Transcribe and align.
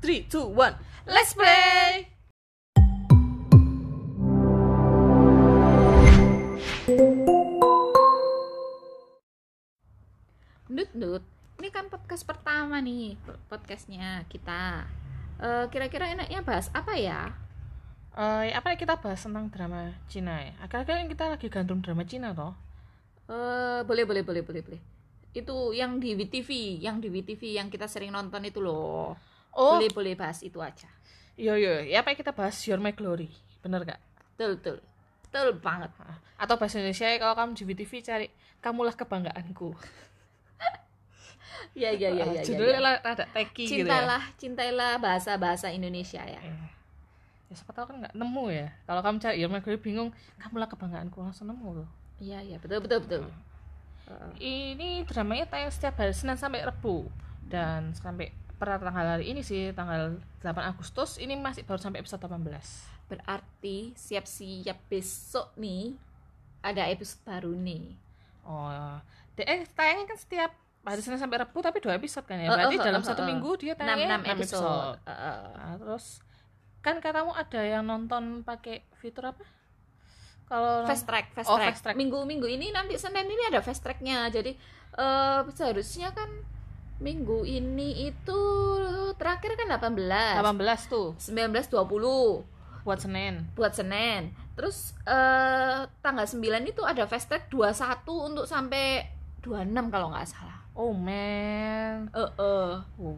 3, 0.00 0.32
2, 0.32 0.56
1 0.56 0.80
Let's 1.04 1.36
play! 1.36 2.08
Nut 10.72 10.88
Nut, 10.96 11.20
ini 11.60 11.68
kan 11.68 11.92
podcast 11.92 12.24
pertama 12.24 12.80
nih 12.80 13.20
podcastnya 13.52 14.24
kita. 14.32 14.88
Eh, 15.36 15.68
Kira-kira 15.68 16.08
enaknya 16.08 16.40
bahas 16.40 16.72
apa 16.72 16.96
ya? 16.96 17.36
Eh, 18.16 18.56
apa 18.56 18.72
ya 18.72 18.76
kita 18.80 18.96
bahas 18.96 19.20
tentang 19.20 19.52
drama 19.52 19.92
Cina 20.08 20.40
ya? 20.40 20.56
Akhir-akhir 20.64 20.96
ini 21.04 21.12
kita 21.12 21.24
lagi 21.28 21.52
gandrung 21.52 21.84
drama 21.84 22.08
Cina 22.08 22.32
toh 22.32 22.56
Eh, 23.28 23.84
boleh 23.84 24.08
boleh 24.08 24.24
boleh 24.24 24.40
boleh 24.40 24.62
boleh. 24.64 24.80
Itu 25.36 25.76
yang 25.76 26.00
di 26.00 26.16
WTV, 26.16 26.80
yang 26.80 27.04
di 27.04 27.12
WTV 27.12 27.60
yang 27.60 27.68
kita 27.68 27.84
sering 27.84 28.16
nonton 28.16 28.42
itu 28.48 28.64
loh. 28.64 29.14
Oh, 29.50 29.76
Boleh 29.76 29.90
boleh 29.90 30.14
bahas 30.14 30.40
itu 30.40 30.58
aja. 30.58 30.86
iya 31.34 31.56
iya 31.56 31.82
Ya 31.82 31.96
apa 32.00 32.12
ya 32.12 32.16
kita 32.16 32.30
bahas 32.30 32.54
Your 32.64 32.78
My 32.78 32.92
Glory 32.92 33.30
Bener 33.60 33.82
gak? 33.82 34.00
Betul 34.34 34.56
betul. 34.56 34.76
Betul 35.26 35.48
banget. 35.58 35.90
Atau 36.34 36.56
bahasa 36.56 36.78
Indonesia 36.78 37.04
ya, 37.04 37.18
kalau 37.18 37.34
kamu 37.34 37.50
di 37.52 37.62
WTV 37.64 37.92
cari 38.00 38.26
Kamulah 38.58 38.94
Kebanggaanku 38.94 39.70
Ya 41.76 41.92
ya 41.92 42.10
ya 42.10 42.24
ya. 42.24 42.40
ya, 42.40 42.42
Judulnya 42.42 42.78
ya. 42.78 42.82
lah 42.82 42.94
rada 43.00 43.24
teki 43.28 43.62
gitu 43.62 43.74
ya 43.76 43.78
Cintailah, 43.84 44.22
cintailah 44.36 44.92
bahasa-bahasa 44.98 45.70
Indonesia 45.70 46.18
ya. 46.20 46.40
Iya. 46.40 46.66
Ya 47.46 47.54
siapa 47.54 47.72
tahu 47.72 47.90
kan 47.90 47.96
nggak 48.00 48.14
nemu 48.14 48.44
ya 48.48 48.68
Kalau 48.84 49.00
kamu 49.00 49.16
cari 49.18 49.36
Your 49.38 49.50
My 49.50 49.60
Glory 49.60 49.78
bingung 49.78 50.10
Kamulah 50.36 50.66
Kebanggaanku 50.66 51.18
langsung 51.20 51.46
nemu 51.46 51.82
loh 51.82 51.88
Iya 52.18 52.38
iya 52.40 52.56
betul 52.58 52.78
betul 52.80 53.00
betul. 53.00 53.22
Heeh. 54.06 54.30
ini 54.40 54.90
dramanya 55.06 55.46
tayang 55.46 55.70
setiap 55.70 55.94
hari 55.96 56.10
Senin 56.10 56.34
sampai 56.34 56.62
Rebu 56.62 57.06
dan 57.46 57.94
sampai 57.94 58.34
per 58.60 58.76
tanggal 58.76 59.16
hari 59.16 59.32
ini 59.32 59.40
sih 59.40 59.72
tanggal 59.72 60.20
8 60.44 60.52
Agustus 60.68 61.16
ini 61.16 61.32
masih 61.32 61.64
baru 61.64 61.80
sampai 61.80 62.04
episode 62.04 62.20
18 62.20 63.08
Berarti 63.08 63.96
siap-siap 63.96 64.76
besok 64.92 65.56
nih 65.56 65.96
ada 66.60 66.84
episode 66.92 67.24
baru 67.24 67.56
nih. 67.56 67.96
oh 68.44 69.00
eh 69.40 69.64
tayangnya 69.72 70.04
kan 70.12 70.18
setiap 70.20 70.52
hari 70.84 71.00
Senin 71.00 71.16
sampai 71.16 71.40
Rebu 71.40 71.64
tapi 71.64 71.80
dua 71.80 71.96
episode 71.96 72.28
kan 72.28 72.36
ya 72.36 72.52
berarti 72.52 72.76
oh, 72.76 72.80
oh, 72.84 72.86
dalam 72.92 73.00
oh, 73.00 73.08
satu 73.08 73.24
oh. 73.24 73.28
minggu 73.28 73.50
dia 73.56 73.72
tayangnya 73.72 74.20
enam 74.20 74.22
6 74.28 74.34
episode. 74.36 75.00
Heeh. 75.08 75.40
Nah, 75.56 75.74
terus 75.80 76.04
kan 76.84 77.00
katamu 77.00 77.32
ada 77.32 77.60
yang 77.64 77.88
nonton 77.88 78.44
pakai 78.44 78.84
fitur 79.00 79.32
apa 79.32 79.44
kalau 80.50 80.82
fast 80.82 81.06
track, 81.06 81.30
fast 81.30 81.46
Oh, 81.46 81.56
track. 81.56 81.72
fast 81.72 81.82
track. 81.86 81.96
Minggu-minggu 81.96 82.42
ini 82.50 82.74
nanti 82.74 82.98
Senin 82.98 83.22
ini 83.30 83.48
ada 83.48 83.62
fast 83.62 83.86
tracknya. 83.86 84.26
Jadi 84.34 84.52
eh 84.98 85.40
seharusnya 85.54 86.10
kan 86.10 86.26
minggu 87.00 87.42
ini 87.42 88.08
itu 88.08 88.40
terakhir 89.16 89.56
kan 89.56 89.68
18. 89.72 90.36
18 90.36 90.44
tuh 90.86 91.16
19 91.16 91.50
20 91.66 92.44
buat 92.80 92.96
Senin 92.96 93.44
buat 93.52 93.72
Senin. 93.72 94.32
Terus 94.52 94.92
eh 95.04 95.80
tanggal 96.00 96.24
9 96.24 96.40
itu 96.62 96.80
ada 96.80 97.04
fast 97.04 97.28
track 97.28 97.48
21 97.48 97.72
untuk 98.28 98.44
sampai 98.44 99.04
26 99.40 99.72
kalau 99.88 100.12
nggak 100.12 100.28
salah. 100.28 100.60
oh 100.72 100.92
man 100.92 102.08
Eh 102.10 102.20
eh. 102.20 102.74
uh, 103.00 103.16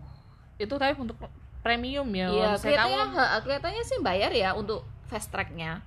itu 0.57 0.75
tapi 0.75 0.95
untuk 0.97 1.19
premium 1.61 2.07
ya 2.11 2.27
Iya, 2.27 2.49
kelihatannya 2.57 3.03
ha, 3.13 3.39
kelihatannya 3.39 3.83
sih 3.83 3.99
bayar 4.01 4.31
ya 4.31 4.55
untuk 4.55 4.83
fast 5.07 5.31
tracknya. 5.31 5.83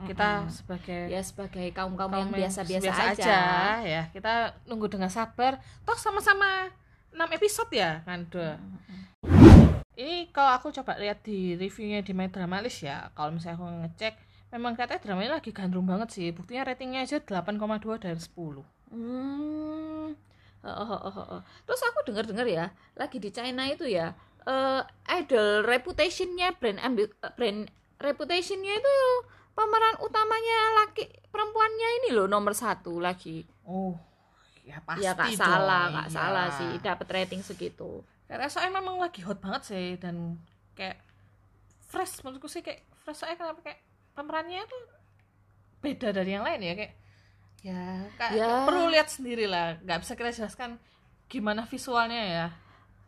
kita 0.00 0.42
Mm-mm. 0.42 0.48
sebagai 0.48 1.02
ya 1.06 1.20
sebagai 1.20 1.66
kaum 1.70 1.92
kaum 1.92 2.08
kaum 2.08 2.24
yang 2.24 2.30
biasa-biasa 2.32 2.88
biasa 2.88 3.02
aja. 3.12 3.36
ya 3.84 4.02
kita 4.08 4.32
nunggu 4.64 4.88
dengan 4.88 5.12
sabar 5.12 5.60
toh 5.84 5.92
sama-sama 5.92 6.72
6 7.14 7.36
episode 7.36 7.70
ya 7.74 8.02
kan 8.06 8.26
dua 8.28 8.56
ini 10.00 10.32
kalau 10.32 10.56
aku 10.56 10.72
coba 10.72 10.96
lihat 10.96 11.20
di 11.20 11.58
reviewnya 11.60 12.00
di 12.00 12.16
My 12.16 12.32
Drama 12.32 12.64
List 12.64 12.86
ya 12.86 13.12
kalau 13.12 13.36
misalnya 13.36 13.56
aku 13.60 13.66
ngecek 13.84 14.14
memang 14.50 14.74
katanya 14.74 15.00
dramanya 15.02 15.30
lagi 15.38 15.50
gandrung 15.54 15.86
banget 15.86 16.08
sih 16.10 16.26
buktinya 16.32 16.66
ratingnya 16.66 17.06
aja 17.06 17.22
8,2 17.22 18.02
dari 18.02 18.18
10 18.18 18.80
Hmm. 18.90 20.10
Oh, 20.60 20.84
oh, 20.84 21.00
oh, 21.08 21.26
oh. 21.38 21.42
Terus 21.64 21.80
aku 21.88 21.98
dengar-dengar 22.10 22.44
ya, 22.44 22.74
lagi 22.98 23.16
di 23.16 23.30
China 23.32 23.64
itu 23.64 23.86
ya, 23.88 24.12
eh 24.44 24.82
idol 25.22 25.64
reputationnya 25.64 26.58
brand 26.58 26.82
ambil 26.82 27.08
eh, 27.08 27.32
brand 27.38 27.70
reputationnya 28.02 28.74
itu 28.76 28.96
pemeran 29.54 29.96
utamanya 30.04 30.58
laki 30.84 31.06
perempuannya 31.32 31.88
ini 32.02 32.08
loh 32.12 32.26
nomor 32.28 32.52
satu 32.52 33.00
lagi. 33.00 33.46
oh 33.64 34.09
ya 34.64 34.78
pasti 34.84 35.04
ya 35.06 35.12
dong, 35.16 35.34
salah, 35.36 35.82
nggak 35.90 36.08
iya. 36.08 36.14
salah 36.14 36.46
sih, 36.54 36.70
dapat 36.84 37.08
rating 37.10 37.40
segitu. 37.42 38.04
karena 38.30 38.46
soalnya 38.46 38.78
memang 38.78 39.02
lagi 39.02 39.26
hot 39.26 39.42
banget 39.42 39.62
sih 39.74 39.98
dan 39.98 40.38
kayak 40.78 41.02
fresh 41.90 42.22
menurutku 42.22 42.46
sih 42.46 42.62
kayak 42.62 42.86
fresh 43.02 43.26
soalnya 43.26 43.42
kenapa 43.42 43.60
kayak 43.66 43.80
pemerannya 44.14 44.62
tuh 44.70 44.82
beda 45.82 46.14
dari 46.14 46.30
yang 46.38 46.46
lain 46.46 46.62
ya 46.62 46.74
kayak 46.78 46.94
ya, 47.66 47.82
kayak 48.14 48.32
Ya. 48.38 48.50
perlu 48.70 48.86
lihat 48.94 49.10
sendiri 49.10 49.50
lah 49.50 49.82
nggak 49.82 49.98
bisa 50.06 50.14
kita 50.14 50.30
jelaskan 50.30 50.78
gimana 51.26 51.66
visualnya 51.66 52.22
ya 52.22 52.46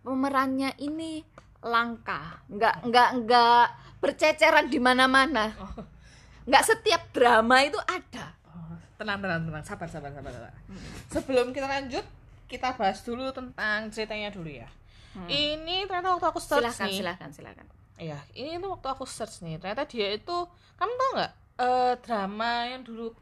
Pemerannya 0.02 0.74
ini 0.82 1.22
langka, 1.62 2.42
nggak 2.50 2.90
nggak 2.90 3.08
nggak 3.22 3.64
berceceran 4.02 4.66
di 4.66 4.82
mana-mana. 4.82 5.54
Nggak 6.42 6.64
setiap 6.66 7.14
drama 7.14 7.62
itu 7.62 7.78
ada. 7.86 8.34
Tenang 9.02 9.18
tenang 9.18 9.50
tenang. 9.50 9.64
Sabar 9.66 9.90
sabar 9.90 10.14
sabar, 10.14 10.30
sabar. 10.30 10.54
sebelum 11.10 11.50
kita 11.50 11.66
lanjut 11.66 12.06
kita 12.46 12.78
bahas 12.78 13.02
dulu 13.02 13.34
tentang 13.34 13.90
ceritanya 13.90 14.30
dulu 14.30 14.48
ya. 14.48 14.70
Ini 15.28 15.84
ternyata 15.84 16.16
waktu 16.16 16.26
aku 16.30 16.40
search 16.40 16.64
Silahkan, 16.64 16.88
nih. 16.88 16.96
silahkan, 16.96 17.30
silahkan. 17.34 17.66
Iya, 18.00 18.18
ini 18.32 18.56
tuh 18.56 18.72
waktu 18.72 18.88
aku 18.88 19.04
search 19.04 19.44
nih, 19.44 19.60
ternyata 19.60 19.84
dia 19.84 20.16
itu, 20.16 20.36
kamu 20.80 20.92
tau 20.96 21.10
nggak? 21.20 21.32
Eh 21.60 21.94
drama 22.00 22.52
yang 22.72 22.80
dulu 22.80 23.12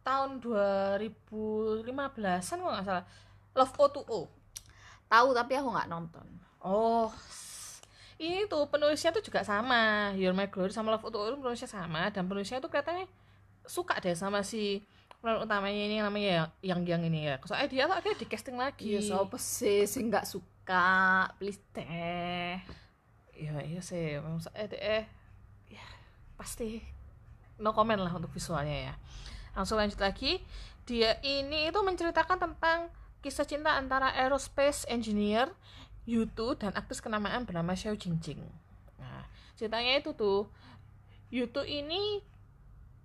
tahun 0.00 0.40
2015an 0.40 2.56
kalau 2.60 2.72
nggak 2.72 2.86
salah, 2.88 3.04
Love 3.52 3.76
O2O. 3.76 4.20
Tahu 5.08 5.28
tapi 5.36 5.52
aku 5.60 5.68
nggak 5.68 5.88
nonton. 5.92 6.24
Oh, 6.64 7.12
ini 8.16 8.48
tuh 8.48 8.64
penulisnya 8.72 9.12
tuh 9.12 9.20
juga 9.20 9.44
sama, 9.44 10.16
Your 10.16 10.32
My 10.32 10.48
Glory 10.48 10.72
sama 10.72 10.96
Love 10.96 11.12
O2O 11.12 11.28
itu 11.28 11.36
penulisnya 11.44 11.68
sama, 11.68 12.08
dan 12.08 12.24
penulisnya 12.24 12.64
tuh 12.64 12.72
katanya 12.72 13.04
suka 13.64 14.00
deh 14.00 14.16
sama 14.16 14.40
si 14.40 14.80
pemeran 15.24 15.40
utamanya 15.40 15.82
ini 15.88 15.94
yang 15.96 16.06
namanya 16.12 16.52
yang 16.60 16.84
yang 16.84 17.00
ini 17.00 17.32
ya. 17.32 17.40
Soalnya 17.48 17.72
dia 17.72 17.82
tuh 17.88 17.96
akhirnya 17.96 18.20
di 18.20 18.28
casting 18.28 18.60
lagi. 18.60 18.84
Iya, 18.84 19.00
siapa 19.00 19.40
sih 19.40 19.88
sih 19.88 20.04
nggak 20.04 20.28
suka, 20.28 21.32
please 21.40 21.64
teh. 21.72 22.60
Iya 23.32 23.56
iya 23.64 23.80
sih, 23.80 24.20
memang 24.20 24.44
so- 24.44 24.52
eh, 24.52 24.68
eh 24.68 25.08
ya 25.72 25.86
pasti 26.36 26.84
no 27.56 27.72
comment 27.72 28.04
lah 28.04 28.12
untuk 28.12 28.28
visualnya 28.36 28.92
ya. 28.92 28.94
Langsung 29.56 29.80
lanjut 29.80 29.96
lagi, 29.96 30.44
dia 30.84 31.16
ini 31.24 31.72
itu 31.72 31.80
menceritakan 31.80 32.36
tentang 32.36 32.92
kisah 33.24 33.48
cinta 33.48 33.80
antara 33.80 34.12
aerospace 34.12 34.84
engineer 34.92 35.48
Yutu 36.04 36.52
dan 36.60 36.76
aktris 36.76 37.00
kenamaan 37.00 37.48
bernama 37.48 37.72
Xiao 37.72 37.96
Jingjing. 37.96 38.44
Nah, 39.00 39.24
ceritanya 39.56 40.04
itu 40.04 40.12
tuh 40.12 40.52
Yutu 41.32 41.64
ini 41.64 42.20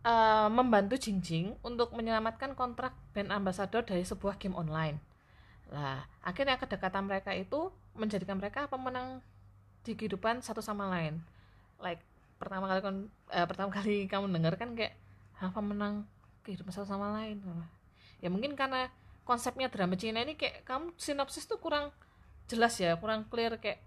eh, 0.06 0.50
membantu 0.52 0.96
Jingjing 0.96 1.58
untuk 1.64 1.92
menyelamatkan 1.96 2.54
kontrak 2.54 2.96
brand 3.12 3.32
ambassador 3.34 3.84
dari 3.84 4.04
sebuah 4.04 4.40
game 4.40 4.56
online. 4.56 4.98
Lah, 5.70 6.02
akhirnya 6.26 6.58
kedekatan 6.58 7.06
mereka 7.06 7.32
itu 7.38 7.70
menjadikan 7.94 8.42
mereka 8.42 8.66
pemenang 8.66 9.22
di 9.86 9.94
kehidupan 9.94 10.42
satu 10.42 10.60
sama 10.60 10.90
lain. 10.90 11.22
Like 11.80 12.02
pertama 12.40 12.72
kali 12.72 12.80
kon 12.80 12.98
eh, 13.30 13.46
pertama 13.46 13.70
kali 13.70 14.06
kamu 14.12 14.32
dengar 14.32 14.56
kan 14.56 14.74
kayak 14.74 14.96
apa 15.40 15.60
menang 15.64 16.08
kehidupan 16.44 16.74
satu 16.74 16.88
sama 16.90 17.14
lain. 17.16 17.44
Ya 18.20 18.28
mungkin 18.28 18.58
karena 18.58 18.92
konsepnya 19.24 19.70
drama 19.70 19.94
Cina 19.94 20.26
ini 20.26 20.34
kayak 20.36 20.66
kamu 20.66 20.98
sinopsis 20.98 21.46
tuh 21.46 21.62
kurang 21.62 21.94
jelas 22.50 22.74
ya 22.82 22.98
kurang 22.98 23.30
clear 23.30 23.62
kayak 23.62 23.78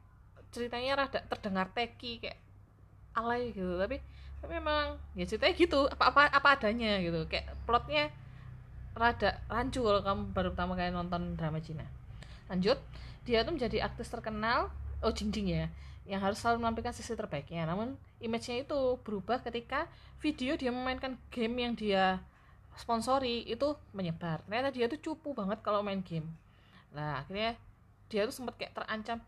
ceritanya 0.54 1.02
rada 1.02 1.18
terdengar 1.26 1.74
teki 1.74 2.22
kayak 2.22 2.38
alay 3.18 3.50
gitu. 3.50 3.74
Tapi 3.76 3.98
tapi 4.42 4.58
memang 4.58 4.98
ya 5.14 5.22
ceritanya 5.22 5.54
gitu 5.54 5.86
apa 5.86 6.10
apa 6.10 6.20
apa 6.28 6.48
adanya 6.58 6.98
gitu. 6.98 7.30
Kayak 7.30 7.54
plotnya 7.62 8.10
rada 8.92 9.40
rancu 9.48 9.80
kalau 9.80 10.02
kamu 10.02 10.22
baru 10.34 10.48
pertama 10.52 10.74
kali 10.74 10.90
nonton 10.90 11.38
drama 11.38 11.62
Cina. 11.62 11.86
Lanjut 12.50 12.76
dia 13.22 13.46
tuh 13.46 13.54
menjadi 13.54 13.86
aktris 13.86 14.10
terkenal 14.10 14.68
oh 15.00 15.14
Jingjing 15.14 15.48
ya 15.48 15.66
yang 16.02 16.18
harus 16.18 16.42
selalu 16.42 16.66
menampilkan 16.66 16.90
sisi 16.90 17.14
terbaiknya. 17.14 17.62
Namun 17.64 17.94
image-nya 18.18 18.66
itu 18.66 18.98
berubah 19.06 19.38
ketika 19.46 19.86
video 20.18 20.58
dia 20.58 20.74
memainkan 20.74 21.14
game 21.30 21.54
yang 21.62 21.78
dia 21.78 22.18
sponsori 22.74 23.46
itu 23.46 23.78
menyebar. 23.94 24.42
Ternyata 24.44 24.74
dia 24.74 24.90
tuh 24.90 24.98
cupu 24.98 25.38
banget 25.38 25.62
kalau 25.62 25.86
main 25.86 26.02
game. 26.02 26.26
Nah 26.90 27.22
akhirnya 27.22 27.54
dia 28.10 28.26
tuh 28.26 28.34
sempat 28.34 28.58
kayak 28.58 28.74
terancam 28.74 29.22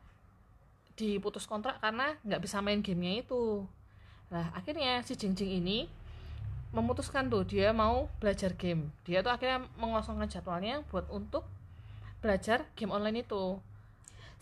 diputus 0.95 1.47
kontrak 1.47 1.79
karena 1.83 2.15
nggak 2.23 2.43
bisa 2.43 2.63
main 2.63 2.83
gamenya 2.83 3.27
itu 3.27 3.67
nah 4.35 4.51
akhirnya 4.59 4.99
si 5.07 5.15
Jingjing 5.15 5.63
ini 5.63 5.87
memutuskan 6.75 7.31
tuh 7.31 7.47
dia 7.47 7.71
mau 7.71 8.11
belajar 8.19 8.51
game. 8.59 8.91
Dia 9.07 9.23
tuh 9.23 9.31
akhirnya 9.31 9.63
mengosongkan 9.79 10.27
jadwalnya 10.27 10.83
buat 10.91 11.07
untuk 11.07 11.47
belajar 12.19 12.67
game 12.75 12.91
online 12.91 13.23
itu. 13.23 13.63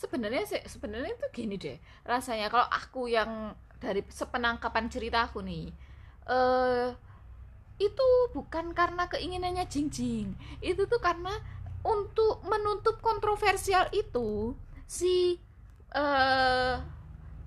Sebenarnya 0.01 0.49
sih 0.49 0.65
sebenarnya 0.65 1.13
itu 1.13 1.29
gini 1.31 1.61
deh 1.61 1.77
rasanya 2.09 2.49
kalau 2.49 2.65
aku 2.73 3.13
yang 3.13 3.53
dari 3.79 4.01
sepenangkapan 4.09 4.89
cerita 4.89 5.29
aku 5.29 5.45
nih 5.45 5.71
eh 6.27 6.89
itu 7.77 8.09
bukan 8.33 8.73
karena 8.73 9.07
keinginannya 9.13 9.69
Jingjing. 9.69 10.33
Itu 10.65 10.89
tuh 10.89 11.05
karena 11.05 11.37
untuk 11.85 12.41
menutup 12.49 13.03
kontroversial 13.05 13.93
itu 13.93 14.57
si 14.89 15.37
eh 15.93 16.75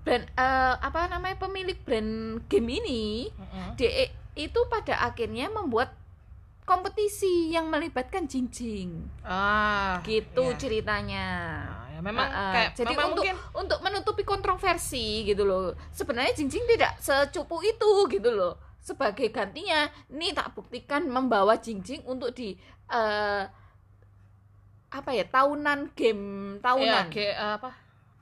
brand 0.06 0.22
eh, 0.24 0.74
apa 0.78 1.10
namanya 1.10 1.36
pemilik 1.36 1.74
brand 1.76 2.12
game 2.46 2.70
ini 2.72 3.26
Mm-mm. 3.28 3.74
DE 3.74 4.06
itu 4.38 4.60
pada 4.66 5.02
akhirnya 5.02 5.50
membuat 5.50 5.90
kompetisi 6.62 7.48
yang 7.48 7.66
melibatkan 7.66 8.24
Jingjing 8.24 9.02
ah 9.22 9.98
gitu 10.02 10.46
iya. 10.46 10.56
ceritanya 10.56 11.26
Nah, 11.64 11.86
ya 11.90 12.00
memang 12.00 12.22
Ah, 12.24 12.34
ah. 12.36 12.52
kayak 12.52 12.70
jadi 12.74 12.86
memang 12.88 13.06
untuk 13.08 13.24
mungkin 13.24 13.36
untuk 13.56 13.78
menutupi 13.80 14.22
kontroversi 14.22 15.06
gitu 15.24 15.42
loh 15.42 15.62
sebenarnya 15.90 16.34
Jingjing 16.34 16.66
tidak 16.68 16.98
secupu 16.98 17.58
itu 17.60 17.90
gitu 18.08 18.30
loh 18.30 18.54
sebagai 18.78 19.26
gantinya 19.28 19.86
nih 20.08 20.30
tak 20.30 20.52
buktikan 20.52 21.06
membawa 21.06 21.54
Jingjing 21.56 22.02
untuk 22.04 22.30
di 22.30 22.54
eh, 22.86 23.42
apa 24.88 25.10
ya 25.12 25.24
tahunan 25.24 25.92
game 25.92 26.24
ya, 26.54 26.62
tahunan 26.62 27.04
ge- 27.10 27.34
apa 27.34 27.70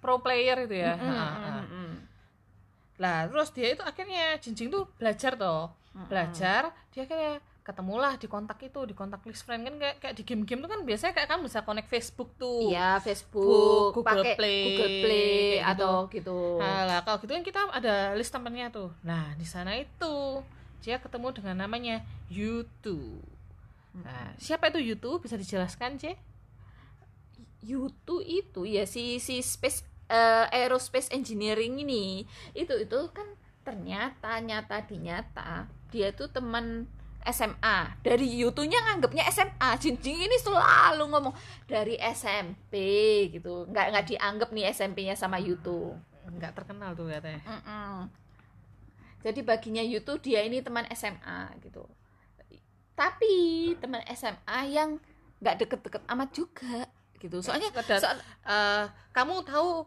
pro 0.00 0.20
player 0.20 0.64
itu 0.64 0.76
ya 0.76 0.94
Mm, 0.94 1.02
mm, 1.02 1.10
Ah, 1.10 1.24
mm, 1.24 1.40
ah. 1.40 1.52
mm, 1.54 1.63
lah 2.98 3.26
terus 3.26 3.50
dia 3.50 3.74
itu 3.74 3.82
akhirnya 3.82 4.38
Jinjing 4.38 4.70
tuh 4.70 4.86
belajar 4.98 5.34
toh 5.34 5.74
mm. 5.94 6.06
belajar 6.06 6.70
dia 6.94 7.02
akhirnya 7.02 7.42
ketemulah 7.64 8.20
di 8.20 8.28
kontak 8.28 8.60
itu 8.60 8.76
di 8.84 8.92
kontak 8.92 9.24
list 9.24 9.48
friend 9.48 9.64
kan 9.64 9.74
kayak, 9.80 9.96
kayak 9.96 10.14
di 10.20 10.22
game-game 10.22 10.60
tuh 10.68 10.70
kan 10.76 10.80
biasanya 10.84 11.16
kayak 11.16 11.28
kamu 11.32 11.48
bisa 11.48 11.64
connect 11.64 11.88
Facebook 11.88 12.36
tuh 12.36 12.68
Iya 12.68 13.00
Facebook, 13.00 13.96
Google 13.96 14.20
pakai 14.20 14.36
Play, 14.36 14.60
Google 14.68 14.94
Play 15.00 15.32
gitu. 15.56 15.70
atau 15.72 15.94
gitu. 16.12 16.38
Nah, 16.60 16.84
lah 16.84 17.00
kalau 17.08 17.16
gitu 17.24 17.32
kan 17.32 17.40
kita 17.40 17.60
ada 17.72 18.12
list 18.20 18.36
temennya 18.36 18.68
tuh. 18.68 18.92
Nah, 19.00 19.32
di 19.40 19.48
sana 19.48 19.80
itu 19.80 20.44
dia 20.84 21.00
ketemu 21.00 21.32
dengan 21.40 21.64
namanya 21.64 22.04
YouTube. 22.28 23.24
Nah, 23.96 24.36
siapa 24.36 24.68
itu 24.68 24.84
YouTube? 24.84 25.24
Bisa 25.24 25.40
dijelaskan, 25.40 25.96
C? 25.96 26.12
Yutu 27.64 28.20
itu 28.20 28.68
ya 28.68 28.84
si 28.84 29.16
si 29.16 29.40
space 29.40 29.88
eh, 30.14 30.46
aerospace 30.54 31.10
engineering 31.10 31.82
ini 31.82 32.22
itu 32.54 32.74
itu 32.78 32.98
kan 33.10 33.26
ternyata 33.66 34.38
nyata 34.38 34.86
dinyata 34.86 35.66
dia 35.90 36.14
itu 36.14 36.30
teman 36.30 36.86
SMA 37.24 37.98
dari 38.04 38.28
Yutunya 38.38 38.76
nganggapnya 38.84 39.24
SMA 39.32 39.70
Jinjing 39.80 40.28
ini 40.28 40.36
selalu 40.38 41.08
ngomong 41.08 41.34
dari 41.64 41.96
SMP 41.98 42.74
gitu 43.32 43.64
nggak 43.66 43.86
nggak 43.90 44.06
dianggap 44.12 44.48
nih 44.52 44.68
SMP-nya 44.70 45.16
sama 45.16 45.40
Yutu 45.40 45.96
Enggak 46.24 46.56
terkenal 46.56 46.96
tuh 46.96 47.04
katanya. 47.04 47.36
Mm-mm. 47.44 48.08
Jadi 49.20 49.40
baginya 49.44 49.84
Yutu 49.84 50.16
dia 50.20 50.40
ini 50.40 50.64
teman 50.64 50.88
SMA 50.92 51.52
gitu. 51.60 51.84
Tapi 52.96 53.34
teman 53.76 54.00
SMA 54.14 54.58
yang 54.72 54.96
nggak 55.40 55.64
deket-deket 55.64 56.02
amat 56.08 56.30
juga 56.32 56.88
gitu. 57.20 57.44
Soalnya 57.44 57.68
Sekedar, 57.72 57.98
soal- 58.00 58.24
eh, 58.46 58.84
kamu 59.12 59.44
tahu 59.44 59.84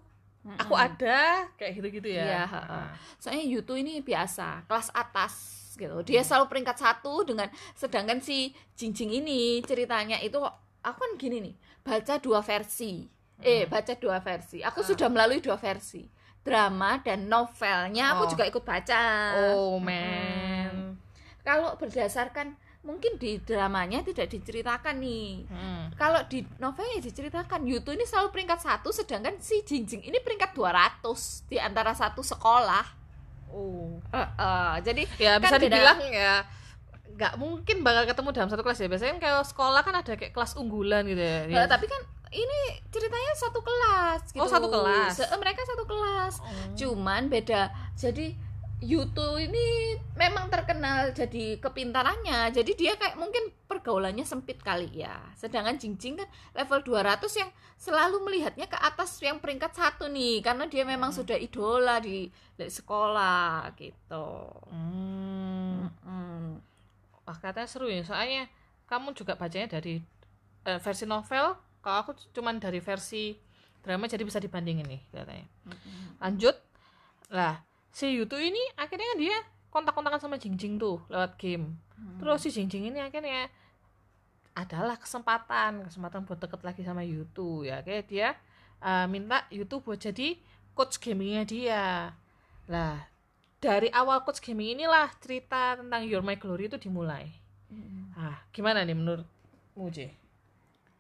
aku 0.55 0.71
Mm-mm. 0.71 0.87
ada 0.87 1.19
kayak 1.55 1.71
gitu-gitu 1.75 2.07
ya. 2.07 2.23
Iya, 2.23 2.43
heeh. 2.47 2.87
soalnya 3.17 3.43
Yutu 3.43 3.75
ini 3.75 3.99
biasa 3.99 4.63
kelas 4.63 4.87
atas 4.91 5.33
gitu. 5.75 5.99
Dia 6.01 6.23
selalu 6.23 6.47
peringkat 6.47 6.77
satu 6.77 7.21
dengan 7.21 7.45
sedangkan 7.73 8.17
si 8.17 8.49
Jingjing 8.73 9.19
ini 9.19 9.59
ceritanya 9.61 10.17
itu 10.17 10.39
aku 10.79 10.97
kan 10.97 11.11
gini 11.15 11.43
nih 11.43 11.55
baca 11.83 12.15
dua 12.17 12.39
versi. 12.39 13.03
Eh 13.37 13.63
Hmm. 13.63 13.69
baca 13.69 13.93
dua 13.93 14.17
versi. 14.17 14.63
Aku 14.63 14.81
Ah. 14.81 14.87
sudah 14.87 15.07
melalui 15.07 15.37
dua 15.37 15.55
versi 15.55 16.07
drama 16.41 16.97
dan 17.03 17.27
novelnya 17.27 18.15
aku 18.15 18.23
Oh. 18.23 18.29
juga 18.31 18.47
ikut 18.47 18.63
baca. 18.63 19.01
Oh, 19.51 19.77
man. 19.77 20.95
kalau 21.43 21.75
berdasarkan 21.75 22.55
mungkin 22.87 23.15
di 23.15 23.35
dramanya 23.37 23.99
tidak 24.01 24.31
diceritakan 24.31 24.95
nih 24.97 25.43
Hmm. 25.45 25.91
kalau 25.93 26.23
di 26.23 26.41
novelnya 26.55 26.97
diceritakan 26.99 27.61
Yuto 27.61 27.91
ini 27.91 28.01
selalu 28.01 28.31
peringkat 28.31 28.59
satu 28.59 28.89
sedangkan 28.89 29.35
si 29.37 29.59
Jingjing 29.61 30.01
ini 30.01 30.17
peringkat 30.17 30.55
200 30.55 31.03
di 31.45 31.57
antara 31.57 31.91
satu 31.91 32.23
sekolah 32.23 32.95
Oh. 33.47 34.03
Eh, 34.09 34.19
eh, 34.19 34.75
jadi 34.81 35.03
Ya 35.17 35.35
Kan 35.35 35.41
bisa 35.41 35.55
beda- 35.55 35.63
dibilang 35.69 35.99
ya 36.05 36.35
nggak 37.09 37.33
mungkin 37.35 37.81
bakal 37.81 38.03
ketemu 38.05 38.29
dalam 38.31 38.45
satu 38.47 38.61
kelas 38.61 38.77
ya. 38.77 38.87
Biasanya 38.87 39.11
kan 39.13 39.21
kalau 39.21 39.41
sekolah 39.41 39.81
kan 39.81 39.95
ada 39.95 40.13
kayak 40.13 40.31
kelas 40.31 40.53
unggulan 40.53 41.01
gitu 41.03 41.17
ya. 41.17 41.47
eh, 41.47 41.65
tapi 41.65 41.85
kan 41.85 41.97
ini 42.29 42.59
ceritanya 42.85 43.33
satu 43.35 43.59
kelas 43.59 44.21
gitu 44.29 44.37
Oh, 44.37 44.45
satu 44.45 44.67
kelas. 44.67 45.15
Se- 45.15 45.25
eh, 45.25 45.37
mereka 45.37 45.63
satu 45.63 45.83
kelas 45.83 46.33
Oh. 46.37 46.75
cuman 46.75 47.25
beda 47.25 47.67
jadi 47.95 48.35
Yuto 48.77 49.41
ini 49.41 49.97
memang 50.13 50.53
terkenal 50.53 51.09
jadi 51.09 51.57
kepintarannya. 51.57 52.53
Jadi 52.53 52.77
dia 52.77 52.93
kayak 52.93 53.17
mungkin 53.17 53.49
pergaulannya 53.65 54.21
sempit 54.21 54.61
kali 54.61 55.01
ya. 55.01 55.17
Sedangkan 55.33 55.81
Jingjing 55.81 56.21
kan 56.21 56.29
level 56.53 56.85
200 56.85 57.25
yang 57.41 57.49
selalu 57.81 58.21
melihatnya 58.21 58.69
ke 58.69 58.77
atas 58.77 59.17
yang 59.17 59.41
peringkat 59.41 59.73
satu 59.73 60.05
nih. 60.05 60.45
Karena 60.45 60.69
dia 60.69 60.85
memang 60.85 61.09
Hmm. 61.09 61.25
sudah 61.25 61.37
idola 61.41 61.97
di, 61.97 62.29
di 62.29 62.67
sekolah 62.69 63.73
gitu. 63.81 64.29
Hmm. 64.69 65.89
Mm-mm. 65.89 66.61
Wah 67.25 67.37
katanya 67.41 67.65
seru 67.65 67.89
ya. 67.89 68.05
Soalnya 68.05 68.45
kamu 68.85 69.17
juga 69.17 69.33
bacanya 69.33 69.81
dari 69.81 69.97
eh, 70.69 70.77
versi 70.77 71.09
novel. 71.09 71.57
Kalau 71.81 71.97
aku 72.05 72.13
cuman 72.29 72.61
dari 72.61 72.77
versi 72.77 73.33
drama 73.81 74.05
jadi 74.05 74.21
bisa 74.21 74.37
dibandingin 74.37 74.85
nih 74.85 75.01
katanya. 75.09 75.49
Lanjut. 76.21 76.53
Lah 77.33 77.66
si 77.97 78.13
Yutu 78.13 78.37
ini 78.37 78.61
akhirnya 78.77 79.09
kan 79.09 79.17
dia 79.17 79.37
kontak-kontakan 79.73 80.21
sama 80.21 80.37
Jingjing 80.37 80.77
tuh 80.77 81.01
lewat 81.09 81.33
game. 81.41 81.73
Terus 82.21 82.45
si 82.45 82.53
Jingjing 82.53 82.93
ini 82.93 83.01
akhirnya 83.01 83.49
adalah 84.53 85.01
kesempatan 85.01 85.89
kesempatan 85.89 86.29
buat 86.29 86.37
deket 86.37 86.61
lagi 86.61 86.85
sama 86.85 87.01
Yutu 87.01 87.65
ya. 87.65 87.81
Kayak 87.81 88.05
dia 88.05 88.27
eh, 88.85 89.05
minta 89.09 89.49
Yutu 89.49 89.81
buat 89.81 89.97
jadi 89.97 90.37
coach 90.77 91.01
gamingnya 91.01 91.41
dia. 91.49 92.13
Lah 92.69 93.01
dari 93.57 93.89
awal 93.89 94.21
coach 94.21 94.45
gaming 94.45 94.77
inilah 94.77 95.09
cerita 95.17 95.81
tentang 95.81 96.05
Your 96.05 96.21
My 96.21 96.37
Glory 96.37 96.69
itu 96.69 96.77
dimulai. 96.77 97.33
Mm-mm. 97.67 98.15
ah 98.15 98.39
gimana 98.55 98.85
nih 98.85 98.95
menurutmu 98.95 99.89
J 99.91 100.13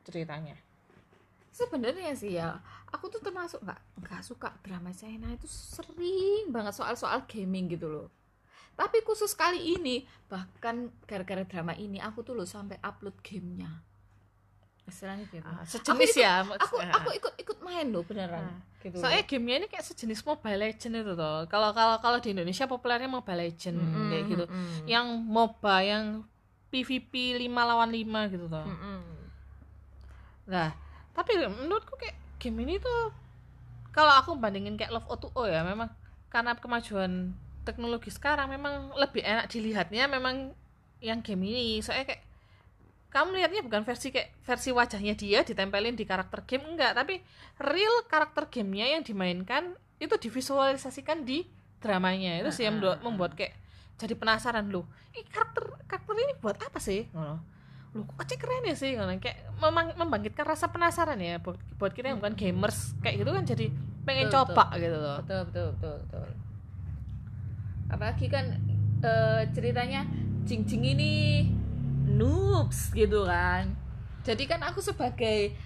ceritanya? 0.03 0.57
Sebenarnya 1.53 2.11
sih 2.17 2.35
ya 2.35 2.59
aku 2.89 3.05
tuh 3.07 3.19
termasuk 3.19 3.59
nggak 3.59 3.79
nggak 3.99 4.21
suka 4.21 4.49
drama 4.59 4.91
China 4.91 5.27
itu 5.29 5.45
sering 5.45 6.47
banget 6.47 6.73
soal-soal 6.73 7.23
gaming 7.25 7.67
gitu 7.67 7.87
loh. 7.87 8.07
Tapi 8.73 9.01
khusus 9.01 9.33
kali 9.33 9.73
ini 9.73 9.95
bahkan 10.25 10.75
gara-gara 11.03 11.41
drama 11.41 11.73
ini 11.75 11.97
aku 11.97 12.21
tuh 12.21 12.33
loh 12.33 12.45
sampai 12.45 12.77
upload 12.79 13.17
gamenya. 13.19 13.81
Istilahnya 14.83 15.27
gitu 15.27 15.43
Ah, 15.43 15.63
sejenis 15.63 16.09
ikut- 16.09 16.21
ya 16.21 16.33
aku 16.39 16.47
maksudnya. 16.53 16.91
aku 16.93 17.09
ikut 17.11 17.33
ikut 17.37 17.57
main 17.59 17.87
loh 17.87 18.01
beneran. 18.01 18.39
Ah, 18.45 18.59
gitu 18.79 18.95
soalnya 18.97 19.25
gamenya 19.25 19.55
ini 19.57 19.67
kayak 19.67 19.83
sejenis 19.83 20.23
Mobile 20.23 20.59
Legend 20.61 20.93
itu 20.95 21.13
toh. 21.13 21.39
Kalau 21.45 21.69
kalau 21.71 21.97
kalau 21.97 22.17
di 22.17 22.31
Indonesia 22.31 22.63
populernya 22.65 23.09
Mobile 23.09 23.41
Legend 23.43 23.75
Mm-mm, 23.75 24.07
kayak 24.07 24.23
gitu. 24.27 24.45
mm-mm. 24.45 24.87
yang 24.87 25.05
MOBA 25.11 25.75
yang 25.83 26.05
PVP 26.67 27.13
5 27.37 27.51
lawan 27.65 27.89
5 27.89 27.99
gitu 28.29 28.45
toh. 28.45 28.63
Mm-mm. 28.63 28.99
Nah, 30.47 30.71
tapi 31.11 31.31
menurutku 31.41 31.97
kayak 31.97 32.15
game 32.39 32.63
ini 32.63 32.79
tuh 32.81 33.13
kalau 33.91 34.13
aku 34.13 34.37
bandingin 34.37 34.77
kayak 34.77 34.93
Love 34.93 35.09
O2O 35.09 35.49
ya, 35.49 35.65
memang 35.65 35.89
karena 36.29 36.53
kemajuan 36.53 37.33
teknologi 37.65 38.13
sekarang 38.13 38.53
memang 38.53 38.93
lebih 38.95 39.25
enak 39.25 39.49
dilihatnya 39.49 40.05
memang 40.05 40.53
yang 41.01 41.19
game 41.25 41.43
ini. 41.49 41.81
Soalnya 41.81 42.13
kayak 42.13 42.23
kamu 43.07 43.41
lihatnya 43.41 43.61
bukan 43.65 43.81
versi 43.81 44.13
kayak 44.13 44.37
versi 44.45 44.69
wajahnya 44.69 45.17
dia 45.17 45.41
ditempelin 45.41 45.97
di 45.97 46.05
karakter 46.05 46.45
game 46.45 46.77
enggak, 46.77 46.93
tapi 46.93 47.19
real 47.57 48.05
karakter 48.05 48.45
gamenya 48.47 48.99
yang 48.99 49.03
dimainkan 49.03 49.73
itu 49.97 50.13
divisualisasikan 50.13 51.25
di 51.25 51.47
dramanya. 51.81 52.37
Itu 52.45 52.53
sih 52.53 52.69
yang 52.69 52.77
membuat, 52.77 52.99
membuat 53.01 53.31
kayak 53.33 53.57
jadi 53.97 54.13
penasaran 54.13 54.69
loh. 54.69 54.85
Ih, 55.17 55.25
karakter 55.25 55.73
karakter 55.89 56.13
ini 56.13 56.33
buat 56.37 56.61
apa 56.61 56.77
sih? 56.77 57.09
Lu 57.97 58.05
kok 58.05 58.21
kecil 58.21 58.37
keren 58.37 58.69
ya 58.69 58.77
sih? 58.77 58.93
Kayak 58.93 59.49
memang 59.57 59.97
membangkitkan 59.97 60.45
rasa 60.45 60.69
penasaran 60.69 61.17
ya. 61.17 61.41
Buat, 61.41 61.57
buat 61.81 61.91
kita 61.97 62.13
yang 62.13 62.21
bukan 62.21 62.37
gamers 62.37 62.93
kayak 63.01 63.25
gitu 63.25 63.33
kan 63.33 63.43
jadi 63.43 63.65
pengen 64.05 64.29
Betul, 64.29 64.37
coba 64.53 64.63
gitu 64.77 64.97
loh. 65.01 65.17
Betul 65.25 65.41
betul 65.49 65.67
betul 65.73 65.95
betul. 66.05 66.27
Apalagi 67.89 68.25
kan 68.29 68.45
eh, 69.01 69.41
ceritanya 69.57 70.05
Jingjing 70.45 70.85
ini 70.93 71.13
noobs 72.05 72.93
gitu 72.93 73.25
kan. 73.25 73.73
Jadi 74.21 74.43
kan 74.45 74.61
aku 74.61 74.79
sebagai 74.79 75.57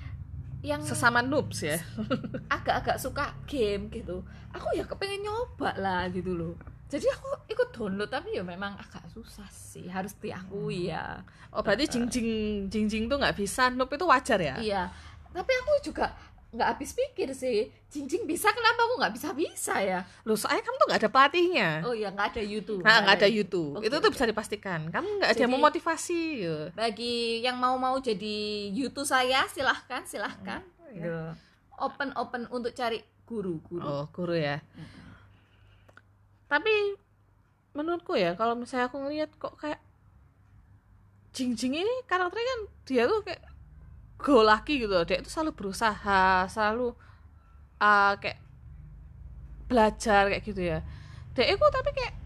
yang 0.64 0.80
sesama 0.80 1.20
noobs 1.20 1.68
ya. 1.68 1.78
agak-agak 2.56 2.96
suka 2.96 3.36
game 3.44 3.92
gitu. 3.92 4.24
Aku 4.56 4.72
ya 4.72 4.88
kepengen 4.88 5.28
nyoba 5.28 5.76
lah 5.76 6.08
gitu 6.08 6.32
loh 6.32 6.56
jadi 6.92 7.08
aku 7.10 7.28
ikut 7.48 7.68
download 7.72 8.12
tapi 8.12 8.36
ya 8.36 8.44
memang 8.44 8.76
agak 8.76 9.08
susah 9.08 9.48
sih 9.48 9.88
harus 9.88 10.12
diakui 10.14 10.92
ya 10.92 11.24
oh 11.50 11.64
berarti 11.64 11.88
jing 11.88 12.06
jing 12.06 12.30
jing 12.68 12.86
jing 12.86 13.04
tuh 13.08 13.16
nggak 13.16 13.34
bisa 13.34 13.72
noob 13.72 13.88
itu 13.88 14.04
wajar 14.04 14.38
ya 14.38 14.56
iya 14.60 14.84
tapi 15.32 15.48
aku 15.56 15.72
juga 15.82 16.12
nggak 16.52 16.68
habis 16.68 16.92
pikir 16.92 17.32
sih 17.32 17.72
Jingjing 17.88 18.24
bisa 18.24 18.52
kenapa 18.52 18.84
aku 18.84 19.00
nggak 19.00 19.14
bisa 19.16 19.32
bisa 19.32 19.76
ya 19.80 20.04
Loh, 20.24 20.36
soalnya 20.36 20.60
kamu 20.62 20.76
tuh 20.76 20.88
nggak 20.88 21.00
ada 21.00 21.10
pelatihnya. 21.10 21.70
oh 21.82 21.96
ya 21.96 22.08
nggak 22.08 22.28
ada 22.30 22.44
YouTube 22.44 22.84
Nah, 22.84 22.98
nggak 23.00 23.16
ada 23.18 23.30
YouTube. 23.30 23.72
Oke, 23.76 23.88
itu 23.88 23.96
tuh 23.98 24.12
bisa 24.12 24.24
dipastikan. 24.24 24.80
Kamu 24.88 25.08
nggak 25.16 25.32
ada 25.32 25.42
yang 25.42 25.52
memotivasi. 25.54 26.22
ya. 26.38 26.60
bagi 26.72 27.16
yang 27.40 27.56
mau 27.56 27.76
mau 27.76 27.96
jadi 27.98 28.36
YouTube 28.70 29.04
saya 29.04 29.48
silahkan 29.48 30.04
silahkan 30.04 30.60
Oh, 30.80 30.92
Gitu. 30.92 31.08
iya. 31.08 31.36
open 31.80 32.12
open 32.16 32.44
untuk 32.48 32.72
cari 32.72 33.00
guru 33.24 33.60
guru 33.62 33.84
Oh, 33.84 34.04
guru 34.12 34.36
ya. 34.36 34.60
Mm-mm. 34.60 35.01
Tapi 36.52 37.00
menurutku 37.72 38.20
ya, 38.20 38.36
kalau 38.36 38.60
misalnya 38.60 38.92
aku 38.92 39.00
ngeliat 39.00 39.32
kok 39.40 39.56
kayak 39.56 39.80
Jing 41.32 41.56
Jing 41.56 41.80
ini 41.80 41.96
karakternya 42.12 42.44
kan 42.44 42.60
dia 42.84 43.08
tuh 43.08 43.24
kayak 43.24 43.40
go 44.20 44.44
laki 44.44 44.84
gitu. 44.84 45.00
Dia 45.08 45.24
itu 45.24 45.32
selalu 45.32 45.56
berusaha, 45.56 46.44
selalu 46.52 46.92
uh, 47.80 48.14
kayak 48.20 48.44
belajar 49.72 50.28
kayak 50.28 50.44
gitu 50.44 50.60
ya. 50.60 50.84
Dia 51.32 51.56
itu 51.56 51.64
tapi 51.72 51.96
kayak 51.96 52.20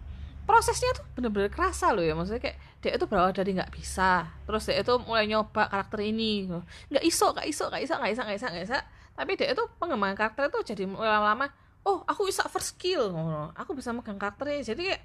prosesnya 0.49 0.89
tuh 0.97 1.05
bener-bener 1.13 1.53
kerasa 1.53 1.93
loh 1.93 2.01
ya. 2.01 2.17
Maksudnya 2.17 2.41
kayak 2.41 2.57
dia 2.81 2.91
itu 2.97 3.05
berawal 3.05 3.29
dari 3.33 3.53
nggak 3.53 3.73
bisa, 3.73 4.29
terus 4.45 4.65
dia 4.69 4.81
itu 4.81 4.93
mulai 5.05 5.25
nyoba 5.25 5.65
karakter 5.69 6.05
ini, 6.05 6.45
gitu. 6.45 6.61
nggak 6.93 7.05
iso, 7.05 7.33
nggak 7.33 7.47
iso, 7.49 7.65
nggak 7.65 7.81
iso, 7.81 7.93
nggak 7.97 8.11
iso, 8.13 8.21
nggak 8.21 8.37
iso, 8.37 8.47
nggak 8.49 8.65
iso. 8.69 8.77
Tapi 9.17 9.31
dia 9.37 9.47
itu 9.57 9.63
pengembangan 9.81 10.17
karakter 10.17 10.53
itu 10.53 10.59
jadi 10.73 10.83
lama-lama, 10.85 11.49
oh 11.85 12.01
aku 12.09 12.27
bisa 12.27 12.49
first 12.49 12.75
skill, 12.75 13.13
ngono. 13.13 13.53
aku 13.53 13.77
bisa 13.77 13.93
megang 13.93 14.17
karakternya. 14.17 14.73
Jadi 14.73 14.89
kayak 14.89 15.03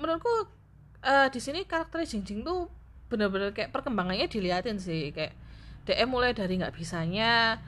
menurutku 0.00 0.32
eh, 1.04 1.28
di 1.28 1.40
sini 1.40 1.62
karakternya 1.68 2.24
Jing 2.24 2.40
tuh 2.42 2.72
bener-bener 3.06 3.52
kayak 3.52 3.70
perkembangannya 3.70 4.26
diliatin 4.26 4.80
sih. 4.80 5.12
Kayak 5.12 5.36
dia 5.86 6.08
mulai 6.08 6.32
dari 6.34 6.58
nggak 6.58 6.74
bisanya 6.74 7.60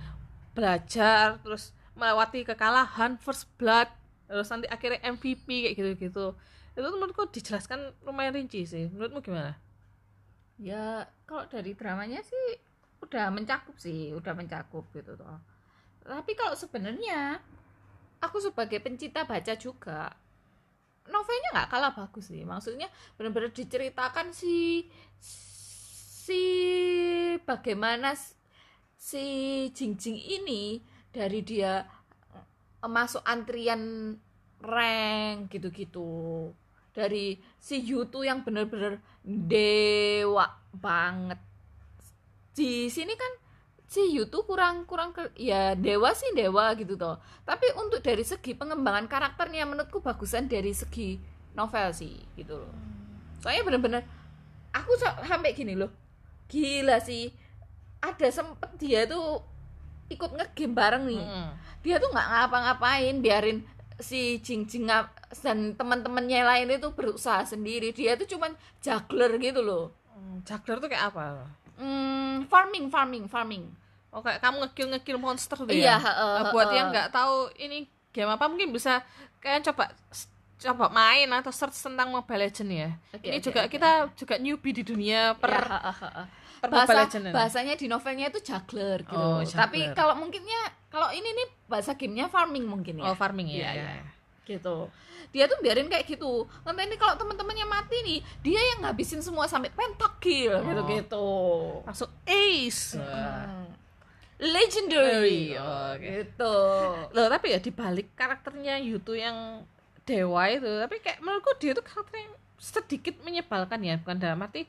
belajar 0.57 1.39
terus 1.45 1.71
melewati 1.95 2.43
kekalahan 2.43 3.15
first 3.23 3.47
blood 3.61 3.87
terus 4.27 4.51
nanti 4.51 4.67
akhirnya 4.67 5.01
MVP 5.07 5.47
kayak 5.47 5.75
gitu-gitu. 5.77 6.27
Itu 6.75 6.89
menurutku 6.95 7.29
dijelaskan 7.31 7.95
lumayan 8.03 8.35
rinci 8.35 8.65
sih. 8.65 8.89
Menurutmu 8.91 9.21
gimana? 9.23 9.55
Ya 10.59 11.07
kalau 11.29 11.47
dari 11.47 11.77
dramanya 11.77 12.25
sih 12.25 12.59
udah 12.99 13.31
mencakup 13.31 13.79
sih 13.79 14.11
udah 14.11 14.35
mencakup 14.35 14.89
gitu 14.91 15.15
toh. 15.15 15.39
Tapi 16.03 16.33
kalau 16.35 16.57
sebenarnya 16.57 17.39
aku 18.19 18.43
sebagai 18.43 18.83
pencinta 18.83 19.23
baca 19.25 19.55
juga 19.55 20.13
novelnya 21.09 21.51
nggak 21.57 21.71
kalah 21.73 21.93
bagus 21.97 22.29
sih. 22.29 22.45
Maksudnya 22.45 22.89
benar-benar 23.17 23.51
diceritakan 23.53 24.31
si 24.33 24.87
si 25.19 26.43
bagaimana 27.43 28.13
si 28.95 29.25
Jing 29.73 29.97
Jing 29.97 30.21
ini 30.21 30.85
dari 31.09 31.41
dia 31.41 31.83
masuk 32.85 33.25
antrian 33.25 34.15
rank 34.61 35.51
gitu-gitu. 35.51 36.53
Dari 36.93 37.39
si 37.59 37.79
Yutu 37.83 38.27
yang 38.27 38.43
bener-bener 38.43 38.99
dewa 39.23 40.47
banget. 40.75 41.39
Di 42.53 42.91
sini 42.91 43.15
kan 43.15 43.33
si 43.89 44.05
Yutu 44.13 44.45
kurang 44.45 44.85
kurang 44.85 45.17
ke, 45.17 45.33
ya 45.41 45.73
dewa 45.73 46.13
sih 46.13 46.29
dewa 46.37 46.77
gitu 46.77 47.01
toh. 47.01 47.17
Tapi 47.49 47.73
untuk 47.81 48.05
dari 48.05 48.21
segi 48.21 48.53
pengembangan 48.53 49.09
karakternya 49.09 49.65
menurutku 49.65 50.05
bagusan 50.05 50.45
dari 50.45 50.77
segi 50.77 51.17
novel 51.57 51.89
sih 51.97 52.21
gitu 52.37 52.61
loh. 52.61 52.73
Soalnya 53.41 53.65
bener-bener 53.65 54.03
aku 54.77 54.93
sa- 55.01 55.17
sampai 55.25 55.57
gini 55.57 55.73
loh. 55.73 55.89
Gila 56.53 57.01
sih. 57.01 57.33
Ada 58.05 58.29
sempet 58.31 58.77
dia 58.77 59.09
tuh 59.09 59.41
ikut 60.13 60.37
ngegame 60.37 60.77
bareng 60.77 61.05
nih. 61.09 61.25
Mm-mm. 61.25 61.49
dia 61.79 61.97
tuh 61.97 62.11
nggak 62.13 62.29
ngapa-ngapain 62.29 63.17
biarin 63.25 63.59
si 64.03 64.37
Jing 64.45 64.69
Jing 64.69 64.85
dan 64.85 65.73
teman-temannya 65.79 66.45
lain 66.45 66.69
itu 66.77 66.93
berusaha 66.93 67.41
sendiri. 67.49 67.97
Dia 67.97 68.21
tuh 68.21 68.29
cuman 68.29 68.53
juggler 68.85 69.33
gitu 69.41 69.65
loh. 69.65 69.97
Hmm, 70.13 70.45
juggler 70.45 70.77
tuh 70.77 70.89
kayak 70.93 71.15
apa 71.15 71.49
hmm, 71.79 72.47
farming 72.47 72.91
farming 72.91 73.25
farming 73.27 73.65
oh 74.11 74.21
kayak 74.21 74.41
kamu 74.41 74.67
ngekill 74.67 74.89
ngekill 74.91 75.19
monster 75.19 75.57
tuh 75.57 75.71
iya 75.71 75.95
ya 75.95 75.97
heeh, 76.01 76.35
Nah, 76.37 76.51
buat 76.51 76.67
heeh. 76.67 76.77
yang 76.77 76.89
nggak 76.91 77.09
tahu 77.09 77.35
ini 77.57 77.85
game 78.11 78.29
apa 78.29 78.45
mungkin 78.45 78.69
bisa 78.69 79.01
kayak 79.39 79.63
coba 79.65 79.93
coba 80.59 80.91
main 80.91 81.31
atau 81.31 81.55
search 81.55 81.79
tentang 81.79 82.11
Mobile 82.11 82.43
Legend 82.45 82.71
ya 82.73 82.91
Oke, 83.15 83.25
ini 83.25 83.39
oke, 83.39 83.47
juga 83.47 83.61
oke. 83.63 83.71
kita 83.71 83.91
juga 84.13 84.35
newbie 84.37 84.75
di 84.75 84.83
dunia 84.83 85.39
per, 85.39 85.55
Iya, 85.55 85.71
heeh, 85.71 85.97
heeh. 86.03 86.27
per 86.59 86.69
Mobile 86.69 86.83
bahasa 86.83 86.99
Legend 86.99 87.23
ini. 87.23 87.33
bahasanya 87.33 87.75
di 87.79 87.87
novelnya 87.87 88.27
itu 88.27 88.41
juggler 88.43 88.99
gitu 89.07 89.15
Oh, 89.15 89.39
tapi 89.47 89.79
juggler. 89.87 89.95
kalau 89.95 90.19
mungkinnya 90.19 90.61
kalau 90.89 91.15
ini 91.15 91.31
nih 91.31 91.49
bahasa 91.71 91.95
gamenya 91.95 92.27
farming 92.27 92.67
mungkin 92.67 92.99
ya 92.99 93.07
oh 93.07 93.15
farming 93.15 93.47
ya, 93.49 93.55
Iya, 93.55 93.71
ya. 93.71 93.87
iya. 93.95 94.03
Gitu. 94.49 94.89
Dia 95.29 95.45
tuh 95.45 95.61
biarin 95.61 95.87
kayak 95.87 96.09
gitu. 96.09 96.33
Nanti 96.65 96.81
ini 96.83 96.97
kalau 96.97 97.15
teman-temannya 97.15 97.69
mati 97.69 97.97
nih 98.01 98.19
dia 98.41 98.57
yang 98.57 98.81
ngabisin 98.83 99.21
semua 99.21 99.45
sampai 99.45 99.69
pentakill 99.69 100.57
Oh. 100.57 100.65
gitu 100.65 100.83
gitu 100.91 101.29
langsung 101.85 102.09
ace. 102.25 102.97
Hmm. 102.97 103.69
legendary. 104.39 105.53
Oh, 105.55 105.93
oke. 105.93 106.01
gitu. 106.01 106.55
Loh 107.11 107.27
tapi 107.29 107.53
ya 107.53 107.59
dibalik 107.59 108.15
karakternya 108.15 108.79
Yutu 108.79 109.13
yang 109.13 109.67
dewa 110.03 110.49
itu 110.49 110.65
tapi 110.65 110.97
kayak 110.99 111.21
menurutku 111.21 111.53
dia 111.59 111.77
tuh 111.77 111.85
karakter 111.85 112.17
yang 112.17 112.33
sedikit 112.57 113.21
menyebalkan 113.21 113.77
ya 113.83 114.01
bukan 114.01 114.17
dalam 114.17 114.41
arti 114.41 114.65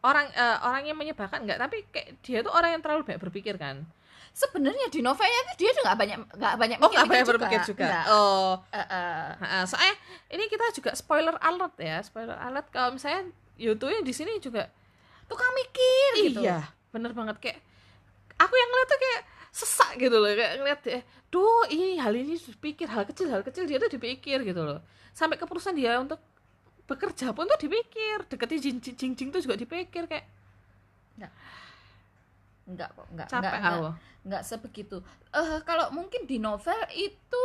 orang 0.00 0.32
eh, 0.32 0.58
orang 0.64 0.82
yang 0.86 0.96
menyebalkan 0.96 1.44
enggak 1.44 1.60
tapi 1.60 1.84
kayak 1.92 2.16
dia 2.24 2.40
tuh 2.40 2.50
orang 2.50 2.74
yang 2.74 2.82
terlalu 2.82 3.04
banyak 3.04 3.20
berpikir 3.20 3.60
kan 3.60 3.84
sebenarnya 4.32 4.88
di 4.88 5.04
novelnya 5.04 5.40
tuh 5.52 5.56
dia 5.60 5.70
nggak 5.76 5.96
banyak 5.96 6.18
nggak 6.40 6.54
banyak 6.56 6.78
oh 6.80 6.88
nggak 6.88 7.08
banyak 7.08 7.26
berpikir 7.36 7.60
juga, 7.68 7.84
Nggak. 7.84 8.04
oh. 8.08 8.52
Eh. 8.72 8.86
ha-ha. 9.36 9.58
soalnya 9.68 9.94
ini 10.32 10.44
kita 10.48 10.64
juga 10.72 10.90
spoiler 10.96 11.36
alert 11.36 11.76
ya 11.76 12.00
spoiler 12.00 12.36
alert. 12.40 12.72
Kalau 12.72 12.96
misalnya 12.96 13.28
Yutu 13.60 13.92
yang 13.92 14.02
di 14.02 14.16
sini 14.16 14.40
juga 14.40 14.72
tukang 15.28 15.52
mikir 15.52 16.32
gitu. 16.32 16.40
Iya. 16.40 16.64
Bener 16.90 17.12
banget. 17.12 17.36
Kayak 17.38 17.58
aku 18.40 18.54
yang 18.56 18.68
ngeliat 18.72 18.88
tuh 18.88 19.00
kayak 19.00 19.22
sesak 19.52 19.92
gitu 20.00 20.16
loh. 20.16 20.32
Kayak 20.32 20.52
ngeliat 20.58 20.80
eh, 20.88 21.02
duh 21.28 21.64
ini 21.68 22.00
hal 22.00 22.16
ini 22.16 22.40
dipikir 22.40 22.88
hal 22.88 23.04
kecil 23.04 23.28
hal 23.28 23.44
kecil 23.44 23.68
dia 23.68 23.76
tuh 23.76 23.92
dipikir 23.92 24.40
gitu 24.42 24.62
loh. 24.64 24.80
Sampai 25.12 25.36
keputusan 25.36 25.76
dia 25.76 26.00
untuk 26.00 26.18
bekerja 26.88 27.36
pun 27.36 27.44
tuh 27.44 27.60
dipikir. 27.60 28.24
Deketin 28.32 28.58
jing 28.58 28.76
jing 28.80 28.96
jing, 28.96 29.12
jing 29.12 29.28
tuh 29.28 29.44
juga 29.44 29.60
dipikir 29.60 30.08
kayak 30.08 30.24
nggak 32.62 32.88
kok 32.94 33.06
nggak 33.10 33.28
capek 33.28 33.42
nggak, 33.42 33.58
nggak, 33.58 33.74
aku 33.74 33.86
nggak 34.22 34.42
sebegitu. 34.46 34.96
Eh 35.34 35.58
kalau 35.66 35.90
mungkin 35.90 36.26
di 36.30 36.38
novel 36.38 36.78
itu 36.94 37.44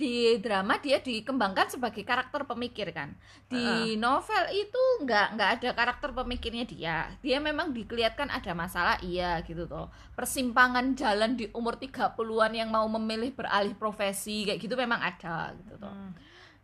di 0.00 0.40
drama 0.40 0.80
dia 0.80 0.96
dikembangkan 1.04 1.76
sebagai 1.76 2.00
karakter 2.08 2.48
pemikir 2.48 2.88
kan. 2.96 3.12
Di 3.44 4.00
novel 4.00 4.48
itu 4.48 4.80
nggak 5.04 5.36
nggak 5.36 5.50
ada 5.60 5.68
karakter 5.76 6.10
pemikirnya 6.16 6.64
dia. 6.64 6.96
Dia 7.20 7.36
memang 7.36 7.76
dikelihatkan 7.76 8.32
ada 8.32 8.56
masalah 8.56 8.96
iya 9.04 9.44
gitu 9.44 9.68
toh. 9.68 9.92
Persimpangan 10.16 10.96
jalan 10.96 11.36
di 11.36 11.52
umur 11.52 11.76
30-an 11.76 12.52
yang 12.56 12.72
mau 12.72 12.88
memilih 12.88 13.36
beralih 13.36 13.76
profesi 13.76 14.48
kayak 14.48 14.64
gitu 14.64 14.72
memang 14.72 15.04
ada 15.04 15.52
gitu 15.60 15.76
toh. 15.76 15.92
Hmm. 15.92 16.12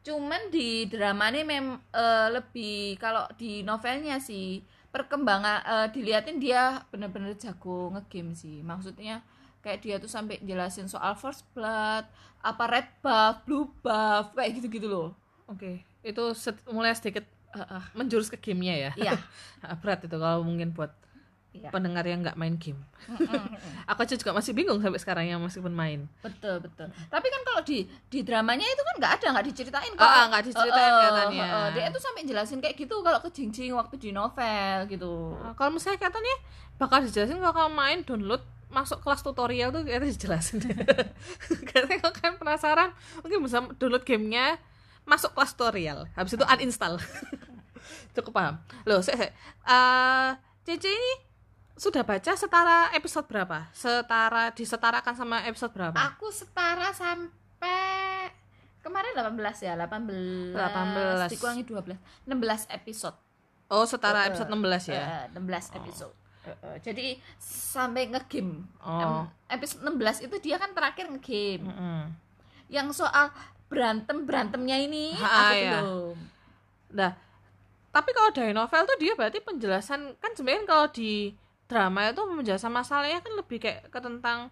cuman 0.07 0.55
di 0.55 0.87
drama 0.87 1.35
ini 1.35 1.43
mem 1.43 1.83
eh, 1.91 2.29
lebih 2.31 2.95
kalau 2.95 3.26
di 3.35 3.67
novelnya 3.67 4.23
sih 4.23 4.62
perkembangan 4.97 5.59
eh, 5.61 5.88
diliatin 5.93 6.41
dia 6.41 6.81
bener-bener 6.88 7.37
jago 7.37 7.93
ngegame 7.93 8.33
sih. 8.33 8.65
Maksudnya 8.65 9.21
kayak 9.61 9.85
dia 9.85 9.97
tuh 10.00 10.09
sampai 10.09 10.41
jelasin 10.41 10.88
soal 10.88 11.12
first 11.21 11.45
blood 11.53 12.09
apa 12.41 12.65
red 12.65 12.88
buff 13.05 13.45
blue 13.45 13.69
buff 13.85 14.33
kayak 14.33 14.57
gitu-gitu 14.57 14.88
loh. 14.88 15.12
Oke 15.45 15.85
itu 16.07 16.25
set- 16.38 16.62
mulai 16.71 16.95
sedikit 16.95 17.26
Eh, 17.57 17.65
eh, 17.73 17.85
menjurus 17.97 18.29
ke 18.29 18.37
gamenya 18.37 18.75
ya. 18.76 18.91
Iya. 19.00 19.12
Berat 19.81 20.05
itu 20.05 20.12
kalau 20.21 20.45
mungkin 20.45 20.76
buat 20.76 20.93
iya. 21.57 21.71
pendengar 21.73 22.05
yang 22.05 22.21
nggak 22.21 22.37
main 22.37 22.61
game. 22.61 22.81
Mm, 23.09 23.17
mm, 23.27 23.49
aku 23.89 23.99
aja 24.05 24.15
juga 24.19 24.33
masih 24.37 24.53
bingung 24.53 24.79
sampai 24.83 25.01
sekarang 25.01 25.25
yang 25.29 25.41
meskipun 25.41 25.73
main 25.73 26.05
betul 26.21 26.61
betul. 26.61 26.89
Tapi 27.09 27.27
kan 27.33 27.41
kalau 27.47 27.63
di 27.65 27.89
di 28.13 28.21
dramanya 28.21 28.67
itu 28.67 28.83
kan 28.83 28.95
nggak 29.01 29.13
ada 29.21 29.27
nggak 29.37 29.47
diceritain 29.53 29.93
oh 29.97 30.05
ah, 30.05 30.25
nggak 30.29 30.43
diceritain 30.51 30.93
Eh, 30.93 31.01
eh, 31.01 31.07
katanya 31.09 31.45
eh, 31.47 31.69
dia 31.73 31.85
tuh 31.93 32.03
sampai 32.03 32.23
jelasin 32.29 32.59
kayak 32.61 32.77
gitu 32.77 33.01
kalau 33.01 33.19
ke 33.23 33.29
Jingjing 33.33 33.73
waktu 33.73 33.97
di 33.97 34.11
novel 34.13 34.89
gitu. 34.91 35.37
Nah, 35.41 35.55
kalau 35.57 35.71
misalnya 35.73 36.01
katanya 36.01 36.35
bakal 36.77 37.01
dijelasin 37.01 37.41
kalau 37.41 37.55
kamu 37.57 37.73
main 37.73 37.99
download 38.05 38.43
masuk 38.67 38.99
kelas 39.01 39.23
tutorial 39.23 39.71
tuh 39.71 39.83
katanya 39.87 40.11
dijelasin. 40.13 40.59
Katanya 41.71 41.97
kalau 42.03 42.15
kalian 42.15 42.37
penasaran. 42.37 42.91
Mungkin 43.23 43.39
bisa 43.47 43.59
download 43.79 44.05
gamenya 44.05 44.61
masuk 45.07 45.33
kelas 45.33 45.55
tutorial. 45.55 46.11
Habis 46.19 46.37
itu 46.37 46.45
uninstall. 46.45 46.99
Cukup 48.15 48.33
paham. 48.35 48.59
Loh 48.85 49.01
saya, 49.01 49.31
saya 49.31 49.31
eh, 49.71 50.29
Cici 50.67 50.91
ini 50.91 51.13
sudah 51.76 52.02
baca 52.02 52.33
setara 52.33 52.88
episode 52.90 53.26
berapa 53.26 53.68
setara 53.71 54.49
disetarakan 54.50 55.12
sama 55.12 55.45
episode 55.45 55.71
berapa 55.71 55.97
Aku 56.11 56.28
setara 56.30 56.88
sampai 56.90 58.33
kemarin 58.80 59.12
18 59.12 59.37
ya, 59.61 59.75
18. 59.76 60.56
18. 60.56 61.28
Dikurangi 61.28 61.62
12. 61.62 62.00
16 62.25 62.33
episode. 62.73 63.16
oh 63.68 63.85
setara 63.85 64.25
Eh, 64.25 64.28
episode 64.30 64.49
16 64.49 64.88
ya 64.88 65.04
Eh, 65.28 65.37
16 65.37 65.76
episode. 65.76 66.14
Eh, 66.47 66.78
jadi 66.80 67.06
sampai 67.37 68.09
ngegame 68.09 68.62
Oh. 68.78 69.02
Em, 69.02 69.14
episode 69.52 69.83
16 69.85 70.23
itu 70.23 70.37
dia 70.40 70.56
kan 70.56 70.71
terakhir 70.71 71.06
ngegame 71.09 71.66
Mm-mm. 71.66 72.02
yang 72.68 72.88
soal 72.90 73.35
berantem 73.66 74.23
berantemnya 74.23 74.78
ini 74.78 75.12
Ha, 75.12 75.26
aku 75.26 75.54
ya. 75.56 75.73
belum 75.76 76.16
Nah, 76.95 77.11
tapi 77.90 78.11
kalau 78.12 78.30
dari 78.30 78.54
novel 78.54 78.87
tuh 78.87 78.97
dia 78.97 79.12
berarti 79.12 79.42
penjelasan 79.42 80.14
kan 80.16 80.30
sebenarnya 80.33 80.64
kalau 80.64 80.87
di 80.88 81.35
drama 81.66 82.11
itu 82.11 82.23
penjelasan 82.23 82.70
masalahnya 82.70 83.18
kan 83.23 83.32
lebih 83.35 83.58
kayak 83.58 83.90
ke 83.90 83.99
tentang 83.99 84.50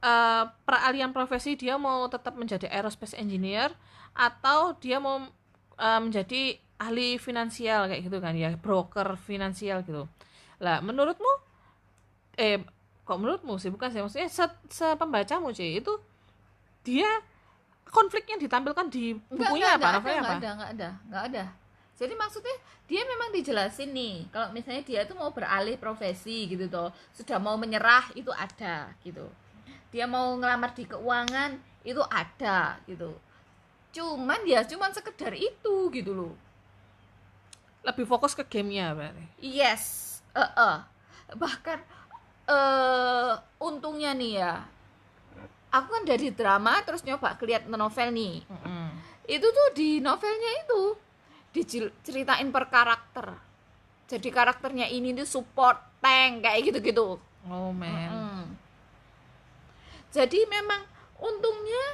eh, 0.00 0.44
peralihan 0.64 1.12
profesi 1.12 1.54
dia 1.56 1.76
mau 1.76 2.08
tetap 2.08 2.34
menjadi 2.36 2.68
aerospace 2.72 3.16
engineer 3.16 3.72
atau 4.16 4.76
dia 4.80 4.96
mau 5.00 5.20
eh, 5.76 6.00
menjadi 6.00 6.56
ahli 6.82 7.14
finansial 7.20 7.86
kayak 7.86 8.02
gitu 8.10 8.18
kan 8.18 8.34
ya 8.34 8.58
broker 8.58 9.14
finansial 9.20 9.86
gitu. 9.86 10.10
Lah 10.58 10.82
menurutmu 10.82 11.30
eh 12.40 12.64
kok 13.04 13.18
menurutmu 13.18 13.60
sih 13.60 13.70
bukan 13.70 13.92
sih 13.92 14.00
maksudnya 14.00 14.28
se, 14.32 14.44
sepembacamu 14.72 15.52
sih 15.52 15.78
itu 15.78 15.92
dia 16.82 17.06
konflik 17.92 18.24
yang 18.26 18.40
ditampilkan 18.40 18.88
di 18.88 19.12
bukunya 19.28 19.76
apa 19.76 20.00
novelnya 20.00 20.22
apa? 20.24 20.34
Enggak 20.34 20.40
ada, 20.40 20.48
enggak 20.50 20.70
ada, 20.72 20.88
enggak 21.06 21.22
ada. 21.28 21.44
Jadi 21.92 22.18
maksudnya 22.18 22.56
dia 22.88 23.04
memang 23.04 23.30
dijelasin 23.30 23.92
nih, 23.92 24.26
kalau 24.32 24.50
misalnya 24.50 24.82
dia 24.82 25.00
itu 25.04 25.14
mau 25.14 25.30
beralih 25.30 25.76
profesi 25.78 26.48
gitu 26.50 26.66
toh, 26.66 26.90
sudah 27.14 27.38
mau 27.38 27.54
menyerah 27.60 28.10
itu 28.16 28.32
ada 28.32 28.90
gitu. 29.04 29.28
Dia 29.92 30.08
mau 30.08 30.34
ngelamar 30.34 30.72
di 30.72 30.88
keuangan 30.88 31.60
itu 31.84 32.00
ada 32.08 32.80
gitu. 32.88 33.12
Cuman 33.92 34.40
ya 34.48 34.64
cuman 34.64 34.90
sekedar 34.90 35.36
itu 35.36 35.92
gitu 35.92 36.10
loh. 36.16 36.34
Lebih 37.84 38.08
fokus 38.08 38.32
ke 38.32 38.42
gamenya 38.46 38.96
berarti. 38.96 39.24
Yes, 39.42 40.18
eh 40.32 40.42
eh. 40.42 40.78
bahkan 41.36 41.80
eh 42.48 43.32
untungnya 43.60 44.16
nih 44.16 44.32
ya, 44.42 44.64
aku 45.72 45.88
kan 45.92 46.04
dari 46.04 46.28
drama 46.32 46.80
terus 46.84 47.04
nyoba 47.04 47.36
keliat 47.40 47.68
novel 47.68 48.12
nih. 48.12 48.44
Mm-mm. 48.48 48.88
itu 49.30 49.46
tuh 49.46 49.68
di 49.78 50.02
novelnya 50.02 50.50
itu 50.66 50.98
diceritain 51.52 52.48
per 52.48 52.64
karakter 52.66 53.26
jadi 54.08 54.28
karakternya 54.28 54.88
ini 54.88 55.12
tuh 55.14 55.28
support 55.30 55.76
tank 55.98 56.42
kayak 56.42 56.60
gitu-gitu 56.66 57.16
Oh 57.42 57.70
man. 57.70 58.08
Mm. 58.08 58.44
jadi 60.10 60.40
memang 60.46 60.82
untungnya 61.16 61.84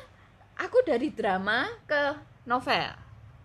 aku 0.57 0.83
dari 0.83 1.09
drama 1.09 1.67
ke 1.85 2.03
novel 2.45 2.93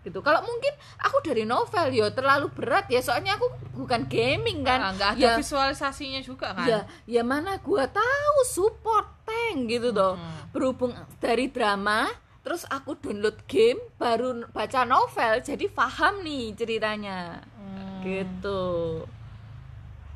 gitu 0.01 0.19
kalau 0.19 0.43
mungkin 0.43 0.73
aku 0.99 1.23
dari 1.23 1.43
novel 1.43 1.87
ya 1.89 2.11
terlalu 2.11 2.51
berat 2.51 2.85
ya 2.87 2.99
soalnya 2.99 3.39
aku 3.39 3.47
bukan 3.73 4.03
gaming 4.03 4.59
kan 4.61 4.79
Ah, 4.81 4.91
nggak 4.91 5.09
ada 5.15 5.21
ya, 5.23 5.31
visualisasinya 5.33 6.19
juga 6.19 6.51
kan. 6.51 6.67
ya 6.67 6.79
ya 7.07 7.23
mana 7.23 7.55
gua 7.57 7.87
tahu 7.87 8.37
support 8.43 9.07
tank 9.23 9.71
gitu 9.71 9.89
toh 9.89 10.19
Mm. 10.19 10.51
berhubung 10.51 10.91
dari 11.17 11.47
drama 11.47 12.11
terus 12.43 12.67
aku 12.67 12.93
download 12.95 13.39
game 13.45 13.79
baru 13.95 14.43
baca 14.47 14.83
novel 14.83 15.39
jadi 15.39 15.65
paham 15.67 16.21
nih 16.21 16.53
ceritanya 16.53 17.39
Hmm. 17.55 18.03
gitu 18.03 18.61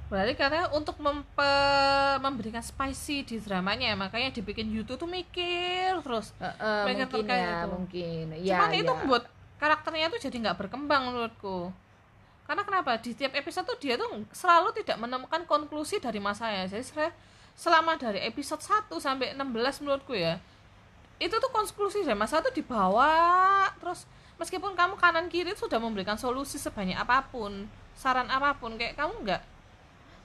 Berarti 0.07 0.35
katanya 0.35 0.71
untuk 0.71 0.95
memberikan 2.17 2.63
spicy 2.63 3.23
di 3.23 3.35
dramanya 3.37 3.91
makanya 3.93 4.31
dibikin 4.31 4.71
YouTube 4.71 4.95
tuh 4.97 5.09
mikir 5.09 5.99
terus. 5.99 6.31
Heeh, 6.37 6.83
Pengen 6.87 7.07
mungkin 7.09 7.27
ya 7.27 7.43
itu. 7.43 7.67
mungkin 7.67 8.25
ya 8.39 8.55
Cuman 8.55 8.71
itu 8.73 8.87
ya. 8.87 8.95
membuat 8.95 9.23
karakternya 9.57 10.07
tuh 10.07 10.19
jadi 10.21 10.35
nggak 10.39 10.57
berkembang 10.57 11.11
menurutku. 11.11 11.75
Karena 12.43 12.63
kenapa? 12.63 12.95
Di 12.95 13.11
tiap 13.11 13.35
episode 13.35 13.67
tuh 13.67 13.75
dia 13.75 13.99
tuh 13.99 14.07
selalu 14.31 14.71
tidak 14.79 14.95
menemukan 14.95 15.43
konklusi 15.43 15.99
dari 15.99 16.23
masanya. 16.23 16.63
Jadi 16.65 16.87
sel- 16.87 17.15
selama 17.51 17.99
dari 17.99 18.23
episode 18.23 18.63
1 18.63 18.95
sampai 18.97 19.35
16 19.35 19.43
menurutku 19.83 20.15
ya. 20.15 20.39
Itu 21.17 21.35
tuh 21.37 21.49
konklusi 21.49 22.05
dari 22.05 22.13
masa 22.13 22.39
tuh 22.39 22.53
dibawa 22.53 23.09
terus 23.81 24.05
meskipun 24.37 24.77
kamu 24.77 24.95
kanan 24.95 25.27
kiri 25.27 25.53
sudah 25.53 25.81
memberikan 25.81 26.13
solusi 26.15 26.57
sebanyak 26.57 26.93
apa 26.93 27.25
pun, 27.27 27.65
saran 27.97 28.29
apa 28.29 28.53
pun 28.55 28.77
kayak 28.77 28.93
kamu 28.93 29.25
nggak 29.25 29.41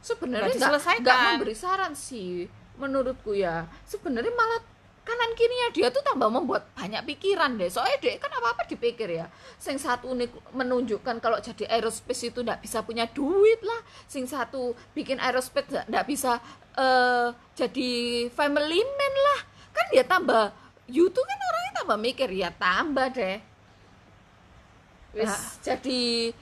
sebenarnya 0.02 0.52
nggak 0.58 0.72
nggak 1.00 1.16
memberi 1.32 1.54
saran 1.54 1.92
sih 1.94 2.44
menurutku 2.76 3.32
ya. 3.32 3.64
Sebenarnya 3.84 4.32
malah 4.32 4.60
kanan 5.02 5.34
kirinya 5.34 5.68
dia 5.74 5.90
tuh 5.90 5.98
tambah 6.00 6.28
membuat 6.28 6.68
banyak 6.74 7.02
pikiran 7.08 7.56
deh. 7.56 7.66
Soalnya 7.66 7.98
dia 8.00 8.12
kan 8.18 8.30
apa 8.32 8.52
apa 8.52 8.62
dipikir 8.66 9.08
ya. 9.08 9.26
Sing 9.56 9.76
satu 9.76 10.12
nih 10.12 10.28
menunjukkan 10.52 11.18
kalau 11.18 11.38
jadi 11.38 11.66
aerospace 11.68 12.28
itu 12.28 12.42
nggak 12.42 12.60
bisa 12.60 12.82
punya 12.82 13.08
duit 13.08 13.60
lah. 13.62 13.80
Sing 14.06 14.28
satu 14.28 14.74
bikin 14.92 15.18
aerospace 15.18 15.72
nggak- 15.72 15.86
nggak 15.88 16.06
bisa 16.06 16.38
eh, 16.76 17.28
jadi 17.54 17.90
family 18.28 18.80
man 18.82 19.14
lah. 19.32 19.40
Kan 19.72 19.86
dia 19.88 20.04
tambah 20.04 20.52
YouTube 20.92 21.24
kan 21.24 21.40
orangnya 21.40 21.72
tambah 21.74 21.98
mikir 21.98 22.28
ya 22.30 22.52
tambah 22.52 23.08
deh 23.10 23.38
wis 25.12 25.28
Ah. 25.28 25.40
jadi 25.62 26.32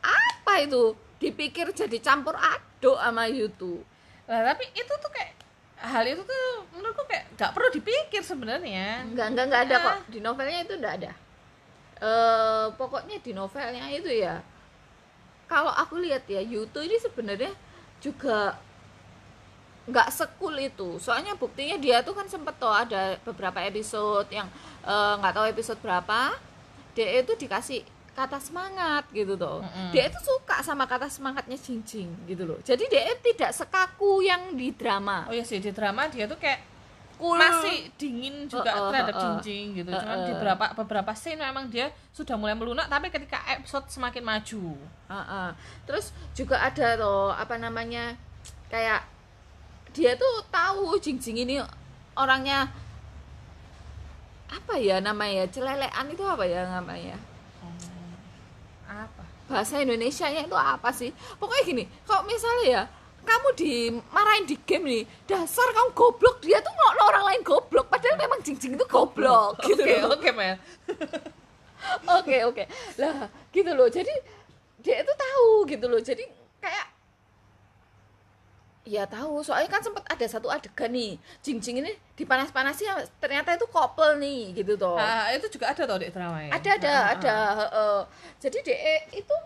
apa 0.00 0.52
itu 0.60 0.82
dipikir 1.16 1.70
jadi 1.70 1.98
campur 2.00 2.34
aduk 2.34 2.96
sama 2.96 3.26
YouTube 3.26 3.86
Nah, 4.24 4.46
tapi 4.46 4.62
itu 4.70 4.86
tuh 4.86 5.10
kayak 5.10 5.34
hal 5.82 6.06
itu 6.06 6.22
tuh 6.22 6.46
menurutku 6.70 7.02
kayak 7.10 7.34
nggak 7.34 7.50
perlu 7.50 7.66
dipikir 7.74 8.22
sebenarnya. 8.22 9.02
Enggak, 9.02 9.26
enggak, 9.34 9.44
enggak 9.50 9.62
ada 9.66 9.74
Ah. 9.74 9.82
kok. 9.82 9.96
Di 10.06 10.18
novelnya 10.22 10.58
itu 10.62 10.74
enggak 10.78 10.94
ada. 11.02 11.10
Eh, 11.98 12.66
pokoknya 12.78 13.18
di 13.18 13.34
novelnya 13.34 13.90
itu 13.90 14.06
ya. 14.06 14.38
Kalau 15.50 15.74
aku 15.74 15.98
lihat 15.98 16.30
ya, 16.30 16.38
YouTube 16.38 16.86
ini 16.86 16.94
sebenarnya 17.02 17.50
juga 17.98 18.54
nggak 19.90 20.08
sekul 20.14 20.54
itu. 20.56 20.96
Soalnya 21.02 21.34
buktinya 21.34 21.76
dia 21.76 22.00
tuh 22.00 22.14
kan 22.14 22.30
sempet 22.30 22.54
tuh 22.56 22.70
ada 22.70 23.18
beberapa 23.26 23.58
episode 23.60 24.30
yang 24.30 24.46
nggak 25.18 25.32
tahu 25.34 25.46
episode 25.50 25.78
berapa. 25.82 26.38
Dia 26.94 27.22
itu 27.22 27.34
dikasih 27.34 27.82
kata 28.10 28.42
semangat 28.42 29.06
gitu 29.14 29.38
tuh. 29.38 29.62
Mm-mm. 29.62 29.94
Dia 29.94 30.10
itu 30.10 30.18
suka 30.20 30.60
sama 30.66 30.84
kata 30.84 31.06
semangatnya 31.06 31.54
Jingjing 31.56 32.26
gitu 32.26 32.42
loh. 32.44 32.58
Jadi 32.60 32.84
dia 32.90 33.06
tidak 33.22 33.54
sekaku 33.54 34.26
yang 34.26 34.58
di 34.58 34.74
drama. 34.74 35.30
Oh 35.30 35.34
iya 35.34 35.46
sih 35.46 35.62
di 35.62 35.70
drama 35.70 36.10
dia 36.10 36.26
tuh 36.26 36.38
kayak 36.38 36.72
Cool. 37.20 37.36
masih 37.36 37.92
dingin 38.00 38.48
juga 38.48 38.72
Heeh, 38.72 38.88
terhadap 38.88 39.12
heeh. 39.12 39.22
cincin 39.44 39.64
gitu. 39.76 39.90
Cuman 39.92 40.18
di 40.24 40.32
beberapa 40.32 40.64
beberapa 40.72 41.12
scene 41.12 41.36
memang 41.36 41.68
dia 41.68 41.92
sudah 42.16 42.32
mulai 42.40 42.56
melunak 42.56 42.88
tapi 42.88 43.12
ketika 43.12 43.44
episode 43.44 43.84
semakin 43.92 44.24
maju. 44.24 44.72
Heeh. 45.12 45.48
Terus 45.84 46.16
juga 46.32 46.64
ada 46.64 46.96
loh 46.96 47.28
apa 47.28 47.60
namanya 47.60 48.16
kayak 48.72 49.04
dia 49.90 50.14
tuh 50.14 50.44
tahu 50.48 50.98
Jingjing 50.98 51.46
ini 51.46 51.62
orangnya 52.14 52.70
apa 54.50 54.74
ya 54.78 54.98
namanya 54.98 55.46
celelean 55.46 56.06
itu 56.10 56.24
apa 56.26 56.44
ya 56.46 56.66
namanya? 56.66 57.16
Apa? 58.90 59.22
bahasa 59.50 59.82
Indonesia-nya 59.82 60.46
itu 60.46 60.54
apa 60.54 60.94
sih? 60.94 61.10
Pokoknya 61.38 61.62
gini 61.66 61.84
kalau 62.06 62.22
misalnya 62.22 62.64
ya 62.66 62.82
kamu 63.20 63.48
dimarahin 63.58 64.46
di 64.46 64.56
game 64.62 64.86
nih 64.86 65.02
dasar 65.26 65.66
kamu 65.76 65.90
goblok 65.92 66.40
dia 66.40 66.62
tuh 66.62 66.72
ngelok 66.72 67.06
orang 67.10 67.24
lain 67.28 67.42
goblok 67.44 67.86
padahal 67.90 68.16
memang 68.16 68.40
Jingjing 68.46 68.78
itu 68.78 68.86
goblok 68.86 69.58
gitu 69.66 69.82
Oke, 69.82 69.98
oke, 70.06 70.28
Mel. 70.32 70.56
oke 72.20 72.36
oke. 72.46 72.64
Lah 73.02 73.26
gitu 73.50 73.70
loh. 73.74 73.88
Jadi 73.90 74.14
dia 74.80 75.02
itu 75.02 75.12
tahu 75.12 75.66
gitu 75.68 75.86
loh. 75.90 76.00
Jadi 76.00 76.24
kayak 76.62 76.86
ya 78.90 79.06
tahu 79.06 79.38
soalnya 79.40 79.70
kan 79.70 79.78
sempat 79.78 80.02
ada 80.04 80.26
satu 80.26 80.50
adegan 80.50 80.90
nih 80.90 81.14
Jingjing 81.38 81.78
ini 81.78 81.94
dipanas-panasi 82.12 82.90
ternyata 83.16 83.54
itu 83.54 83.62
couple 83.64 84.18
nih 84.18 84.50
gitu 84.52 84.74
toh 84.74 84.98
Ah, 84.98 85.30
itu 85.30 85.46
juga 85.48 85.70
ada 85.70 85.82
tau 85.84 85.94
di 85.94 86.10
drama 86.10 86.42
ya. 86.42 86.50
ada 86.50 86.70
ada 86.74 86.90
Ah, 86.90 86.98
ah, 86.98 87.06
ada 87.08 87.34
heeh. 87.56 87.98
jadi 88.40 88.58
DE 88.60 88.94
itu 89.16 89.36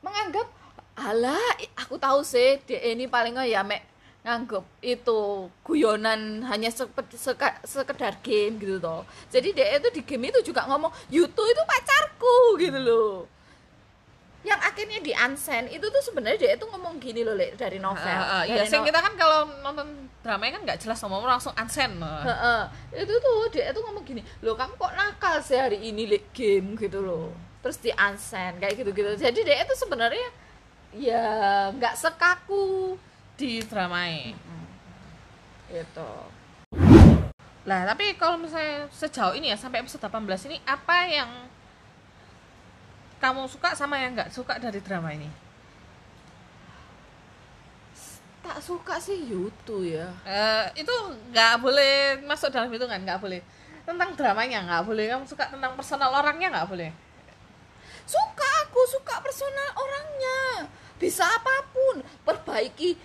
menganggap 0.00 0.44
alah 0.94 1.40
aku 1.74 1.96
tahu 1.96 2.20
sih 2.22 2.60
DE 2.62 2.92
ini 2.92 3.06
paling 3.06 3.32
nggak 3.32 3.48
ya 3.48 3.62
mek 3.62 3.80
nganggep 4.20 4.60
itu 4.82 5.20
guyonan 5.64 6.44
hanya 6.44 6.68
sepe- 6.68 7.16
seka- 7.16 7.64
sekedar 7.64 8.20
game 8.20 8.60
gitu 8.60 8.76
toh 8.76 9.02
jadi 9.28 9.48
DE 9.50 9.74
itu 9.78 9.88
di 9.90 10.02
game 10.02 10.28
itu 10.28 10.44
juga 10.44 10.68
ngomong 10.68 10.92
Yuto 11.08 11.40
itu 11.42 11.62
pacarku 11.64 12.36
gitu 12.58 12.76
loh 12.78 13.24
yang 14.40 14.56
akhirnya 14.56 14.98
di 14.98 15.12
unsend 15.12 15.68
itu 15.68 15.84
tuh 15.84 16.00
sebenarnya 16.00 16.38
dia 16.38 16.50
itu 16.54 16.64
ngomong 16.64 16.96
gini 16.96 17.20
loh 17.20 17.36
Le, 17.36 17.52
dari 17.54 17.76
novel. 17.76 18.00
Ah, 18.00 18.40
Dari 18.40 18.56
iya, 18.56 18.64
sing 18.64 18.80
no- 18.80 18.88
kita 18.88 18.98
kan 18.98 19.12
kalau 19.14 19.44
nonton 19.60 19.88
dramanya 20.20 20.56
kan 20.56 20.62
nggak 20.64 20.80
jelas 20.80 20.96
ngomong 21.00 21.28
langsung 21.28 21.52
unsend. 21.52 22.00
Heeh. 22.00 22.62
itu 22.96 23.14
tuh 23.14 23.36
dia 23.50 23.68
tuh 23.70 23.84
ngomong 23.84 24.00
gini 24.02 24.24
loh 24.40 24.56
kamu 24.56 24.74
kok 24.74 24.92
nakal 24.92 25.40
sih 25.40 25.54
hari 25.54 25.78
ini 25.82 26.08
le 26.08 26.24
game? 26.30 26.72
Gitu 26.74 26.98
loh. 26.98 27.36
Terus 27.60 27.76
di 27.76 27.92
unsend 27.92 28.56
kayak 28.56 28.74
gitu 28.74 28.90
gitu 28.90 29.10
jadi 29.18 29.38
dia 29.38 29.56
itu 29.60 29.74
sebenarnya 29.76 30.28
ya 30.90 31.24
nggak 31.70 31.94
sekaku. 31.94 32.96
Di 33.36 33.60
dramanya. 33.62 34.32
gitu. 35.68 36.10
Lah, 37.62 37.84
tapi 37.84 38.16
kalau 38.16 38.34
misalnya 38.36 38.88
sejauh 38.90 39.32
ini 39.32 39.52
ya 39.52 39.56
sampai 39.56 39.80
episode 39.80 40.00
18 40.00 40.48
ini 40.48 40.56
apa 40.64 40.96
yang 41.06 41.28
kamu 43.20 43.46
suka 43.46 43.76
sama 43.76 44.00
yang 44.00 44.16
nggak 44.16 44.32
suka 44.32 44.56
dari 44.56 44.80
drama 44.80 45.12
ini? 45.12 45.50
tak 48.50 48.58
suka 48.66 48.98
sih 48.98 49.30
YouTube 49.30 49.86
ya. 49.86 50.10
Eh, 50.26 50.82
itu 50.82 50.94
nggak 51.30 51.62
boleh 51.62 52.18
masuk 52.26 52.50
dalam 52.50 52.66
hitungan 52.72 52.98
nggak 52.98 53.22
boleh. 53.22 53.38
Tentang 53.86 54.10
dramanya 54.18 54.66
nggak 54.66 54.84
boleh. 54.90 55.06
Kamu 55.06 55.22
suka 55.22 55.46
tentang 55.46 55.78
personal 55.78 56.10
orangnya 56.10 56.50
nggak 56.50 56.66
boleh? 56.66 56.90
Suka 58.08 58.48
aku 58.66 58.80
suka 58.90 59.22
personal 59.22 59.70
orangnya. 59.78 60.66
Bisa 60.98 61.22
apa 61.22 61.70
pun 61.70 62.02
perbaiki 62.26 62.98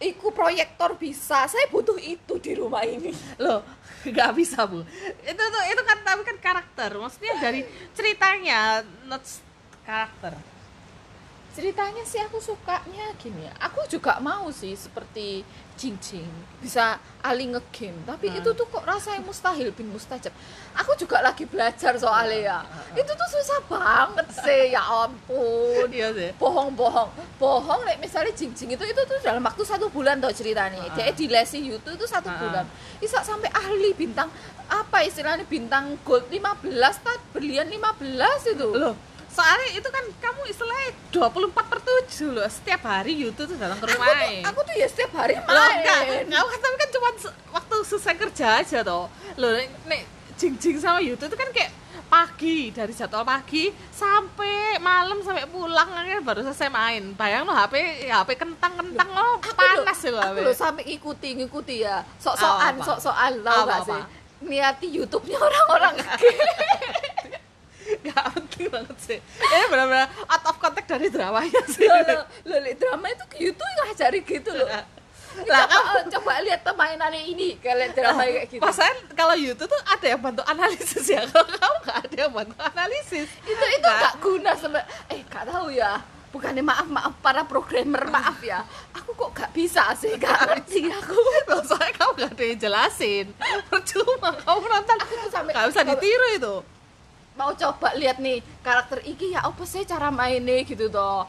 iku 0.00 0.32
proyektor 0.32 0.96
bisa. 0.96 1.44
Saya 1.46 1.68
butuh 1.68 2.00
itu 2.00 2.40
di 2.40 2.56
rumah 2.56 2.82
ini. 2.82 3.12
Loh 3.36 3.62
nggak 4.10 4.30
bisa 4.34 4.64
bu. 4.64 4.82
Itu 5.22 5.42
tuh 5.44 5.62
itu 5.68 5.82
kan 5.84 5.98
tapi 6.02 6.22
kan 6.24 6.38
karakter. 6.40 6.90
Maksudnya 6.96 7.34
dari 7.38 7.60
ceritanya 7.92 8.82
not 9.06 9.22
karakter. 9.84 10.34
Ceritanya 11.50 12.02
sih 12.08 12.22
aku 12.24 12.40
sukanya 12.40 13.12
gini. 13.20 13.44
Aku 13.60 13.84
juga 13.86 14.16
mau 14.24 14.48
sih 14.48 14.72
seperti 14.72 15.44
Jing 15.80 15.96
Jing 16.04 16.28
bisa 16.60 17.00
ali 17.24 17.48
ngegame. 17.48 18.04
Tapi 18.04 18.28
Hmm. 18.28 18.36
itu 18.36 18.52
tuh 18.52 18.68
kok 18.68 18.84
rasanya 18.84 19.24
mustahil 19.24 19.72
bin 19.72 19.88
mustajab. 19.88 20.28
Aku 20.76 20.92
juga 21.00 21.24
lagi 21.24 21.48
belajar 21.48 21.96
soalnya 21.96 22.36
ya. 22.36 22.58
Itu 22.92 23.08
tuh 23.16 23.28
susah 23.32 23.64
banget 23.64 24.28
sih 24.44 24.76
ya 24.76 24.84
ampun. 24.84 25.88
Iya 25.88 26.12
sih. 26.12 26.30
Bohong-bohong. 26.36 27.08
Bohong 27.40 27.80
nek 27.88 27.96
misalnya 27.96 28.36
Jing 28.36 28.52
Jing 28.52 28.76
itu 28.76 28.84
itu 28.84 29.00
tuh 29.08 29.16
dalam 29.24 29.40
waktu 29.40 29.64
satu 29.64 29.88
bulan 29.88 30.20
tuh 30.20 30.28
ceritanya. 30.36 30.84
Ah. 30.84 30.92
dia 30.92 31.16
di 31.16 31.26
lesi 31.32 31.64
YouTube 31.64 31.96
itu 31.96 32.04
satu 32.04 32.28
bulan. 32.28 32.68
Bisa 33.00 33.24
sampai 33.24 33.48
ahli 33.56 33.96
bintang 33.96 34.28
apa 34.68 35.02
istilahnya 35.02 35.48
bintang 35.48 35.96
gold 36.04 36.28
15 36.28 37.00
tat 37.00 37.20
berlian 37.32 37.66
15 37.72 38.52
itu. 38.52 38.68
Loh 38.76 39.09
soalnya 39.30 39.68
itu 39.72 39.88
kan 39.88 40.04
kamu 40.18 40.42
istilahnya 40.46 40.90
24 41.10 41.54
per 41.54 41.78
7 41.80 42.34
loh 42.34 42.46
setiap 42.46 42.82
hari 42.82 43.14
YouTube 43.14 43.46
tuh 43.46 43.56
datang 43.56 43.78
ke 43.78 43.86
aku 43.86 43.94
rumah 43.94 44.10
tuh, 44.10 44.42
aku 44.44 44.60
tuh 44.66 44.74
ya 44.74 44.86
setiap 44.86 45.10
hari 45.14 45.34
main 45.38 45.48
Loh, 45.48 45.68
enggak, 45.70 46.00
enggak, 46.26 46.42
tapi 46.58 46.76
kan 46.76 46.88
cuma 46.90 47.08
waktu 47.52 47.74
selesai 47.80 48.14
kerja 48.16 48.46
aja 48.58 48.78
toh. 48.82 49.06
Loh, 49.36 49.50
nek 49.86 50.00
jing-jing 50.34 50.76
sama 50.76 50.98
Yutu 50.98 51.26
itu 51.26 51.36
kan 51.36 51.48
kayak 51.50 51.70
pagi 52.06 52.74
dari 52.74 52.90
jadwal 52.90 53.22
pagi 53.22 53.70
sampai 53.88 54.82
malam 54.82 55.22
sampai 55.22 55.46
pulang 55.46 55.86
akhirnya 55.86 56.18
baru 56.20 56.42
selesai 56.42 56.66
main. 56.66 57.14
Bayang 57.14 57.46
lo 57.46 57.54
HP 57.54 57.74
HP 58.10 58.30
kentang-kentang 58.34 59.08
lo 59.08 59.38
Aku 59.38 59.54
panas 59.54 60.00
loh, 60.10 60.18
ya 60.18 60.42
lo 60.42 60.50
aku 60.50 60.52
sampai 60.52 60.82
ngikuti 60.90 61.28
ngikuti 61.38 61.86
ya 61.86 62.02
sok-sokan 62.18 62.74
Apa? 62.76 62.84
sok-sokan 62.84 63.32
tau 63.40 63.62
Apa, 63.62 63.68
gak 63.68 63.78
apa? 63.78 63.86
sih 63.86 64.02
niati 64.40 64.88
YouTube-nya 64.88 65.36
orang-orang 65.36 65.94
Gak 68.06 68.24
penting 68.34 68.66
banget 68.70 68.96
sih. 69.00 69.18
Ini 69.20 69.64
benar-benar 69.68 70.08
out 70.24 70.44
of 70.46 70.56
context 70.58 70.88
dari 70.88 71.06
dramanya 71.08 71.62
sih. 71.66 71.86
lo 71.86 72.24
lo 72.46 72.56
lo 72.56 72.70
drama 72.74 73.06
itu 73.08 73.24
YouTube 73.48 73.72
ngajari 73.84 74.20
gitu 74.22 74.50
loh. 74.54 74.68
Lah, 75.46 75.62
coba, 75.62 76.02
coba 76.10 76.32
lihat 76.42 76.66
permainannya 76.66 77.22
ini 77.22 77.54
kalian 77.62 77.94
drama 77.94 78.26
kayak 78.26 78.50
gitu. 78.50 78.58
Pasalnya 78.58 78.98
kalau 79.14 79.38
YouTube 79.38 79.70
tuh 79.70 79.82
ada 79.86 80.06
yang 80.10 80.18
bantu 80.18 80.42
analisis 80.42 81.06
ya. 81.06 81.22
Kalau 81.30 81.46
kamu 81.46 81.76
nggak 81.86 81.98
ada 82.02 82.16
yang 82.18 82.32
bantu 82.34 82.54
analisis. 82.58 83.28
itu 83.46 83.64
itu 83.70 83.88
nggak 83.88 84.14
guna 84.18 84.50
sama 84.58 84.82
eh 85.06 85.22
gak 85.30 85.46
tahu 85.46 85.70
ya. 85.70 86.02
Bukannya 86.34 86.62
maaf 86.62 86.86
maaf 86.86 87.14
para 87.22 87.46
programmer 87.46 88.10
maaf 88.10 88.42
ya. 88.42 88.66
Aku 88.90 89.14
kok 89.14 89.30
gak 89.30 89.50
bisa 89.50 89.94
sih 89.94 90.18
gak 90.18 90.34
ngerti 90.50 90.90
aku. 90.90 91.14
Loh, 91.46 91.62
soalnya 91.62 91.94
kamu 91.94 92.10
gak 92.18 92.30
ada 92.34 92.44
yang 92.46 92.58
jelasin. 92.58 93.26
Percuma 93.70 94.34
kamu 94.34 94.62
nonton. 94.66 94.96
Aku 94.98 95.12
tuh 95.14 95.30
sampai- 95.30 95.54
Gak 95.54 95.66
bisa 95.70 95.82
kalau- 95.82 95.94
ditiru 95.94 96.26
itu 96.34 96.54
mau 97.38 97.54
coba 97.54 97.94
lihat 97.94 98.18
nih 98.18 98.42
karakter 98.62 99.02
iki 99.06 99.34
ya 99.34 99.46
apa 99.46 99.62
sih 99.66 99.86
cara 99.86 100.10
mainnya 100.10 100.62
gitu 100.66 100.90
toh. 100.90 101.26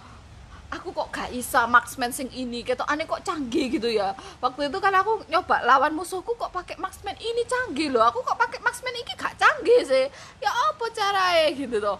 Aku 0.72 0.96
kok 0.96 1.12
gak 1.12 1.36
bisa 1.36 1.68
marksman 1.68 2.16
sing 2.16 2.32
ini 2.32 2.64
gitu 2.64 2.80
aneh 2.88 3.04
kok 3.04 3.20
canggih 3.28 3.68
gitu 3.76 3.92
ya. 3.92 4.16
Waktu 4.40 4.72
itu 4.72 4.78
kan 4.80 4.96
aku 4.96 5.28
nyoba 5.28 5.68
lawan 5.68 5.92
musuhku 5.92 6.32
kok 6.40 6.56
pakai 6.56 6.80
marksman 6.80 7.18
ini 7.20 7.44
canggih 7.44 7.92
loh. 7.92 8.08
Aku 8.08 8.24
kok 8.24 8.40
pakai 8.40 8.64
marksman 8.64 8.96
ini 8.96 9.12
gak 9.20 9.36
canggih 9.36 9.84
sih. 9.84 10.06
Ya 10.40 10.52
apa 10.72 10.86
caranya 10.96 11.48
gitu 11.52 11.78
toh. 11.84 12.00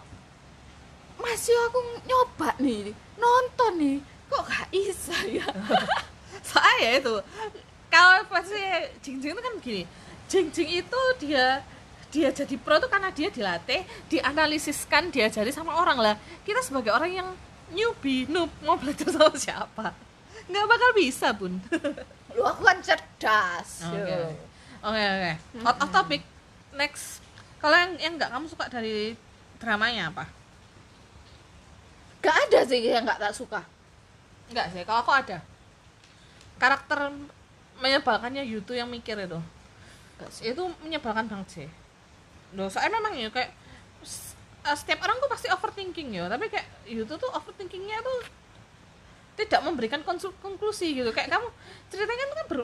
Masih 1.20 1.52
aku 1.68 1.80
nyoba 2.08 2.56
nih 2.64 2.96
nonton 3.20 3.72
nih 3.76 3.96
kok 4.32 4.42
gak 4.48 4.66
bisa 4.72 5.16
ya. 5.28 5.46
Soalnya 6.48 6.90
itu 6.98 7.14
Kalau 7.92 8.24
pasti 8.32 8.56
Jing-Jing 9.04 9.36
itu 9.36 9.42
kan 9.44 9.54
gini 9.60 9.82
Jing-Jing 10.32 10.70
itu 10.80 11.02
dia 11.20 11.60
dia 12.12 12.28
jadi 12.28 12.60
pro 12.60 12.76
tuh 12.76 12.92
karena 12.92 13.08
dia 13.08 13.32
dilatih, 13.32 13.88
dianalisiskan, 14.12 15.08
diajari 15.08 15.48
sama 15.48 15.80
orang 15.80 15.96
lah. 15.96 16.14
Kita 16.44 16.60
sebagai 16.60 16.92
orang 16.92 17.08
yang 17.08 17.28
newbie, 17.72 18.28
noob, 18.28 18.52
mau 18.62 18.76
belajar 18.76 19.08
sama 19.08 19.32
siapa? 19.32 19.96
Nggak 20.52 20.66
bakal 20.68 20.90
bisa, 20.92 21.32
Bun. 21.32 21.56
lu 22.36 22.40
aku 22.48 22.64
kan 22.64 22.80
cerdas 22.80 23.84
Oke, 23.92 24.08
yo. 24.08 24.24
oke, 24.80 25.02
oke. 25.04 25.32
Out 25.68 25.78
of 25.84 25.88
topic. 25.92 26.24
Next. 26.72 27.20
Kalau 27.60 27.76
yang 27.76 27.92
yang 28.00 28.12
nggak 28.16 28.32
kamu 28.32 28.46
suka 28.48 28.68
dari 28.68 29.16
dramanya 29.56 30.12
apa? 30.12 30.24
gak 32.22 32.38
ada 32.48 32.62
sih 32.62 32.78
yang 32.78 33.02
gak 33.02 33.18
tak 33.18 33.34
suka 33.34 33.66
Enggak 34.46 34.68
sih, 34.70 34.84
kalau 34.84 35.00
aku 35.00 35.10
ada. 35.16 35.40
Karakter 36.60 37.08
menyebalkannya 37.80 38.44
Yutu 38.44 38.76
yang 38.76 38.84
mikir 38.84 39.16
itu. 39.16 39.40
Itu 40.44 40.68
menyebalkan 40.84 41.24
banget 41.24 41.48
sih. 41.48 41.68
Loh, 42.56 42.68
soalnya 42.68 43.00
memang 43.00 43.14
ya 43.16 43.28
kayak 43.32 43.50
eh, 44.62 44.76
setiap 44.76 45.02
orang 45.04 45.16
tuh 45.18 45.30
pasti 45.30 45.46
overthinking 45.48 46.16
ya, 46.16 46.28
tapi 46.28 46.52
kayak 46.52 46.66
Yutu 46.88 47.16
tuh 47.16 47.30
overthinkingnya 47.32 47.98
tuh 48.04 48.18
tidak 49.36 49.60
memberikan 49.64 50.04
konklusi 50.40 50.92
gitu. 50.92 51.10
Kayak 51.10 51.34
kamu 51.36 51.48
ceritanya 51.88 52.24
tuh 52.28 52.36
kan 52.36 52.46
ber, 52.46 52.58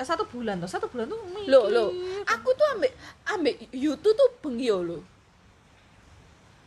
eh, 0.00 0.06
satu 0.06 0.24
bulan 0.26 0.58
tuh, 0.64 0.70
satu 0.70 0.86
bulan 0.88 1.06
tuh 1.06 1.20
mikir. 1.30 1.52
lo 1.52 1.60
lo 1.68 1.84
aku 2.24 2.48
tuh 2.56 2.66
ambek 2.74 2.92
ambek 3.30 3.54
YouTube 3.70 4.16
tuh 4.16 4.28
bengio 4.40 4.80
lo 4.80 4.98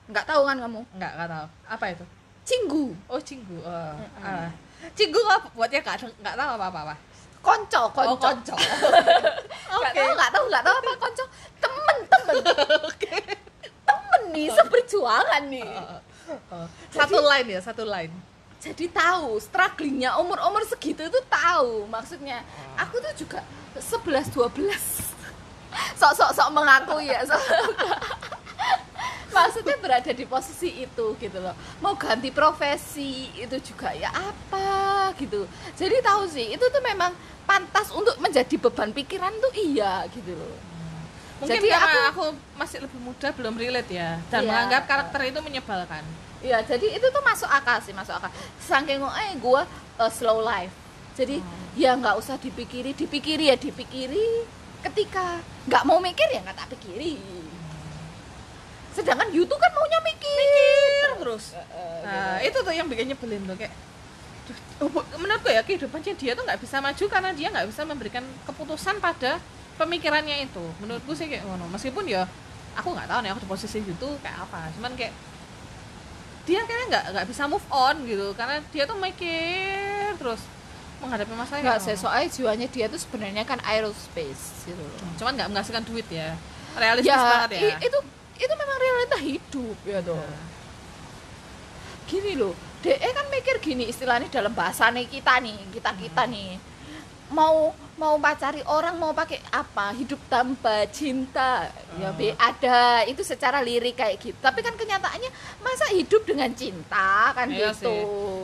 nggak 0.08 0.24
tahu 0.24 0.42
kan 0.48 0.56
kamu 0.56 0.80
enggak, 0.96 1.12
enggak 1.20 1.30
tahu. 1.36 1.48
Apa 1.68 1.86
itu? 1.92 2.06
cinggu 2.48 2.86
Oh, 3.12 3.20
cinggu. 3.20 3.60
Oh, 3.60 3.96
ah. 4.24 4.48
Cinggu 4.96 5.20
apa 5.28 5.52
buatnya 5.52 5.84
enggak 5.84 6.16
enggak 6.16 6.36
tahu 6.40 6.50
apa-apa. 6.56 6.96
Konco 7.42 7.82
konco 7.92 8.14
Oh, 8.14 8.18
konco. 8.18 8.56
tahu 9.96 10.10
nggak 10.16 10.32
tahu 10.32 10.46
nggak 10.50 10.64
tahu 10.64 10.76
apa 10.76 10.92
konco 11.00 11.24
temen 11.58 11.98
temen. 12.06 12.36
Temen 13.88 14.22
nih 14.36 14.48
seperjuangan 14.52 15.44
nih. 15.48 15.68
Oh, 16.52 16.68
satu 16.92 17.18
line 17.24 17.48
ya, 17.56 17.60
satu 17.64 17.84
line. 17.88 18.14
jadi 18.58 18.90
tahu 18.90 19.38
strugglingnya 19.38 20.18
umur 20.18 20.42
umur 20.44 20.66
segitu 20.66 21.06
itu 21.06 21.20
tahu 21.30 21.86
maksudnya. 21.88 22.42
Aku 22.76 22.98
tuh 23.00 23.14
juga 23.16 23.40
11 23.78 24.34
12 24.34 25.14
sok 25.94 26.12
sok 26.18 26.32
sok 26.34 26.50
mengaku 26.52 26.98
ya 27.06 27.22
sok 27.22 27.38
maksudnya 29.36 29.78
berada 29.78 30.12
di 30.12 30.26
posisi 30.26 30.84
itu 30.84 31.06
gitu 31.20 31.38
loh 31.38 31.54
mau 31.84 31.94
ganti 31.94 32.34
profesi 32.34 33.30
itu 33.38 33.58
juga 33.62 33.94
ya 33.94 34.10
apa 34.10 35.12
gitu 35.20 35.46
jadi 35.78 36.02
tahu 36.02 36.26
sih 36.30 36.54
itu 36.58 36.66
tuh 36.66 36.82
memang 36.82 37.14
pantas 37.48 37.94
untuk 37.94 38.18
menjadi 38.20 38.56
beban 38.60 38.92
pikiran 38.92 39.32
tuh 39.40 39.54
iya 39.56 40.04
gitu 40.12 40.34
loh 40.36 40.58
Mungkin 41.38 41.62
Jadi 41.62 41.70
karena 41.70 42.10
aku, 42.10 42.34
masih 42.58 42.78
lebih 42.82 42.98
muda 42.98 43.30
belum 43.30 43.62
relate 43.62 43.94
ya 43.94 44.18
dan 44.34 44.42
Iya. 44.42 44.50
menganggap 44.50 44.84
karakter 44.90 45.22
itu 45.30 45.40
menyebalkan. 45.46 46.02
Iya, 46.42 46.66
jadi 46.66 46.98
itu 46.98 47.06
tuh 47.14 47.22
masuk 47.22 47.46
akal 47.46 47.78
sih, 47.82 47.94
masuk 47.94 48.18
akal. 48.18 48.34
Saking 48.58 49.06
eh 49.06 49.38
gue 49.38 49.62
slow 50.18 50.42
life. 50.42 50.74
Jadi 51.14 51.42
ya 51.78 51.94
nggak 51.94 52.18
usah 52.18 52.42
dipikiri, 52.42 52.94
dipikiri 52.98 53.54
ya 53.54 53.58
dipikiri. 53.58 54.50
Ketika 54.82 55.42
nggak 55.70 55.84
mau 55.86 56.02
mikir 56.02 56.26
ya 56.30 56.42
nggak 56.42 56.58
tak 56.58 56.74
pikiri. 56.74 57.22
Sedangkan 58.98 59.30
YouTube 59.30 59.58
kan 59.58 59.72
maunya 59.72 60.00
mikir. 60.04 61.10
terus. 61.20 61.54
Eh, 61.54 62.02
Nah, 62.02 62.40
gitu. 62.40 62.48
itu 62.48 62.58
tuh 62.62 62.74
yang 62.74 62.88
bikin 62.88 63.06
nyebelin 63.08 63.44
tuh 63.44 63.56
kayak 63.56 63.74
duh, 64.48 64.58
oh, 64.82 64.90
menurutku 65.16 65.50
ya 65.50 65.62
kehidupannya 65.62 66.14
dia 66.16 66.32
tuh 66.32 66.42
nggak 66.42 66.58
bisa 66.58 66.80
maju 66.80 67.04
karena 67.06 67.30
dia 67.32 67.48
nggak 67.50 67.68
bisa 67.68 67.82
memberikan 67.84 68.24
keputusan 68.44 68.96
pada 68.98 69.44
pemikirannya 69.76 70.42
itu 70.42 70.64
menurutku 70.78 71.12
sih 71.12 71.28
kayak 71.28 71.44
ngono 71.44 71.68
meskipun 71.68 72.08
ya 72.08 72.24
aku 72.74 72.90
nggak 72.90 73.06
tahu 73.06 73.20
nih 73.20 73.30
aku 73.30 73.40
di 73.40 73.50
posisi 73.50 73.78
itu 73.82 74.08
kayak 74.18 74.38
apa 74.42 74.72
cuman 74.72 74.96
kayak 74.96 75.12
dia 76.44 76.64
kayaknya 76.64 76.86
nggak 76.90 77.04
nggak 77.12 77.26
bisa 77.28 77.44
move 77.46 77.68
on 77.70 77.96
gitu 78.02 78.32
karena 78.34 78.64
dia 78.72 78.84
tuh 78.86 78.96
mikir 78.96 80.16
terus 80.16 80.40
menghadapi 80.98 81.34
masalah 81.34 81.60
Nggak 81.60 81.80
sih, 81.84 81.94
soalnya 81.94 82.28
jiwanya 82.32 82.68
dia 82.68 82.86
tuh 82.88 82.98
sebenarnya 82.98 83.44
kan 83.44 83.60
aerospace 83.62 84.64
gitu 84.64 84.80
loh. 84.80 85.12
cuman 85.18 85.36
nggak 85.36 85.50
menghasilkan 85.52 85.84
duit 85.84 86.08
ya 86.08 86.34
realistis 86.74 87.12
Ya, 87.12 87.20
banget 87.20 87.50
ya 87.52 87.62
i- 87.68 87.80
itu 87.84 88.00
itu 88.38 88.54
memang 88.54 88.78
realita 88.78 89.18
hidup 89.20 89.78
ya 89.84 90.00
tuh. 90.06 90.18
Ya. 90.18 90.40
gini 92.08 92.40
loh 92.40 92.56
DE 92.86 93.10
kan 93.10 93.26
mikir 93.34 93.58
gini 93.58 93.90
istilahnya 93.90 94.30
dalam 94.30 94.54
bahasa 94.54 94.88
nih 94.94 95.10
kita 95.10 95.42
nih 95.42 95.58
kita 95.74 95.92
kita 95.98 96.24
nih. 96.30 96.62
Mau 97.28 97.76
mau 98.00 98.16
pacari 98.22 98.64
orang 98.64 98.96
mau 98.96 99.12
pakai 99.12 99.44
apa? 99.52 99.92
Hidup 99.92 100.22
tanpa 100.32 100.88
cinta. 100.94 101.68
Ya 102.00 102.14
be 102.16 102.32
ada. 102.38 103.04
Itu 103.04 103.26
secara 103.26 103.60
lirik 103.60 104.00
kayak 104.00 104.16
gitu. 104.22 104.38
Tapi 104.40 104.64
kan 104.64 104.78
kenyataannya 104.80 105.28
masa 105.60 105.92
hidup 105.92 106.24
dengan 106.24 106.48
cinta? 106.54 107.34
Kan 107.34 107.52
iya 107.52 107.74
gitu. 107.74 107.90
sih. 107.90 108.00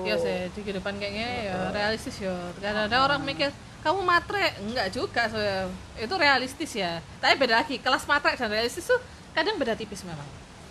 Iya 0.09 0.15
sih 0.19 0.37
di 0.51 0.59
kehidupan 0.65 0.99
kayaknya 0.99 1.27
ya 1.47 1.57
realistis 1.71 2.19
ya. 2.19 2.35
Kadang-kadang 2.59 3.01
orang 3.07 3.21
mikir 3.23 3.49
kamu 3.85 3.99
matre 4.03 4.59
enggak 4.63 4.87
juga 4.91 5.29
so, 5.31 5.39
itu 5.95 6.15
realistis 6.19 6.71
ya. 6.75 6.99
Tapi 7.23 7.39
beda 7.39 7.63
lagi 7.63 7.79
kelas 7.79 8.03
matre 8.09 8.35
dan 8.35 8.51
realistis 8.51 8.83
tuh 8.83 8.99
kadang 9.33 9.55
beda 9.57 9.73
tipis 9.73 10.05
memang. 10.05 10.25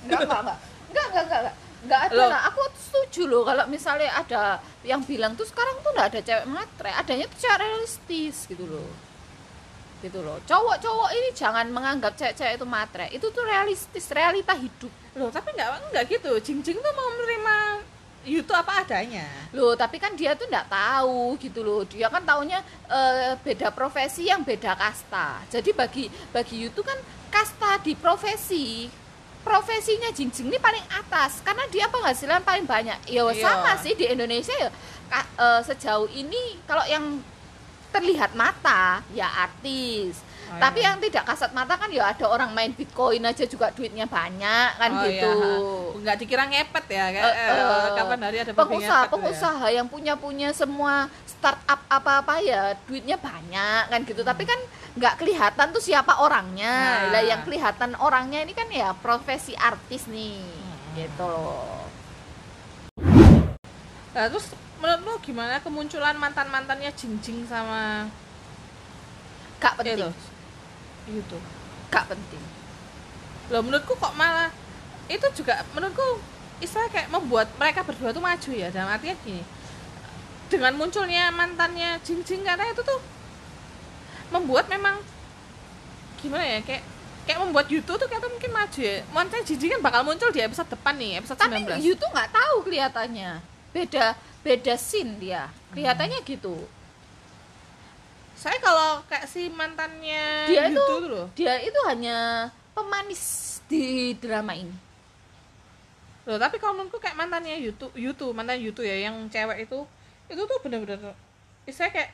Enggak 0.07 0.27
enggak 0.27 0.41
enggak. 0.43 0.59
Enggak 0.91 1.07
enggak 1.11 1.25
enggak 1.27 1.41
enggak. 1.83 2.01
Ada 2.07 2.15
Loh. 2.15 2.29
lah. 2.31 2.41
Aku 2.51 2.63
setuju 2.79 3.23
loh 3.27 3.43
kalau 3.43 3.65
misalnya 3.67 4.11
ada 4.15 4.63
yang 4.87 5.03
bilang 5.03 5.35
tuh 5.35 5.47
sekarang 5.47 5.83
tuh 5.83 5.91
enggak 5.95 6.09
ada 6.15 6.21
cewek 6.23 6.47
matre 6.47 6.91
adanya 6.95 7.27
tuh 7.27 7.39
cewek 7.43 7.59
realistis 7.59 8.37
gitu 8.47 8.65
loh. 8.67 8.91
Gitu 10.03 10.19
loh. 10.19 10.39
Cowok-cowok 10.47 11.11
ini 11.15 11.29
jangan 11.35 11.67
menganggap 11.71 12.15
cewek-cewek 12.19 12.59
itu 12.59 12.67
matre 12.67 13.07
itu 13.11 13.27
tuh 13.31 13.43
realistis 13.43 14.07
realita 14.15 14.55
hidup. 14.55 14.93
Loh 15.19 15.31
tapi 15.31 15.55
enggak 15.55 15.91
enggak 15.91 16.05
gitu. 16.11 16.33
Jing 16.39 16.63
Jing 16.63 16.79
tuh 16.79 16.93
mau 16.95 17.09
menerima 17.19 17.55
YouTube 18.23 18.55
apa 18.55 18.87
adanya? 18.87 19.27
Loh 19.51 19.75
tapi 19.75 19.99
kan 19.99 20.15
dia 20.15 20.33
tuh 20.33 20.47
nggak 20.47 20.69
tahu 20.69 21.35
gitu 21.39 21.61
loh. 21.61 21.83
Dia 21.83 22.07
kan 22.07 22.23
taunya 22.23 22.61
eh, 22.87 23.35
beda 23.37 23.71
profesi 23.71 24.27
yang 24.27 24.43
beda 24.43 24.75
kasta. 24.75 25.43
Jadi 25.49 25.71
bagi 25.71 26.07
bagi 26.31 26.67
itu 26.67 26.81
kan 26.81 26.97
kasta 27.29 27.83
di 27.83 27.93
profesi. 27.95 28.87
Profesinya 29.43 30.15
jinjing 30.15 30.47
ini 30.47 30.59
paling 30.59 30.87
atas. 30.95 31.43
Karena 31.43 31.67
dia 31.67 31.91
penghasilan 31.91 32.43
paling 32.43 32.63
banyak. 32.63 33.11
Ya 33.11 33.27
Iya. 33.27 33.43
sama 33.43 33.75
sih 33.79 33.99
di 33.99 34.07
Indonesia 34.07 34.55
ya. 34.55 34.71
Ka- 35.11 35.29
eh, 35.35 35.61
sejauh 35.67 36.07
ini 36.09 36.63
kalau 36.63 36.87
yang 36.87 37.19
terlihat 37.93 38.33
mata 38.33 39.05
ya 39.13 39.29
artis 39.29 40.17
Oh, 40.53 40.61
tapi 40.61 40.79
iya. 40.79 40.93
yang 40.93 41.01
tidak 41.01 41.25
kasat 41.25 41.51
mata 41.51 41.75
kan 41.75 41.89
ya 41.89 42.05
ada 42.07 42.25
orang 42.25 42.51
main 42.51 42.71
bitcoin 42.71 43.21
aja 43.21 43.45
juga 43.45 43.71
duitnya 43.71 44.05
banyak 44.05 44.69
kan 44.75 44.91
Oh, 44.91 45.01
gitu 45.03 45.33
iya. 45.33 45.99
nggak 45.99 46.17
dikira 46.19 46.45
ngepet 46.45 46.87
ya 46.89 47.05
Eh, 47.09 47.25
eh, 47.25 47.49
eh, 47.49 47.91
kapan 47.95 48.21
hari 48.21 48.37
ada 48.39 48.53
pengusaha 48.53 49.01
tuh 49.03 49.09
ya. 49.09 49.13
pengusaha 49.13 49.67
yang 49.71 49.87
punya 49.87 50.15
punya 50.15 50.49
semua 50.51 50.95
startup 51.25 51.81
apa 51.87 52.21
apa 52.21 52.35
ya 52.39 52.61
duitnya 52.85 53.17
banyak 53.17 53.83
kan 53.89 54.01
gitu 54.03 54.21
tapi 54.21 54.45
kan 54.45 54.61
nggak 54.93 55.17
kelihatan 55.17 55.67
tuh 55.71 55.81
siapa 55.81 56.19
orangnya 56.19 56.75
Nah. 57.03 57.11
lah 57.11 57.23
yang 57.25 57.41
kelihatan 57.43 57.97
orangnya 57.97 58.41
ini 58.41 58.53
kan 58.53 58.69
ya 58.69 58.93
profesi 58.95 59.55
artis 59.55 60.05
nih 60.07 60.37
Hmm. 60.37 60.99
gitu 60.99 61.25
loh 61.25 61.89
Nah, 64.13 64.29
terus 64.29 64.53
menurut 64.77 65.01
lu 65.03 65.15
gimana 65.23 65.57
kemunculan 65.59 66.13
mantan 66.15 66.45
mantannya 66.47 66.93
Jing 66.93 67.17
Jing 67.19 67.47
sama 67.47 68.05
gak 69.57 69.79
penting 69.79 69.95
itu 69.97 70.11
YouTube. 71.09 71.45
Gak 71.91 72.09
penting. 72.09 72.43
Loh 73.51 73.61
menurutku 73.61 73.99
kok 73.99 74.15
malah 74.15 74.51
itu 75.11 75.27
juga 75.37 75.61
menurutku 75.75 76.23
istilah 76.63 76.87
kayak 76.89 77.11
membuat 77.11 77.51
mereka 77.59 77.83
berdua 77.83 78.15
tuh 78.15 78.23
maju 78.23 78.51
ya 78.55 78.69
dalam 78.71 78.89
artinya 78.89 79.17
gini. 79.27 79.43
Dengan 80.47 80.77
munculnya 80.77 81.33
mantannya 81.33 81.99
Jing 82.07 82.23
Jing 82.23 82.45
karena 82.47 82.71
itu 82.71 82.81
tuh 82.85 83.01
membuat 84.31 84.71
memang 84.71 85.01
gimana 86.23 86.45
ya 86.47 86.59
kayak 86.63 86.85
kayak 87.27 87.39
membuat 87.43 87.67
YouTube 87.67 87.99
tuh 87.99 88.09
kayak 88.09 88.23
mungkin 88.23 88.53
maju 88.55 88.81
ya. 88.81 89.03
Jing 89.43 89.59
Jing 89.59 89.71
kan 89.75 89.83
bakal 89.83 90.01
muncul 90.07 90.31
di 90.31 90.41
episode 90.41 90.71
depan 90.71 90.95
nih 90.97 91.19
episode 91.19 91.41
tapi 91.41 91.67
19 91.67 91.83
you 91.83 91.99
tuh 91.99 92.09
nggak 92.09 92.31
tahu 92.31 92.57
kelihatannya. 92.65 93.43
Beda 93.75 94.15
beda 94.47 94.75
scene 94.79 95.19
dia. 95.19 95.51
Kelihatannya 95.75 96.23
gitu 96.23 96.69
saya 98.43 98.59
kalau 98.59 98.99
kayak 99.07 99.25
si 99.25 99.47
mantannya 99.49 100.51
Dia 100.51 100.67
itu- 100.67 101.07
loh. 101.07 101.27
dia 101.33 101.55
itu 101.59 101.79
hanya 101.87 102.51
pemanis 102.73 103.23
di 103.65 104.13
drama 104.15 104.53
ini. 104.53 104.75
Loh, 106.23 106.37
tapi 106.37 106.57
kalau 106.57 106.75
menurutku 106.77 106.99
kayak 106.99 107.15
mantannya 107.15 107.55
YouTube, 107.57 107.95
YouTube, 107.95 108.31
mantan 108.33 108.59
YouTube 108.59 108.83
ya 108.83 108.95
yang 109.01 109.15
cewek 109.27 109.65
itu, 109.65 109.79
itu 110.27 110.39
tuh 110.41 110.59
bener-bener 110.59 111.15
saya 111.65 111.89
kayak 111.89 112.11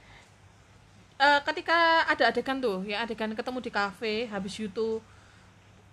eh, 1.19 1.41
ketika 1.43 1.77
ada 2.05 2.29
adegan 2.29 2.57
tuh, 2.59 2.85
yang 2.85 3.03
adegan 3.03 3.33
ketemu 3.33 3.59
di 3.59 3.71
kafe 3.71 4.15
habis 4.27 4.53
YouTube 4.55 5.01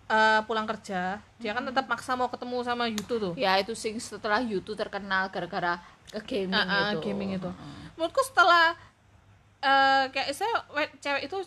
eh, 0.06 0.39
pulang 0.43 0.63
kerja, 0.65 1.17
dia 1.36 1.52
kan 1.52 1.63
tetap 1.63 1.86
maksa 1.86 2.13
mau 2.13 2.28
ketemu 2.28 2.58
sama 2.62 2.86
YouTube 2.86 3.21
tuh. 3.21 3.34
ya 3.36 3.58
itu 3.58 3.71
sing 3.74 3.95
setelah 3.98 4.39
YouTube 4.39 4.76
terkenal 4.76 5.28
gara-gara 5.28 5.80
ke 6.08 6.19
gaming 6.21 6.54
Ah, 6.54 6.67
ah, 6.67 6.89
itu. 6.93 7.02
gaming 7.04 7.36
itu. 7.36 7.50
Menurutku 7.95 8.21
setelah 8.21 8.78
eh, 9.65 10.04
kayak 10.10 10.30
saya 10.32 10.54
we- 10.71 10.93
cewek 10.97 11.25
itu 11.25 11.38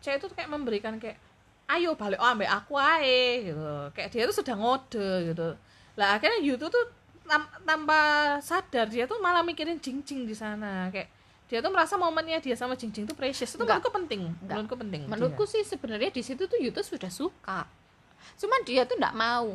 cewek 0.00 0.16
itu 0.18 0.26
kayak 0.32 0.48
memberikan 0.48 0.96
kayak 0.96 1.20
ayo 1.68 1.92
balik 1.92 2.16
oh 2.16 2.26
ambek 2.26 2.48
aku 2.48 2.74
ae 2.74 3.44
gitu. 3.44 3.68
Kayak 3.92 4.08
dia 4.08 4.22
tuh 4.24 4.36
sudah 4.36 4.54
ngode 4.54 5.10
gitu. 5.28 5.48
Lah 5.94 6.16
akhirnya 6.16 6.40
YouTube 6.40 6.70
tuh 6.70 6.84
tam- 7.26 7.50
tanpa 7.62 8.00
sadar 8.40 8.86
dia 8.86 9.04
tuh 9.04 9.18
malah 9.18 9.42
mikirin 9.42 9.76
jing-jing 9.76 10.24
di 10.24 10.32
sana 10.32 10.88
kayak 10.88 11.10
dia 11.46 11.58
tuh 11.58 11.70
merasa 11.70 11.94
momennya 11.94 12.38
dia 12.38 12.54
sama 12.54 12.74
jing-jing 12.74 13.06
tuh 13.06 13.14
precious 13.14 13.50
itu 13.50 13.58
Enggak. 13.58 13.82
menurutku 13.82 13.90
penting 13.92 14.20
Enggak. 14.30 14.46
menurutku 14.46 14.76
penting 14.78 15.00
menurutku 15.06 15.44
sih 15.44 15.62
sebenarnya 15.62 16.10
di 16.10 16.22
situ 16.22 16.46
tuh 16.46 16.58
YouTube 16.58 16.82
sudah 16.82 17.10
suka 17.10 17.66
cuman 18.38 18.60
dia 18.62 18.82
tuh 18.82 18.94
nggak 18.94 19.14
mau 19.14 19.50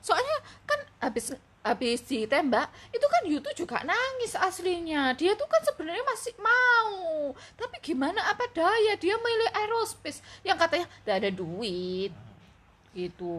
soalnya 0.00 0.36
kan 0.64 0.80
habis 1.00 1.32
habis 1.60 2.00
ditembak 2.08 2.72
itu 2.88 3.04
kan 3.04 3.22
YouTube 3.28 3.56
juga 3.56 3.76
nangis 3.84 4.32
aslinya. 4.32 5.12
Dia 5.16 5.36
tuh 5.36 5.44
kan 5.44 5.60
sebenarnya 5.64 6.04
masih 6.08 6.34
mau. 6.40 7.36
Tapi 7.56 7.76
gimana 7.84 8.20
apa 8.32 8.48
daya? 8.52 8.96
Dia 8.96 9.20
milih 9.20 9.50
aerospace. 9.52 10.24
Yang 10.40 10.58
katanya 10.64 10.86
tidak 11.04 11.16
ada 11.20 11.30
duit. 11.30 12.12
Gitu. 12.96 13.38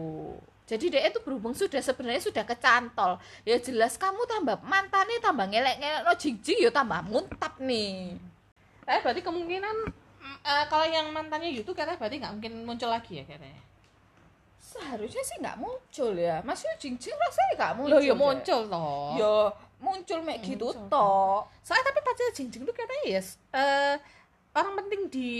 Jadi 0.62 0.84
dia 0.88 1.02
itu 1.04 1.18
berhubung 1.20 1.52
sudah 1.52 1.82
sebenarnya 1.82 2.22
sudah 2.22 2.46
kecantol. 2.46 3.18
Ya 3.42 3.58
jelas 3.58 3.98
kamu 3.98 4.24
tambah 4.30 4.62
mantannya 4.62 5.18
tambah 5.18 5.50
ngelek-ngelek 5.50 6.02
no 6.06 6.14
jing-jing 6.14 6.62
ya 6.62 6.70
tambah 6.70 7.02
muntap 7.04 7.58
nih. 7.58 8.16
Eh 8.86 8.98
berarti 9.02 9.20
kemungkinan 9.20 9.76
eh, 10.46 10.64
kalau 10.70 10.86
yang 10.86 11.10
mantannya 11.10 11.50
YouTube 11.50 11.74
katanya 11.74 11.98
berarti 11.98 12.16
nggak 12.22 12.34
mungkin 12.38 12.52
muncul 12.62 12.88
lagi 12.88 13.20
ya 13.20 13.24
katanya 13.26 13.71
seharusnya 14.72 15.22
sih 15.22 15.36
nggak 15.38 15.56
muncul 15.60 16.12
ya. 16.16 16.40
Maksudnya 16.40 16.76
jing-jing 16.80 17.12
rasanya 17.12 17.52
nggak 17.60 17.72
muncul 17.76 17.92
Loh 17.92 18.00
ya 18.00 18.14
muncul 18.16 18.60
toh. 18.66 19.12
Ya 19.20 19.34
muncul 19.82 20.18
mek 20.22 20.38
gitu 20.46 20.68
toh. 20.86 21.42
soalnya 21.66 21.90
tapi 21.90 22.00
pacar 22.06 22.30
Jing 22.38 22.48
tuh 22.54 22.70
katanya 22.70 23.18
ya 23.18 23.22
eh, 23.58 23.94
orang 24.54 24.72
penting 24.78 25.00
di 25.10 25.30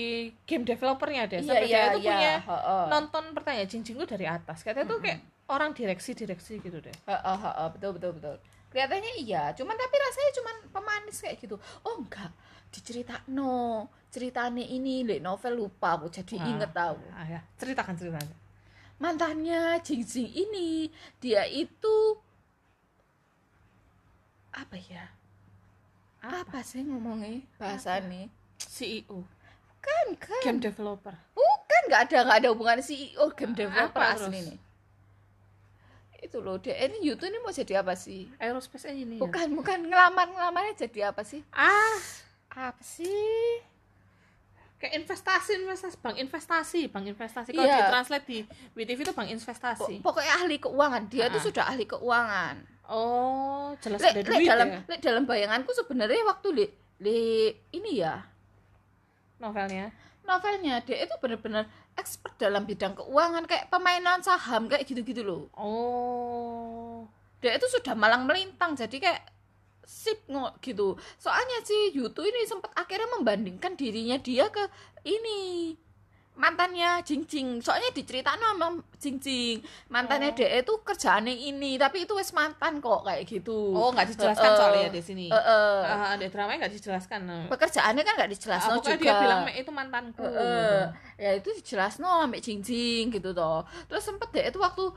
game 0.45 0.67
developernya 0.67 1.31
deh. 1.31 1.41
Sampai 1.47 1.71
dia 1.71 1.95
itu 1.95 2.03
punya 2.03 2.43
heeh. 2.43 2.85
nonton 2.91 3.25
pertanyaan 3.33 3.69
Jing 3.71 3.83
tuh 3.87 4.09
dari 4.09 4.27
atas. 4.27 4.67
Katanya 4.67 4.91
tuh 4.91 4.99
kayak 4.99 5.19
orang 5.49 5.71
direksi 5.73 6.13
direksi 6.13 6.59
gitu 6.59 6.83
deh. 6.83 6.95
Heeh, 7.07 7.37
heeh, 7.39 7.69
betul 7.73 7.91
betul 7.97 8.13
betul. 8.19 8.37
Kelihatannya 8.73 9.13
iya. 9.21 9.53
Cuman 9.55 9.77
tapi 9.79 9.95
rasanya 10.01 10.31
cuman 10.41 10.57
pemanis 10.75 11.19
kayak 11.23 11.37
gitu. 11.39 11.57
Oh 11.87 12.01
enggak. 12.03 12.33
Diceritakno 12.73 13.87
ceritanya 14.13 14.61
ini 14.61 15.05
le 15.09 15.17
novel 15.25 15.57
lupa 15.57 15.97
aku 15.97 16.13
jadi 16.13 16.37
Ah. 16.37 16.49
inget 16.53 16.71
tahu 16.77 17.01
ah, 17.17 17.25
ya. 17.25 17.41
ceritakan 17.57 17.97
ceritakan 17.97 18.29
mantannya 19.03 19.83
Jing 19.83 20.07
Jing 20.07 20.31
ini 20.31 20.87
dia 21.19 21.43
itu 21.51 22.23
apa 24.55 24.79
ya? 24.79 25.11
Apa, 26.23 26.63
sih 26.63 26.87
ngomongnya? 26.87 27.43
Bahasanya 27.59 28.31
CEO 28.63 29.27
kan 29.83 30.07
kan. 30.15 30.43
Game 30.47 30.63
developer. 30.63 31.11
Bukan 31.35 31.83
nggak 31.91 32.01
ada 32.07 32.19
nggak 32.23 32.39
ada 32.47 32.49
hubungan 32.55 32.79
CEO 32.79 33.35
game 33.35 33.59
Apa 33.59 33.59
developer 33.59 34.03
terus? 34.07 34.23
asli 34.31 34.39
nih. 34.47 34.59
Itu 36.23 36.39
loh 36.39 36.63
dia 36.63 36.79
ini 36.79 37.03
YouTube 37.03 37.27
ini 37.35 37.43
mau 37.43 37.51
jadi 37.51 37.83
apa 37.83 37.99
sih? 37.99 38.31
Aerospace 38.39 38.87
engineer. 38.95 39.19
Bukan 39.19 39.59
bukan. 39.59 39.91
Ngelamar 39.91 40.31
ngelamarnya 40.31 40.87
jadi 40.87 41.11
apa 41.11 41.27
sih? 41.27 41.43
Ah 41.51 41.99
apa 42.53 42.79
sih 42.85 43.65
kayak 44.83 44.99
investasi 44.99 45.63
investasi. 45.63 45.97
Bank 45.97 46.17
investasi 46.19 46.81
bank 46.91 47.07
investasi. 47.07 47.51
Kalau 47.55 47.63
Iya. 47.65 47.87
ditranslate 47.87 48.27
di 48.27 48.39
WTV 48.75 48.99
itu 49.01 49.15
bank 49.15 49.31
investasi. 49.31 49.95
Pok- 49.97 50.19
pokoknya 50.19 50.33
ahli 50.37 50.57
keuangan. 50.59 51.03
Dia 51.07 51.31
tuh 51.31 51.39
Ah. 51.39 51.47
sudah 51.47 51.65
ahli 51.65 51.85
keuangan. 51.87 52.57
Oh 52.85 53.71
jelas 53.79 54.03
Lek, 54.03 54.11
ada 54.13 54.23
duit 54.27 54.43
dalam 54.45 54.69
ya? 54.69 54.81
lek 54.85 55.01
dalam 55.01 55.23
bayanganku 55.23 55.71
sebenarnya 55.73 56.27
waktu 56.27 56.49
li, 56.51 56.67
li 56.99 57.21
ini 57.71 58.03
ya. 58.03 58.27
Novelnya? 59.39 59.95
Novelnya 60.23 60.79
dia 60.81 60.99
itu 61.01 61.15
benar-benar 61.17 61.67
expert 61.95 62.35
dalam 62.37 62.63
bidang 62.63 62.95
keuangan 62.95 63.45
kayak 63.45 63.67
pemainan 63.69 64.19
saham 64.21 64.67
kayak 64.67 64.83
gitu-gitu 64.85 65.23
loh. 65.23 65.47
Oh. 65.55 67.07
Dia 67.39 67.55
itu 67.55 67.67
sudah 67.69 67.95
malang 67.95 68.23
melintang 68.23 68.75
jadi 68.75 68.97
kayak 68.99 69.23
sip 69.83 70.25
ngok 70.27 70.59
gitu 70.61 70.89
soalnya 71.17 71.59
si 71.63 71.75
Yutu 71.93 72.23
ini 72.23 72.45
sempat 72.45 72.71
akhirnya 72.73 73.11
membandingkan 73.13 73.75
dirinya 73.75 74.17
dia 74.17 74.47
ke 74.47 74.63
ini 75.03 75.75
mantannya 76.33 77.05
Jing 77.05 77.29
Jing 77.29 77.61
soalnya 77.61 77.93
diceritain 77.93 78.41
sama 78.41 78.73
Jing 78.97 79.21
Jing 79.21 79.61
mantannya 79.87 80.33
Oh. 80.33 80.35
DE 80.35 80.65
itu 80.65 80.75
kerjaannya 80.81 81.29
ini 81.29 81.77
tapi 81.77 82.03
itu 82.03 82.17
wes 82.17 82.33
mantan 82.33 82.81
kok 82.81 83.05
kayak 83.05 83.27
gitu 83.27 83.53
Oh, 83.71 83.93
nggak 83.93 84.09
dijelaskan 84.09 84.49
eh. 84.49 84.57
soalnya 84.57 84.89
di 84.89 85.03
sini. 85.03 85.27
Eh, 85.29 85.37
eh. 85.37 85.79
Ah, 85.85 86.17
di 86.17 86.27
dramanya 86.27 86.65
nggak 86.65 86.73
dijelaskan. 86.73 87.21
pekerjaannya 87.53 88.01
kan 88.01 88.13
nggak 88.17 88.31
Ah, 88.31 88.35
dijelaskan 88.35 88.71
pokoknya 88.73 88.97
juga 88.97 89.05
dia 89.05 89.21
bilang 89.21 89.41
"Mek, 89.45 89.57
itu 89.61 89.71
mantanku. 89.71 90.25
Eh, 90.25 90.33
eh. 90.33 90.83
ya 91.21 91.31
itu 91.37 91.49
dijelas 91.53 92.01
no 92.01 92.25
ambek 92.25 92.41
Jing 92.41 92.65
Jing 92.65 93.13
gitu 93.13 93.31
toh 93.33 93.61
terus 93.85 94.01
sempet 94.01 94.33
deh 94.33 94.41
itu 94.43 94.57
waktu 94.57 94.89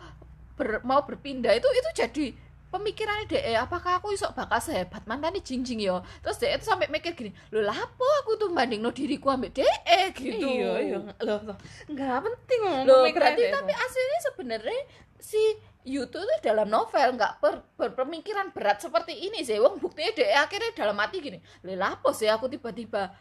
ber- 0.56 0.84
mau 0.84 1.04
berpindah 1.04 1.52
itu 1.52 1.68
itu 1.68 1.90
jadi 1.94 2.26
pemikirannya 2.76 3.32
deh 3.32 3.56
apakah 3.56 4.04
aku 4.04 4.12
iso 4.12 4.28
bakal 4.36 4.60
sehebat 4.60 5.08
mantannya 5.08 5.40
Jing 5.40 5.64
Jing 5.64 5.80
yo 5.80 6.04
terus 6.20 6.36
deh 6.36 6.52
itu 6.52 6.68
sampai 6.68 6.92
mikir 6.92 7.16
gini 7.16 7.32
lo 7.56 7.64
lapo 7.64 8.04
aku 8.24 8.36
tuh 8.36 8.52
banding 8.52 8.84
no 8.84 8.92
diriku 8.92 9.32
ambek 9.32 9.56
deh 9.56 9.76
gitu 10.12 10.44
Iya, 10.44 10.72
iya. 10.84 10.98
Loh. 11.24 11.40
Nggak 11.88 12.18
penting 12.28 12.60
pemikiran 12.84 13.16
berarti 13.16 13.44
tapi 13.48 13.72
aslinya 13.72 14.20
sebenarnya 14.28 14.82
si 15.24 15.42
Yuto 15.86 16.18
tuh 16.18 16.40
dalam 16.42 16.66
novel 16.66 17.14
nggak 17.14 17.34
ber- 17.46 17.62
berpemikiran 17.78 18.50
berat 18.50 18.82
seperti 18.82 19.30
ini 19.30 19.46
sih. 19.46 19.62
Wong 19.62 19.78
buktinya 19.78 20.18
dia 20.18 20.42
akhirnya 20.42 20.74
dalam 20.74 20.98
hati 20.98 21.22
gini, 21.22 21.38
lha 21.62 21.94
apa 21.94 22.10
sih 22.10 22.26
aku 22.26 22.50
tiba-tiba 22.50 23.14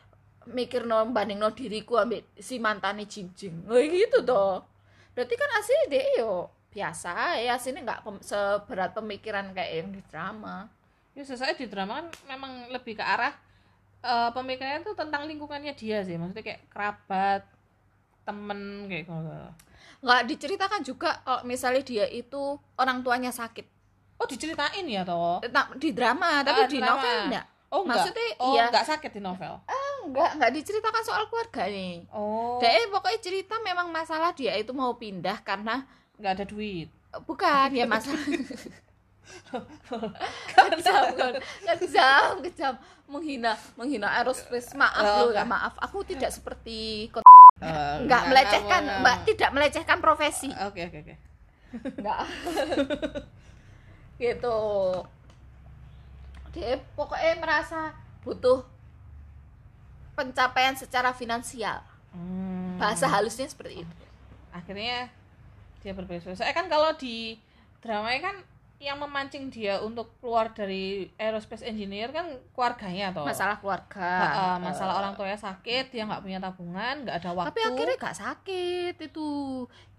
mikir 0.48 0.88
no 0.88 1.04
banding 1.12 1.36
no 1.36 1.52
diriku 1.52 2.00
ambil 2.00 2.24
si 2.40 2.56
mantannya 2.56 3.04
Jing 3.04 3.36
Jing. 3.36 3.68
Gitu 3.68 4.24
toh. 4.24 4.64
Berarti 5.12 5.34
kan 5.36 5.50
aslinya 5.60 5.86
dia 5.92 6.24
yo 6.24 6.48
biasa 6.74 7.38
ya 7.38 7.54
aslinya 7.54 7.86
nggak 7.86 8.00
pem- 8.02 8.20
seberat 8.20 8.90
pemikiran 8.92 9.54
kayak 9.54 9.72
yang 9.72 9.90
di 9.90 10.02
drama. 10.10 10.66
Ya, 11.14 11.22
sesuai 11.22 11.54
di 11.54 11.70
drama 11.70 12.02
kan 12.02 12.06
memang 12.26 12.52
lebih 12.68 12.98
ke 12.98 13.04
arah 13.06 13.30
eh, 14.02 14.30
pemikirannya 14.34 14.82
itu 14.82 14.92
tentang 14.92 15.24
lingkungannya 15.24 15.72
dia 15.72 16.02
sih. 16.02 16.18
Maksudnya 16.18 16.42
kayak 16.42 16.62
kerabat, 16.68 17.42
temen 18.26 18.90
kayak 18.90 19.06
gitu. 19.06 19.14
Nggak 20.04 20.22
diceritakan 20.28 20.80
juga 20.82 21.10
kalau 21.22 21.40
misalnya 21.46 21.80
dia 21.80 22.04
itu 22.04 22.58
orang 22.74 23.00
tuanya 23.00 23.30
sakit. 23.30 23.64
Oh, 24.14 24.26
diceritain 24.26 24.84
ya 24.84 25.02
toh? 25.02 25.42
Nah, 25.50 25.74
di 25.74 25.90
drama, 25.90 26.42
tapi 26.42 26.60
Ah, 26.60 26.68
di 26.68 26.78
drama. 26.78 26.98
novel 26.98 27.16
enggak. 27.30 27.46
Oh, 27.74 27.80
enggak. 27.82 27.96
Maksudnya, 27.98 28.26
oh, 28.38 28.54
iya. 28.54 28.64
enggak 28.70 28.86
sakit 28.86 29.10
di 29.10 29.20
novel. 29.20 29.54
Enggak, 30.04 30.30
enggak 30.38 30.52
diceritakan 30.54 31.02
soal 31.02 31.24
keluarga 31.26 31.64
nih. 31.66 32.04
Oh, 32.14 32.60
Dia 32.62 32.86
pokoknya 32.86 33.18
cerita 33.18 33.58
memang 33.60 33.90
masalah 33.90 34.30
dia 34.30 34.54
itu 34.54 34.70
mau 34.70 34.94
pindah 34.94 35.42
karena 35.42 35.82
enggak 36.18 36.32
ada 36.40 36.44
duit. 36.46 36.88
bukan 37.26 37.68
ya 37.70 37.86
masalah 37.86 38.18
kejam 40.74 41.04
kan 41.14 41.32
kejam 41.78 42.32
kejam. 42.42 42.74
Menghina 43.04 43.52
menghina 43.76 44.08
aerospace. 44.18 44.72
Maaf 44.74 45.04
Oh, 45.04 45.28
loh 45.28 45.36
ya 45.36 45.44
enggak. 45.44 45.46
maaf. 45.48 45.74
Aku 45.84 46.02
tidak 46.02 46.32
seperti 46.32 47.06
Eh, 47.62 47.94
enggak. 48.02 48.22
Melecehkan 48.28 48.82
mbak. 49.00 49.16
Tidak 49.28 49.50
melecehkan 49.54 49.98
profesi. 50.02 50.50
Oke, 50.66 50.90
oke, 50.90 50.98
oke. 51.06 51.14
enggak. 52.00 52.20
Gitu. 54.18 54.58
Dia 56.54 56.78
pokoknya 56.94 57.34
merasa 57.38 57.94
butuh 58.22 58.62
pencapaian 60.14 60.74
secara 60.74 61.10
finansial. 61.14 61.82
Hmm. 62.14 62.78
bahasa 62.78 63.10
halusnya 63.10 63.50
seperti 63.50 63.82
itu. 63.82 63.94
Akhirnya 64.54 65.10
dia 65.84 65.92
berbeda 65.92 66.32
saya. 66.32 66.56
Kan 66.56 66.72
kalau 66.72 66.96
di 66.96 67.36
drama 67.84 68.08
kan 68.16 68.40
yang 68.80 68.98
memancing 69.00 69.48
dia 69.48 69.80
untuk 69.80 70.12
keluar 70.18 70.52
dari 70.52 71.08
aerospace 71.16 71.64
engineer 71.64 72.10
kan 72.10 72.26
keluarganya 72.56 73.12
toh. 73.12 73.28
Masalah 73.28 73.60
keluarga. 73.60 74.00
Ha, 74.02 74.28
ha, 74.28 74.46
masalah 74.58 75.04
orang 75.04 75.12
tuanya 75.14 75.36
sakit 75.36 75.92
dia 75.92 76.08
nggak 76.08 76.24
punya 76.24 76.40
tabungan 76.40 77.04
nggak 77.04 77.16
ada 77.20 77.30
waktu. 77.32 77.48
tapi 77.52 77.60
akhirnya 77.64 77.96
gak 78.00 78.18
sakit 78.18 78.94
itu. 78.98 79.28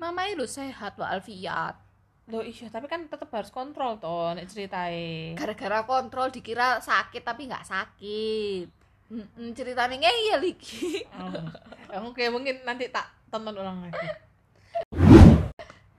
Mama 0.01 0.25
itu 0.25 0.45
sehat 0.49 0.97
walafiat 0.97 1.77
loh 2.25 2.41
iya 2.41 2.65
tapi 2.73 2.89
kan 2.89 3.05
tetap 3.05 3.29
harus 3.29 3.53
kontrol 3.53 4.01
toh 4.01 4.33
nek 4.33 4.49
ceritain. 4.49 5.37
Gara-gara 5.37 5.85
kontrol 5.85 6.33
dikira 6.33 6.81
sakit 6.81 7.21
tapi 7.21 7.45
nggak 7.45 7.65
sakit. 7.69 8.65
Mm-mm, 9.05 9.53
ceritanya 9.53 10.01
ngeyel 10.01 10.41
lagi 10.41 11.05
Oh. 11.13 12.09
oke 12.09 12.25
mungkin 12.33 12.65
nanti 12.65 12.89
tak 12.89 13.05
tonton 13.29 13.53
ulang 13.53 13.85
lagi 13.85 14.01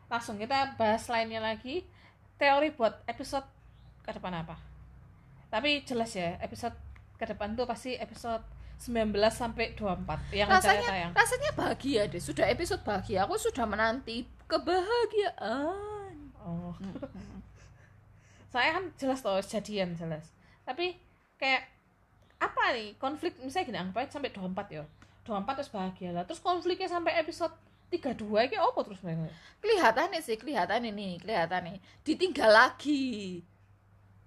langsung 0.07 0.39
kita 0.39 0.79
bahas 0.79 1.07
lainnya 1.11 1.43
lagi. 1.43 1.87
Teori 2.37 2.69
buat 2.77 3.01
episode 3.09 3.49
ke 4.05 4.13
depan 4.13 4.45
apa? 4.45 4.61
Tapi 5.49 5.83
jelas 5.89 6.13
ya 6.13 6.37
episode 6.45 6.77
ke 7.17 7.25
depan 7.25 7.57
tuh 7.57 7.65
pasti 7.65 7.97
episode 7.97 8.45
19 8.77 9.17
sampai 9.33 9.73
24 9.73 10.37
yang 10.37 10.53
rasanya 10.53 10.85
tayang 10.85 11.13
rasanya 11.17 11.51
bahagia 11.57 12.03
deh. 12.13 12.21
Sudah 12.21 12.45
episode 12.53 12.85
bahagia 12.85 13.25
aku 13.25 13.41
sudah 13.41 13.65
menanti 13.65 14.29
kebahagiaan. 14.45 16.13
Oh. 16.45 16.77
Saya 18.53 18.77
kan 18.77 18.85
jelas 19.01 19.25
toh 19.25 19.41
jadian 19.41 19.97
jelas. 19.97 20.29
Tapi 20.69 21.01
kayak 21.41 21.73
apa 22.37 22.77
nih 22.77 23.01
konflik? 23.01 23.33
Misalnya 23.41 23.67
gini 23.73 23.79
anggap 23.81 24.13
sampai 24.13 24.31
24 24.31 24.77
ya. 24.77 24.85
24 25.25 25.57
terus 25.57 25.73
bahagia 25.73 26.11
lah. 26.13 26.25
Terus 26.29 26.45
konfliknya 26.45 26.87
sampai 26.87 27.17
episode 27.17 27.57
32 27.91 28.23
ini 28.51 28.57
apa 28.59 28.81
terus 28.83 29.01
mereka 29.01 29.31
kelihatan 29.63 30.07
nih 30.11 30.23
sih 30.23 30.37
kelihatan 30.37 30.81
ini 30.91 31.23
kelihatan 31.23 31.61
nih 31.71 31.77
ditinggal 32.03 32.51
lagi 32.51 33.43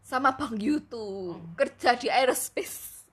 sama 0.09 0.33
bang 0.33 0.57
Yutu 0.57 1.37
kerja 1.53 1.93
di 1.93 2.09
aerospace. 2.09 3.05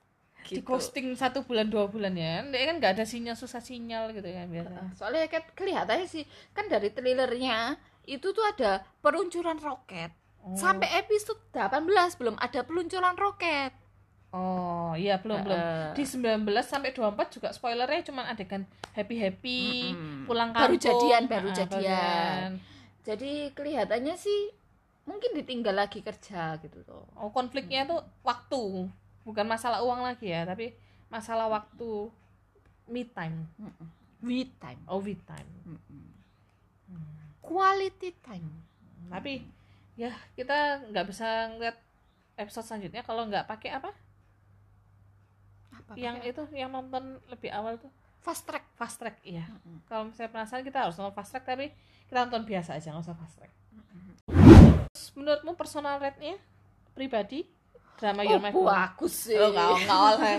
Di 0.47 0.63
gitu. 0.63 0.65
ghosting 0.65 1.11
satu 1.13 1.43
bulan 1.43 1.67
dua 1.67 1.85
bulan 1.91 2.15
ya. 2.15 2.41
Dia 2.47 2.71
kan 2.71 2.75
nggak 2.79 2.93
ada 2.97 3.05
sinyal 3.05 3.35
susah 3.35 3.59
sinyal 3.61 4.15
gitu 4.15 4.25
kan 4.25 4.47
biasa 4.47 4.71
Nah, 4.71 4.89
soalnya 4.95 5.27
kan 5.29 5.43
kelihatannya 5.53 6.07
sih 6.07 6.23
kan 6.55 6.65
dari 6.71 6.89
trailernya 6.89 7.77
itu 8.07 8.31
tuh 8.31 8.41
ada 8.41 8.81
peluncuran 9.03 9.59
roket. 9.61 10.09
Oh. 10.47 10.55
sampai 10.55 10.87
episode 11.03 11.43
18 11.51 11.83
belum 12.23 12.39
ada 12.39 12.63
peluncuran 12.63 13.19
roket 13.19 13.75
oh 14.31 14.91
iya 14.93 15.19
belum 15.19 15.39
belum. 15.43 15.55
Heeh. 15.55 15.91
di 15.93 16.03
19 16.03 16.43
sampai 16.61 16.91
24 16.91 17.35
juga 17.39 17.47
spoilernya 17.51 18.01
cuma 18.07 18.27
adegan 18.27 18.63
happy 18.91 19.15
happy 19.17 19.63
Mm-mm. 19.93 20.25
pulang 20.27 20.51
Baru 20.51 20.75
kampung. 20.75 20.83
jadian, 20.83 21.23
baru 21.25 21.49
jadian. 21.51 22.49
jadi 23.01 23.51
kelihatannya 23.55 24.15
sih 24.15 24.51
mungkin 25.07 25.31
ditinggal 25.31 25.71
lagi 25.71 26.03
kerja 26.03 26.59
gitu 26.59 26.83
tuh 26.83 27.03
oh 27.15 27.31
konfliknya 27.31 27.87
tuh 27.87 28.03
waktu 28.21 28.91
bukan 29.23 29.47
masalah 29.47 29.79
uang 29.79 30.03
lagi 30.03 30.31
ya 30.31 30.43
tapi 30.43 30.75
masalah 31.07 31.47
waktu. 31.47 32.11
Me 32.87 33.03
time. 33.03 33.47
With 34.19 34.51
time. 34.59 34.79
Oh 34.87 34.99
we 34.99 35.15
time. 35.23 35.47
Quality 37.39 38.11
time. 38.19 38.47
Tapi 39.07 39.39
ya 39.95 40.11
kita 40.35 40.83
nggak 40.91 41.05
bisa 41.07 41.51
ngeliat 41.55 41.77
episode 42.35 42.63
selanjutnya 42.63 43.01
kalau 43.01 43.25
nggak 43.25 43.47
pakai 43.47 43.75
apa 43.75 43.89
apa 45.87 45.95
yang 45.95 46.19
itu 46.19 46.43
yang 46.51 46.69
nonton 46.69 47.19
lebih 47.31 47.49
awal 47.55 47.79
tuh. 47.79 47.91
Fast 48.19 48.43
track. 48.43 48.67
Fast 48.75 48.99
track 48.99 49.23
iya. 49.23 49.47
Mm-mm. 49.47 49.87
kalau 49.87 50.11
misalnya 50.11 50.31
penasaran 50.35 50.63
kita 50.67 50.77
harus 50.83 50.95
nonton 50.99 51.15
fast 51.15 51.31
track 51.31 51.45
tapi 51.47 51.71
kita 52.11 52.17
nonton 52.27 52.43
biasa 52.43 52.75
aja 52.75 52.91
nggak 52.91 53.03
usah 53.07 53.15
fast 53.15 53.35
track. 53.39 53.53
Terus 54.91 55.07
menurutmu 55.15 55.55
personal 55.55 55.99
rate-nya 56.03 56.35
pribadi? 56.91 57.47
Drama 57.97 58.21
oh 58.21 58.29
Your 58.29 58.41
My 58.41 58.51
Home? 58.53 58.69
bagus 58.69 59.13
sih. 59.25 59.33
Lo 59.33 59.49
nggak 59.49 59.89
nggak 59.89 59.97
boleh 59.97 60.35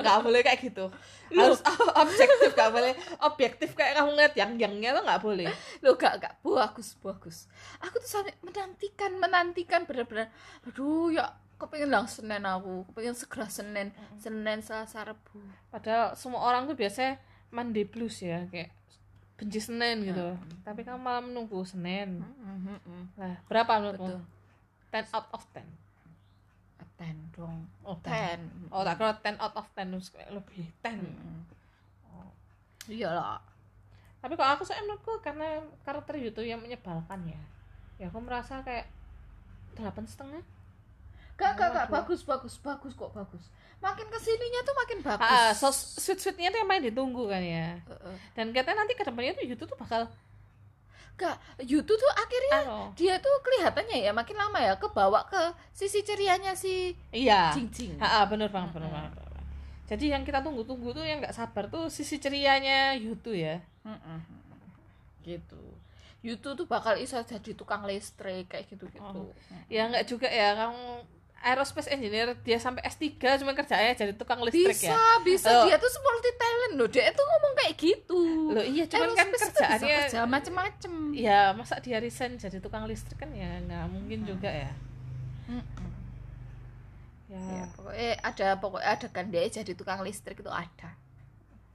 nggak 0.00 0.18
boleh 0.24 0.40
kayak 0.40 0.60
gitu. 0.64 0.84
Harus 1.28 1.60
objektif 2.02 2.50
nggak 2.56 2.70
boleh. 2.72 2.92
Objektif 3.20 3.68
kayak 3.76 4.00
kamu 4.00 4.16
ngeliat 4.16 4.34
yang 4.38 4.50
yangnya 4.56 4.90
tuh 4.96 5.04
nggak 5.04 5.20
boleh. 5.20 5.48
Lo 5.84 5.92
gak 6.00 6.14
gak 6.24 6.34
bagus 6.40 6.96
bagus. 7.04 7.36
Aku 7.84 8.00
tuh 8.00 8.08
sampai 8.08 8.32
menantikan 8.40 9.12
menantikan 9.20 9.84
bener-bener. 9.84 10.32
Aduh 10.64 11.12
ya 11.12 11.28
kepengen 11.62 11.90
lang 11.94 12.06
Senin 12.10 12.42
aku. 12.42 12.82
Kepengen 12.90 13.14
segera 13.14 13.46
Senin 13.46 13.94
Senin 14.18 14.58
Selasa 14.60 15.06
Rabu 15.06 15.38
padahal 15.70 16.18
semua 16.18 16.42
orang 16.42 16.66
tuh 16.66 16.74
biasanya 16.74 17.22
Monday 17.54 17.86
blues 17.86 18.18
ya 18.18 18.44
kayak 18.50 18.74
benci 19.38 19.62
Senin 19.62 20.02
gitu. 20.02 20.34
Tapi 20.66 20.82
kamu 20.82 20.98
malah 20.98 21.22
menunggu 21.22 21.62
Senin 21.62 22.20
nah 23.14 23.38
berapa 23.46 23.78
menurutmu? 23.78 24.18
10 24.92 25.08
out 25.16 25.28
of 25.32 25.42
10 25.56 25.64
ten 27.00 27.16
dong. 27.34 27.66
Oh 27.82 27.98
10 27.98 28.06
ten. 28.06 28.40
Oh 28.70 28.86
tak 28.86 29.00
kira 29.00 29.14
10 29.18 29.42
out 29.42 29.54
of 29.58 29.66
10 29.74 29.90
terus 29.90 30.08
kayak 30.12 30.30
lebih 30.30 30.66
10 30.84 31.02
Oh. 32.12 32.30
iyalah. 32.86 33.40
Tapi 34.22 34.38
kalau 34.38 34.54
aku 34.54 34.62
saya 34.62 34.84
menurutku 34.86 35.18
karena 35.18 35.64
karakter 35.82 36.14
YouTube 36.20 36.46
yang 36.46 36.62
menyebalkan 36.62 37.26
ya. 37.26 37.42
Ya 37.98 38.06
aku 38.12 38.22
merasa 38.22 38.62
kayak 38.62 38.86
delapan 39.74 40.04
setengah 40.06 40.42
gak 41.34 41.52
gak 41.54 41.68
gak. 41.72 41.86
Bagus 41.88 42.20
bagus 42.22 42.54
bagus 42.56 42.92
kok 42.92 43.10
bagus. 43.10 43.44
Makin 43.78 44.06
ke 44.06 44.18
sininya 44.18 44.60
tuh 44.62 44.74
makin 44.76 44.98
bagus 45.00 45.26
ah 45.26 45.50
so 45.50 45.68
sweet 45.70 46.16
sweetnya 46.16 46.48
tuh 46.48 46.62
yang 46.62 46.68
paling 46.68 46.86
ditunggu 46.86 47.26
kan 47.26 47.42
ya. 47.42 47.74
Heeh. 47.82 48.14
dan 48.32 48.46
katanya 48.50 48.78
nanti 48.80 48.94
ke 48.94 49.02
depannya 49.02 49.34
tuh 49.34 49.42
YouTube 49.42 49.68
tuh 49.68 49.78
bakal 49.78 50.06
gak 51.12 51.36
Yutu 51.60 51.92
tuh 51.92 52.12
akhirnya 52.14 52.58
dia 52.94 53.14
tuh 53.18 53.30
kelihatannya 53.42 54.00
ya 54.00 54.10
makin 54.10 54.32
lama 54.32 54.58
ya 54.58 54.74
kebawa 54.74 55.22
ke 55.26 55.42
sisi 55.70 56.00
cerianya 56.00 56.56
si 56.56 56.96
iya. 57.10 57.52
Jing 57.52 57.68
Jing 57.68 57.92
ah 58.00 58.24
bener 58.24 58.48
banget 58.48 58.74
bener 58.74 58.88
banget 58.88 59.12
bener 59.12 59.28
banget. 59.28 59.46
jadi 59.86 60.04
yang 60.16 60.22
kita 60.24 60.40
tunggu-tunggu 60.40 60.88
tuh 60.90 61.04
yang 61.04 61.20
nggak 61.20 61.36
sabar 61.36 61.68
tuh 61.68 61.92
sisi 61.92 62.16
cerianya 62.16 62.96
Yutu 62.96 63.36
ya. 63.36 63.60
Mm-mm. 63.84 64.18
gitu. 65.22 65.58
YouTube 66.22 66.54
tuh 66.56 66.66
bakal 66.66 66.94
iso 66.96 67.18
jadi 67.18 67.50
tukang 67.52 67.82
listrik 67.82 68.46
kayak 68.46 68.70
gitu 68.70 68.86
gitu 68.88 69.02
Oh. 69.02 69.30
ya 69.66 69.86
nggak 69.86 70.06
juga 70.06 70.26
ya. 70.26 70.54
Kamu 70.56 71.02
aerospace 71.42 71.90
engineer 71.90 72.38
dia 72.46 72.56
sampai 72.62 72.86
S3 72.86 73.18
cuma 73.42 73.52
kerjanya 73.52 73.98
jadi 73.98 74.14
tukang 74.14 74.38
listrik 74.46 74.78
bisa 74.78 74.94
ya. 74.94 75.18
bisa. 75.26 75.50
Oh. 75.50 75.66
dia 75.66 75.76
tuh 75.76 75.90
multi 75.98 76.30
talent 76.38 76.74
loh. 76.78 76.88
Dia 76.88 77.10
tuh 77.10 77.26
ngomong 77.26 77.52
kayak 77.58 77.74
gitu. 77.76 78.20
Loh 78.54 78.64
iya 78.64 78.84
cuman 78.86 79.10
kan 79.12 79.26
Aerospace 79.26 79.34
bisa 79.34 79.46
kerjaannya 79.50 79.96
kerja 80.06 80.20
macem-macem. 80.24 80.92
Ya 81.12 81.50
masa 81.52 81.82
dia 81.82 81.98
resign 81.98 82.38
jadi 82.38 82.62
tukang 82.62 82.86
listrik 82.86 83.18
kan 83.18 83.30
ya 83.34 83.58
nggak 83.66 83.84
mungkin 83.90 84.22
juga 84.22 84.48
ya. 84.48 84.72
Mm-mm. 85.50 85.90
ya, 87.26 87.40
ya 87.42 87.64
pokoknya 87.74 88.10
ada 88.22 88.48
pokoknya 88.62 88.88
ada 88.88 89.06
kan 89.10 89.26
dia 89.28 89.42
jadi 89.50 89.72
tukang 89.74 90.00
listrik 90.06 90.38
itu 90.38 90.52
ada. 90.52 90.94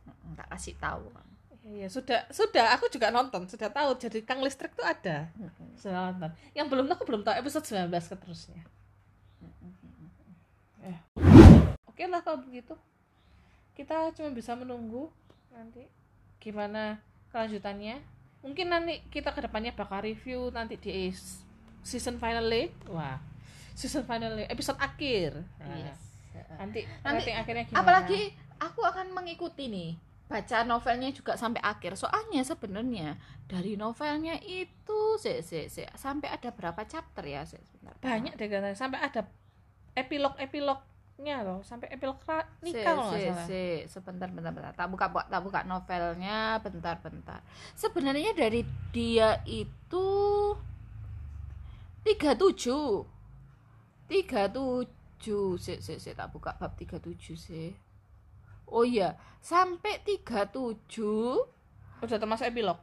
Mm-mm, 0.07 0.39
tak 0.39 0.47
kasih 0.55 0.80
tahu. 0.80 1.11
Ya, 1.68 1.84
ya, 1.84 1.88
sudah 1.91 2.24
sudah. 2.32 2.72
Aku 2.80 2.88
juga 2.88 3.11
nonton 3.11 3.43
sudah 3.51 3.68
tahu. 3.68 3.99
Jadi 3.99 4.24
tukang 4.24 4.39
listrik 4.39 4.72
tuh 4.74 4.88
ada. 4.88 5.28
Mm-mm. 5.36 5.76
sudah 5.76 6.15
nonton. 6.15 6.32
Yang 6.55 6.68
belum 6.72 6.86
aku 6.95 7.03
belum 7.03 7.22
tahu. 7.28 7.36
Episode 7.43 7.68
19 7.68 7.91
keterusnya 7.91 8.63
ya. 10.88 10.97
Oke 11.97 12.05
lah 12.05 12.21
kalau 12.21 12.45
begitu. 12.45 12.77
Kita 13.73 14.13
cuma 14.13 14.29
bisa 14.29 14.53
menunggu 14.53 15.09
nanti 15.49 15.81
gimana 16.37 17.01
kelanjutannya. 17.33 17.97
Mungkin 18.45 18.69
nanti 18.69 19.01
kita 19.09 19.33
ke 19.33 19.41
depannya 19.41 19.73
bakal 19.73 20.05
review 20.05 20.53
nanti 20.53 20.77
di 20.77 21.09
season 21.81 22.21
finale. 22.21 22.69
Wah 22.85 23.17
season 23.73 24.05
finale 24.05 24.45
episode 24.45 24.77
akhir. 24.77 25.41
Nah, 25.61 25.73
Yes. 25.73 26.01
nanti 26.57 26.81
Nanti, 27.01 27.29
akhirnya 27.33 27.65
gimana? 27.65 27.81
apalagi 27.81 28.29
aku 28.61 28.81
akan 28.85 29.13
mengikuti 29.13 29.69
nih 29.69 29.97
baca 30.29 30.65
novelnya 30.65 31.09
juga 31.13 31.33
sampai 31.33 31.61
akhir. 31.61 31.97
Soalnya 31.97 32.41
sebenarnya 32.45 33.17
dari 33.49 33.73
novelnya 33.77 34.37
itu 34.45 35.17
se, 35.17 35.41
se, 35.41 35.69
se, 35.69 35.85
sampai 35.97 36.29
ada 36.29 36.49
berapa 36.53 36.81
chapter 36.85 37.25
ya 37.25 37.41
se, 37.45 37.57
sebentar. 37.65 37.97
banyak 38.01 38.37
deh 38.37 38.73
sampai 38.77 39.01
ada 39.01 39.25
epilog 39.97 40.37
epilognya 41.18 41.41
loh 41.41 41.65
sampai 41.65 41.89
epilog 41.89 42.22
nikah 42.61 42.86
kalau 42.86 43.09
nggak 43.09 43.18
se, 43.18 43.26
salah. 43.26 43.45
se, 43.49 43.65
sebentar 43.89 44.30
bentar 44.30 44.53
bentar. 44.53 44.74
Tak 44.78 44.86
buka 44.93 45.09
bu- 45.09 45.26
tak 45.26 45.41
buka 45.41 45.65
novelnya. 45.65 46.61
Bentar 46.61 47.01
bentar. 47.01 47.41
Sebenarnya 47.74 48.38
dari 48.38 48.61
dia 48.93 49.41
itu 49.49 50.07
37 52.05 53.01
37 54.05 55.57
se, 55.57 55.82
se, 55.82 55.97
se, 55.97 56.13
tak 56.13 56.30
buka 56.30 56.53
bab 56.61 56.78
37 56.78 57.34
sih. 57.34 57.74
Oh 58.70 58.86
iya 58.86 59.18
sampai 59.41 60.05
37 60.05 60.53
udah 61.97 62.18
termasuk 62.22 62.45
epilog? 62.45 62.78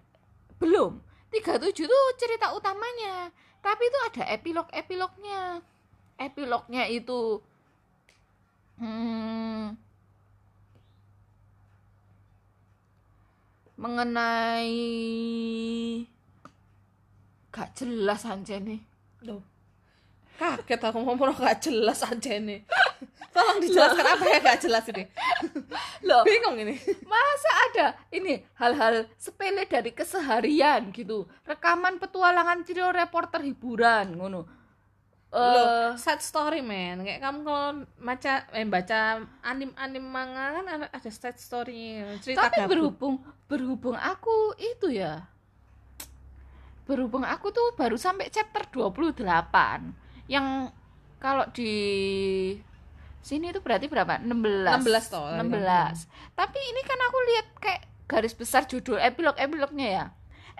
Belum. 0.59 0.99
37 1.31 1.87
tuh 1.87 2.05
cerita 2.19 2.51
utamanya. 2.51 3.31
Tapi 3.63 3.83
itu 3.87 3.99
ada 4.11 4.27
epilog 4.35 4.67
epilognya 4.75 5.63
epilognya 6.15 6.87
itu 6.87 7.43
hmm, 8.79 9.77
mengenai 13.75 14.75
gak 17.55 17.71
jelas 17.79 18.27
aja 18.27 18.59
nih 18.59 18.83
Loh. 19.25 19.41
Kaget 20.35 20.81
aku 20.83 20.99
ngomong 21.01 21.33
gak 21.33 21.65
jelas 21.65 22.05
aja 22.05 22.37
nih. 22.37 22.67
Tolong 23.35 23.59
dijelaskan 23.59 24.07
apa 24.07 24.25
ya 24.31 24.39
gak 24.43 24.61
jelas 24.63 24.85
ini. 24.93 25.05
loh 26.07 26.23
Bingung 26.23 26.61
ini. 26.61 26.77
masa 27.09 27.51
ada 27.71 27.87
ini 28.13 28.45
hal-hal 28.61 29.09
sepele 29.17 29.65
dari 29.65 29.91
keseharian 29.91 30.93
gitu 30.93 31.25
rekaman 31.49 31.97
petualangan 31.97 32.63
trio 32.63 32.93
reporter 32.93 33.41
hiburan 33.43 34.15
ngono 34.15 34.45
Loh, 35.35 35.67
Eh, 35.67 35.91
sad 35.99 36.23
story 36.23 36.63
man. 36.63 37.03
Kayak 37.03 37.19
kamu 37.27 37.39
kalau 37.43 37.67
baca 37.99 38.33
eh 38.55 38.67
baca 38.71 38.99
anim-anim 39.43 40.05
manga 40.07 40.63
kan 40.63 40.67
ada, 40.71 40.87
ada 40.95 41.11
sad 41.11 41.35
story 41.43 41.99
cerita 42.23 42.47
tapi 42.47 42.63
gabut. 42.63 42.71
berhubung 42.71 43.15
berhubung 43.51 43.97
aku 43.99 44.55
itu 44.63 44.95
ya. 44.95 45.27
Berhubung 46.87 47.27
aku 47.27 47.51
tuh 47.51 47.75
baru 47.75 47.99
sampai 47.99 48.31
chapter 48.31 48.63
28 48.71 49.27
yang 50.31 50.71
kalau 51.19 51.51
di 51.51 51.73
sini 53.19 53.51
itu 53.51 53.59
berarti 53.59 53.91
berapa? 53.91 54.23
16 54.23 54.87
16 54.87 55.11
toh. 55.11 55.35
16 55.35 56.39
tapi 56.39 56.59
ini 56.63 56.81
kan 56.87 56.99
aku 57.11 57.19
lihat 57.35 57.47
kayak 57.59 57.83
garis 58.07 58.37
besar 58.39 58.71
judul 58.71 59.03
epilog 59.03 59.35
epilognya 59.35 59.89
ya. 59.91 60.05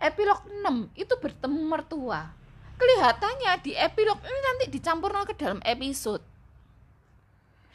Epilog 0.03 0.43
6 0.51 0.91
itu 0.99 1.15
bertemu 1.23 1.63
mertua 1.63 2.35
kelihatannya 2.77 3.53
di 3.63 3.73
epilog 3.75 4.19
ini 4.23 4.41
nanti 4.41 4.65
dicampur 4.71 5.11
ke 5.25 5.35
dalam 5.39 5.61
episode 5.65 6.23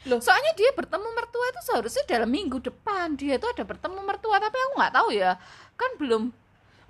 Loh. 0.08 0.16
soalnya 0.16 0.56
dia 0.56 0.72
bertemu 0.72 1.08
mertua 1.12 1.46
itu 1.52 1.60
seharusnya 1.68 2.04
dalam 2.08 2.30
minggu 2.32 2.56
depan 2.64 3.20
dia 3.20 3.36
itu 3.36 3.44
ada 3.44 3.64
bertemu 3.68 4.00
mertua 4.00 4.40
tapi 4.40 4.56
aku 4.56 4.72
nggak 4.80 4.94
tahu 4.96 5.08
ya 5.12 5.36
kan 5.76 5.90
belum 6.00 6.32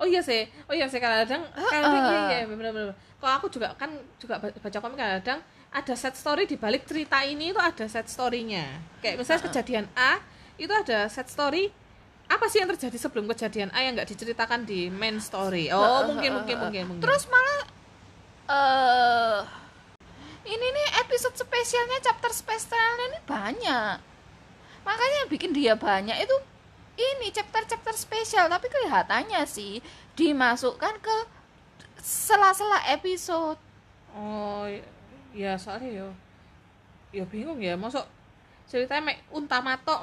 Oh 0.01 0.09
iya 0.09 0.25
sih, 0.25 0.49
oh 0.65 0.73
iya 0.73 0.89
sih 0.89 0.97
kadang 0.97 1.29
kadang 1.29 1.45
iya 2.33 2.41
iya 2.41 2.49
benar 2.49 2.73
benar. 2.73 2.97
Kalau 3.21 3.35
aku 3.37 3.53
juga 3.53 3.77
kan 3.77 3.93
juga 4.17 4.41
ba- 4.41 4.49
baca 4.49 4.79
komik 4.81 4.97
kadang 4.97 5.45
ada 5.69 5.93
set 5.93 6.17
story 6.17 6.49
di 6.49 6.57
balik 6.57 6.89
cerita 6.89 7.21
ini 7.21 7.53
itu 7.53 7.61
ada 7.61 7.85
set 7.85 8.09
story-nya. 8.09 8.81
Kayak 9.05 9.21
misalnya 9.21 9.43
kejadian 9.53 9.87
A 9.93 10.25
itu 10.57 10.73
ada 10.73 11.05
set 11.13 11.29
story 11.29 11.69
apa 12.33 12.49
sih 12.49 12.65
yang 12.65 12.73
terjadi 12.73 12.97
sebelum 12.97 13.29
kejadian 13.29 13.69
A 13.77 13.85
yang 13.85 13.93
nggak 13.93 14.09
diceritakan 14.09 14.65
di 14.65 14.89
main 14.89 15.21
story. 15.21 15.69
Oh 15.69 16.09
mungkin 16.09 16.33
mungkin 16.41 16.57
mungkin 16.57 16.83
mungkin. 16.97 17.05
terus 17.05 17.29
malah 17.29 17.69
eh 18.51 19.39
ini 20.51 20.67
nih 20.67 20.89
episode 21.07 21.39
spesialnya 21.39 22.03
chapter 22.03 22.35
spesialnya 22.35 23.05
ini 23.15 23.19
banyak. 23.23 23.97
Makanya 24.83 25.21
bikin 25.31 25.55
dia 25.55 25.79
banyak 25.79 26.19
itu 26.19 26.37
ini 26.99 27.31
chapter-chapter 27.31 27.95
spesial. 27.95 28.51
Tapi 28.51 28.67
kelihatannya 28.67 29.47
sih 29.47 29.79
dimasukkan 30.19 30.95
ke 30.99 31.17
sela-sela 32.03 32.91
episode. 32.91 33.61
Oh 34.17 34.67
ya 35.31 35.55
soalnya 35.55 36.05
yo 36.05 36.09
yo 37.15 37.23
bingung 37.31 37.63
ya. 37.63 37.79
Masuk 37.79 38.03
ceritanya 38.67 39.15
mek 39.15 39.23
untamato 39.31 39.95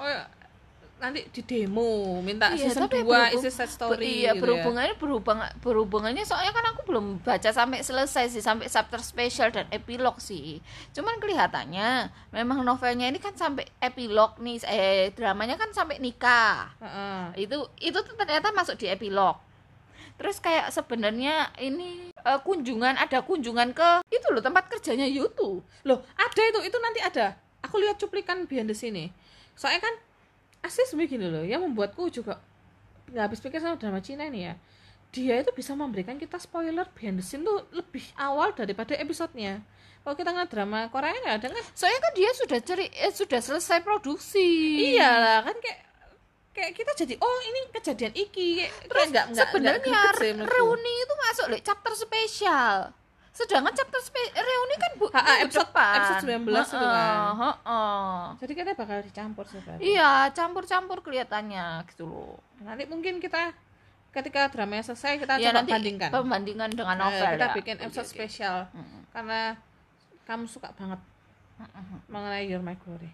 nanti 0.97 1.21
di 1.27 1.41
demo 1.41 1.85
minta 2.19 2.49
Iya, 2.49 2.67
season 2.67 2.85
tapi 2.85 2.99
2 2.99 3.05
berhubung- 3.05 3.37
isi 3.37 3.49
set 3.49 3.69
story 3.69 4.01
iya 4.01 4.33
gitu 4.33 4.33
ya. 4.33 4.41
berhubungannya 4.41 4.95
berhubung 4.95 5.39
berhubungannya 5.59 6.23
soalnya 6.23 6.49
kan 6.51 6.65
aku 6.67 6.81
belum 6.83 7.05
baca 7.21 7.49
sampai 7.49 7.79
selesai 7.79 8.27
sih 8.27 8.39
sampai 8.39 8.65
chapter 8.65 8.97
spesial 8.99 9.49
dan 9.49 9.69
epilog 9.69 10.17
sih 10.17 10.57
cuman 10.91 11.17
kelihatannya 11.17 11.89
memang 12.29 12.61
novelnya 12.61 13.05
ini 13.05 13.17
kan 13.17 13.31
sampai 13.31 13.69
epilog 13.77 14.35
nih 14.37 14.57
eh 14.63 15.09
dramanya 15.11 15.53
kan 15.55 15.69
sampai 15.69 15.97
nikah 15.97 16.73
Heeh. 16.77 17.45
itu 17.45 17.57
itu 17.79 17.97
tuh 17.97 18.15
ternyata 18.15 18.49
masuk 18.51 18.75
di 18.75 18.87
epilog 18.87 19.37
terus 20.15 20.37
kayak 20.37 20.69
sebenarnya 20.69 21.53
ini 21.57 22.09
eh, 22.09 22.39
kunjungan 22.41 22.97
ada 22.97 23.21
kunjungan 23.21 23.69
ke 23.71 24.01
itu 24.09 24.25
loh 24.27 24.41
tempat 24.41 24.65
kerjanya 24.67 25.05
Yutu 25.05 25.61
Loh, 25.83 26.01
ada 26.11 26.41
itu, 26.43 26.59
itu 26.63 26.77
nanti 26.77 26.99
ada. 26.99 27.37
Aku 27.61 27.77
lihat 27.77 27.95
cuplikan 27.95 28.43
behind 28.43 28.67
the 28.67 28.73
scene. 28.73 29.13
Soalnya 29.53 29.79
kan 29.81 29.93
asli 30.67 30.83
sebenarnya 30.85 31.11
gini 31.15 31.27
loh, 31.31 31.43
yang 31.47 31.63
membuatku 31.63 32.11
juga 32.11 32.43
nggak 33.07 33.23
habis 33.23 33.39
pikir 33.39 33.63
sama 33.63 33.79
drama 33.79 34.03
Cina 34.03 34.27
ini 34.27 34.51
ya. 34.51 34.53
Dia 35.15 35.39
itu 35.39 35.55
bisa 35.55 35.71
memberikan 35.71 36.19
kita 36.19 36.35
spoiler 36.35 36.83
behind 36.91 37.17
the 37.17 37.23
scene 37.23 37.41
tuh 37.47 37.63
lebih 37.71 38.03
awal 38.19 38.51
daripada 38.51 38.93
episodenya. 38.99 39.63
Kalau 40.03 40.15
kita 40.15 40.31
ngeliat 40.31 40.51
drama 40.51 40.79
Korea 40.87 41.15
nggak 41.19 41.35
ada 41.43 41.47
kan? 41.51 41.63
soalnya 41.75 41.99
kan 41.99 42.11
dia 42.15 42.29
sudah 42.31 42.59
ceri 42.63 42.87
eh, 42.87 43.11
sudah 43.11 43.43
selesai 43.43 43.83
produksi 43.83 44.47
Iya 44.95 45.11
lah, 45.19 45.39
kan 45.43 45.55
kayak 45.59 45.79
kayak 46.55 46.71
kita 46.79 46.91
jadi 47.05 47.13
oh 47.19 47.37
ini 47.43 47.59
kejadian 47.75 48.13
iki 48.15 48.63
kayak, 48.63 48.73
Terus 48.87 49.07
nggak 49.11 49.25
nggak 49.35 49.47
nggak 49.51 50.11
sebenarnya 50.15 50.47
reuni 50.47 50.93
itu 51.03 51.13
masuk 51.27 51.45
le 51.51 51.59
chapter 51.59 51.93
spesial. 51.95 52.95
Sedangkan 53.37 53.69
chapter 53.71 54.01
spe- 54.01 54.33
reuni 54.33 54.75
kan 54.75 54.91
bu 54.95 55.05
Ha, 55.07 55.13
ha, 55.13 55.21
minggu 55.21 55.45
episode- 55.45 55.69
depan. 55.69 55.95
episode 55.95 56.21
19 56.25 56.41
itu 56.67 56.77
kan. 56.79 56.89
Heeh, 56.89 57.31
heeh. 57.37 58.17
Jadi 58.35 58.53
kita 58.55 58.69
bakal 58.73 58.97
dicampur 58.99 59.45
sih 59.45 59.59
berarti. 59.59 59.81
Iya, 59.85 60.11
campur-campur 60.31 60.97
kelihatannya 60.99 61.65
gitu 61.87 62.03
loh. 62.03 62.41
Nanti 62.59 62.83
mungkin 62.85 63.17
kita 63.17 63.53
ketika 64.09 64.49
dramanya 64.49 64.81
selesai 64.83 65.21
kita 65.21 65.37
Ya 65.37 65.53
coba 65.53 65.61
nanti 65.61 65.71
bandingkan. 65.71 66.09
pembandingan 66.09 66.69
dengan 66.71 66.95
Eh, 66.95 67.01
novel. 67.03 67.25
kita 67.31 67.45
ya. 67.45 67.53
bikin 67.53 67.75
episode 67.79 68.01
oke. 68.03 68.13
spesial 68.15 68.57
Mm-mm, 68.71 69.01
karena 69.07 69.41
kamu 70.25 70.45
suka 70.45 70.73
banget 70.73 70.97
mengenai 72.07 72.45
Your 72.47 72.59
My 72.59 72.73
Glory. 72.75 73.13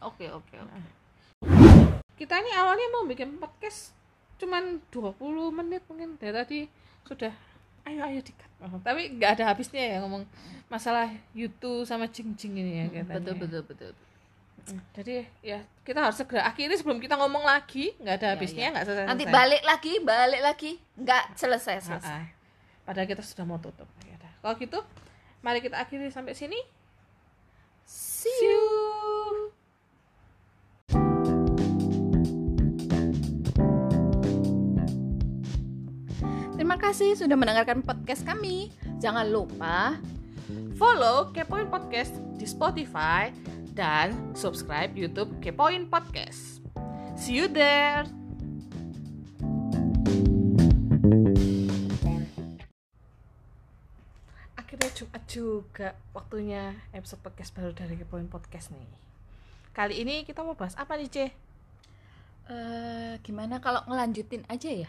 Oke, 0.00 0.26
oke, 0.28 0.54
oke. 0.56 0.78
Kita 2.12 2.34
ini 2.36 2.50
awalnya 2.52 2.90
mau 2.90 3.02
bikin 3.04 3.38
podcast 3.38 3.94
cuman 4.36 4.82
20 4.88 5.18
menit 5.52 5.82
mungkin 5.86 6.14
dari 6.16 6.30
tadi 6.32 6.58
sudah 7.04 7.30
ayo 7.88 8.00
ayo 8.04 8.20
dikat. 8.20 8.48
Oh, 8.60 8.76
tapi 8.84 9.16
nggak 9.16 9.38
ada 9.38 9.44
habisnya 9.54 9.80
ya 9.80 9.96
ngomong 10.04 10.28
masalah 10.68 11.08
YouTube 11.32 11.88
sama 11.88 12.04
Jing 12.10 12.36
ini 12.36 12.84
ya 12.84 12.86
katanya. 12.92 13.18
Betul, 13.18 13.34
betul, 13.40 13.62
betul. 13.64 13.92
Jadi 14.92 15.24
ya 15.40 15.64
kita 15.80 16.04
harus 16.04 16.20
segera 16.20 16.44
akhiri 16.44 16.76
sebelum 16.76 17.00
kita 17.00 17.16
ngomong 17.16 17.40
lagi, 17.40 17.96
nggak 17.96 18.14
ada 18.20 18.26
Ya, 18.28 18.32
habisnya, 18.36 18.66
ya. 18.68 18.70
nggak 18.76 18.84
selesai. 18.84 19.06
nanti 19.08 19.24
balik 19.24 19.62
lagi 19.64 19.92
balik 20.04 20.42
lagi 20.44 20.72
nggak 21.00 21.24
selesai 21.40 21.76
selesai 21.88 22.22
Padahal 22.84 23.08
kita 23.08 23.20
sudah 23.24 23.44
mau 23.48 23.56
tutup. 23.60 23.88
Ya. 24.04 24.16
Kalau 24.40 24.54
gitu, 24.56 24.80
mari 25.40 25.60
kita 25.60 25.76
akhiri 25.76 26.08
sampai 26.08 26.32
sini. 26.32 26.56
Terima 36.78 36.94
kasih 36.94 37.18
sudah 37.18 37.34
mendengarkan 37.34 37.82
podcast 37.82 38.22
kami 38.22 38.70
jangan 39.02 39.26
lupa 39.26 39.98
Follow 40.78 41.34
Kepoin 41.34 41.66
Podcast 41.66 42.14
di 42.38 42.46
Spotify 42.46 43.34
dan 43.74 44.14
subscribe 44.30 44.94
YouTube 44.94 45.26
Kepoin 45.42 45.90
Podcast. 45.90 46.62
See 47.18 47.34
you 47.34 47.50
there. 47.50 48.06
Akhirnya 54.54 54.90
Jumat 54.94 55.22
juga 55.26 55.98
waktunya 56.14 56.78
episode 56.94 57.26
podcast 57.26 57.58
baru 57.58 57.74
dari 57.74 57.98
Kepoin 57.98 58.30
Podcast 58.30 58.70
nih. 58.70 58.86
Kali 59.74 59.98
ini 59.98 60.22
kita 60.22 60.46
mau 60.46 60.54
bahas 60.54 60.78
apa 60.78 60.94
nih, 60.94 61.10
C? 61.10 61.16
eh 62.48 63.20
gimana 63.20 63.60
kalau 63.60 63.84
ngelanjutin 63.84 64.40
aja 64.48 64.72
ya 64.72 64.88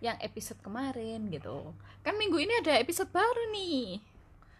yang 0.00 0.16
episode 0.18 0.58
kemarin 0.58 1.26
gitu 1.28 1.74
kan 2.00 2.14
minggu 2.14 2.38
ini 2.38 2.52
ada 2.58 2.76
episode 2.76 3.10
baru 3.10 3.50
nih 3.50 3.98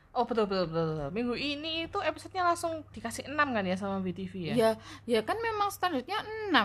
Oh 0.09 0.25
betul 0.25 0.49
betul 0.49 0.67
betul, 0.67 0.87
betul. 0.89 1.09
Minggu 1.13 1.35
ini 1.37 1.85
itu 1.85 1.99
episodenya 2.01 2.43
langsung 2.43 2.81
dikasih 2.91 3.29
6 3.29 3.39
kan 3.39 3.63
ya 3.63 3.77
sama 3.77 4.01
BTV 4.01 4.51
ya? 4.51 4.55
ya 4.57 4.71
ya 5.05 5.21
kan 5.21 5.37
memang 5.37 5.69
standarnya 5.69 6.25
6 6.51 6.57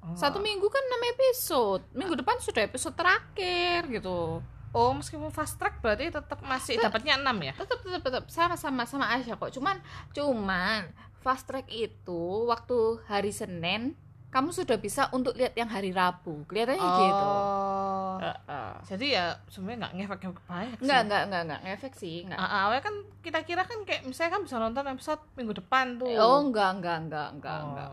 Oh. 0.00 0.14
satu 0.14 0.38
minggu 0.38 0.64
kan 0.68 0.80
6 0.80 1.12
episode 1.12 1.82
minggu 1.90 2.14
depan 2.14 2.38
sudah 2.38 2.62
episode 2.62 2.94
terakhir 2.94 3.90
gitu 3.90 4.40
Oh 4.70 4.90
meskipun 4.90 5.28
fast 5.28 5.54
track 5.54 5.80
berarti 5.80 6.08
tetap 6.08 6.38
masih 6.40 6.78
dapatnya 6.78 7.18
6 7.18 7.34
ya? 7.40 7.52
tetap 7.56 7.78
tetap 7.82 8.02
tetap 8.02 8.24
sama 8.28 8.54
sama 8.54 8.82
sama 8.84 9.06
aja 9.10 9.34
kok 9.34 9.50
cuman 9.50 9.82
cuman 10.12 10.86
fast 11.18 11.44
track 11.44 11.66
itu 11.68 12.20
waktu 12.46 12.78
hari 13.04 13.32
Senin 13.32 13.98
kamu 14.34 14.50
sudah 14.50 14.76
bisa 14.76 15.06
untuk 15.14 15.38
lihat 15.38 15.54
yang 15.54 15.70
hari 15.70 15.94
Rabu 15.94 16.42
kelihatannya 16.50 16.82
gitu 16.82 17.24
Oh. 17.24 18.18
Heeh. 18.18 18.72
Jadi 18.86 19.06
ya 19.14 19.38
sebenarnya 19.46 19.78
nggak 19.86 19.94
ngefek 19.94 20.20
ngefek 20.22 20.44
banyak 20.46 20.78
sih. 20.78 20.84
Enggak, 20.86 21.00
enggak, 21.06 21.22
enggak, 21.26 21.42
enggak 21.46 21.60
ngefek 21.66 21.94
sih, 21.94 22.16
enggak. 22.22 22.38
Ah, 22.38 22.46
ah, 22.46 22.60
awalnya 22.66 22.82
kan 22.82 22.94
kita 23.22 23.38
kira 23.42 23.62
kan 23.66 23.78
kayak 23.82 24.02
misalnya 24.06 24.32
kan 24.38 24.42
bisa 24.46 24.56
nonton 24.58 24.84
episode 24.86 25.22
minggu 25.34 25.54
depan 25.58 25.86
tuh. 25.98 26.14
Oh, 26.14 26.38
enggak, 26.42 26.70
enggak, 26.78 26.98
enggak, 27.06 27.28
enggak, 27.34 27.58
Oh. 27.58 27.66
enggak. 27.70 27.90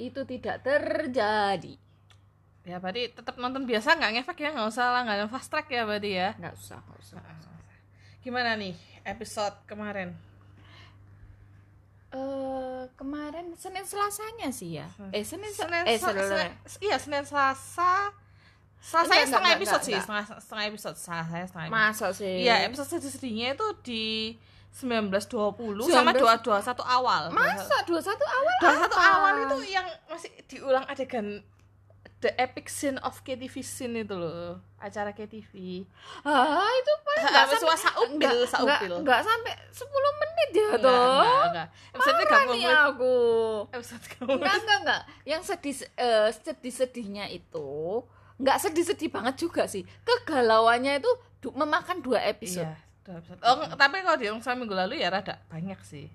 Itu 0.00 0.20
tidak 0.26 0.56
terjadi. 0.64 1.74
Ya 2.60 2.76
berarti 2.76 3.02
tetap 3.14 3.34
nonton 3.38 3.64
biasa 3.64 3.94
nggak 3.94 4.12
ngefek 4.20 4.38
ya 4.42 4.50
nggak 4.52 4.68
usah 4.68 4.86
langganan 4.94 5.30
fast 5.30 5.48
track 5.50 5.66
ya 5.70 5.82
berarti 5.86 6.10
ya. 6.14 6.28
Enggak 6.38 6.54
usah, 6.58 6.78
enggak 6.82 6.98
usah. 7.02 7.18
Gimana 8.20 8.50
nih 8.58 8.74
episode 9.06 9.54
kemarin? 9.64 10.12
Eh, 12.10 12.82
kemarin 12.94 13.54
Senin 13.54 13.82
Selasanya 13.82 14.50
sih 14.50 14.76
ya. 14.76 14.86
Eh, 15.10 15.22
Senin, 15.22 15.46
Senin, 15.48 15.86
eh, 15.86 15.94
Sel- 15.94 16.10
Senin, 16.16 16.50
iya 16.82 16.96
Senin 16.98 17.22
Selasa. 17.22 18.10
Selasa 18.80 19.06
Enggak, 19.06 19.14
ya 19.14 19.26
setengah 19.26 19.38
enggak, 19.44 19.58
episode 19.60 19.74
enggak, 19.76 19.84
sih, 19.84 19.92
enggak. 19.92 20.02
setengah 20.02 20.24
setengah 20.40 20.64
episode. 20.66 20.96
Selasa 20.96 21.14
ya 21.32 21.44
setengah 21.46 21.66
episode. 21.66 21.78
Masa 21.78 22.06
sih? 22.10 22.34
Iya, 22.42 22.54
episode 22.64 22.88
sedih-sedihnya 22.90 23.48
itu 23.54 23.66
di 23.84 24.04
1920 24.72 25.86
sama 25.86 26.10
19 26.10 26.40
221 26.42 26.82
awal. 26.82 27.22
Masa 27.30 27.76
21 27.84 28.24
awal 28.24 28.54
Dua 28.58 28.72
satu 28.80 28.96
apa? 28.96 29.10
awal 29.12 29.34
itu 29.44 29.56
yang 29.68 29.86
masih 30.06 30.30
diulang 30.46 30.84
adegan 30.86 31.26
the 32.20 32.32
epic 32.36 32.68
scene 32.68 33.00
of 33.00 33.16
KTV 33.18 33.54
scene 33.60 33.96
itu 33.98 34.12
loh 34.12 34.60
acara 34.76 35.10
KTV 35.10 35.52
Ah, 36.20 36.68
itu 36.70 36.92
paling 36.98 37.22
Enggak 37.22 37.42
enggak 37.42 37.44
sampai 37.50 37.56
sampai 37.56 37.78
saupil, 37.82 38.12
enggak, 38.12 38.48
saupil. 38.48 38.92
enggak 38.98 39.20
sampai 39.22 39.52
10 39.70 39.88
menit 40.14 40.48
ya 40.50 40.60
enggak 40.62 40.80
toh. 40.80 41.00
enggak 41.16 41.44
enggak 41.46 41.66
episode 41.90 42.14
Marah 42.14 42.28
30 42.28 42.44
nih 42.46 42.60
menit 42.60 42.80
aku. 42.86 43.16
episode 43.70 44.02
30 44.04 44.28
Enggak, 44.30 44.54
enggak, 44.54 44.78
enggak. 44.80 45.02
Yang 45.24 45.42
sedih 45.46 45.76
eh, 45.96 46.28
sedih-sedihnya 46.30 47.24
itu 47.28 47.68
enggak 48.36 48.56
sedih-sedih 48.58 49.10
banget 49.10 49.34
juga 49.38 49.64
sih. 49.64 49.84
Kegalauannya 50.02 50.96
itu 50.96 51.10
du- 51.38 51.52
memakan 51.52 52.00
dua 52.00 52.20
episode. 52.22 52.64
iya 52.64 52.76
dua 53.00 53.16
episode 53.16 53.40
oh 53.40 53.64
tapi 53.74 53.96
kalau 54.00 54.16
sama 54.38 54.60
minggu 54.60 54.76
lalu 54.76 54.94
ya 54.96 55.08
rada 55.08 55.40
banyak 55.48 55.80
sih 55.82 56.06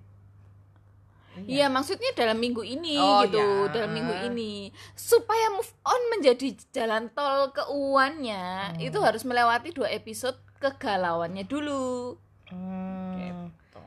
Iya, 1.37 1.67
maksudnya 1.67 2.11
dalam 2.11 2.35
minggu 2.35 2.61
ini 2.61 2.95
Oh, 2.95 3.21
gitu, 3.21 3.35
ya. 3.35 3.67
dalam 3.69 3.91
minggu 3.91 4.15
ini 4.25 4.67
supaya 4.91 5.49
move 5.49 5.67
on 5.81 6.01
menjadi 6.09 6.47
jalan 6.71 7.09
tol 7.09 7.51
keuannya 7.51 8.45
Hmm. 8.71 8.79
itu 8.79 8.95
harus 8.97 9.21
melewati 9.21 9.69
dua 9.69 9.89
episode 9.89 10.33
kegalauannya 10.57 11.43
dulu. 11.43 12.15
Hmm. 12.47 13.51
Gitu. 13.51 13.83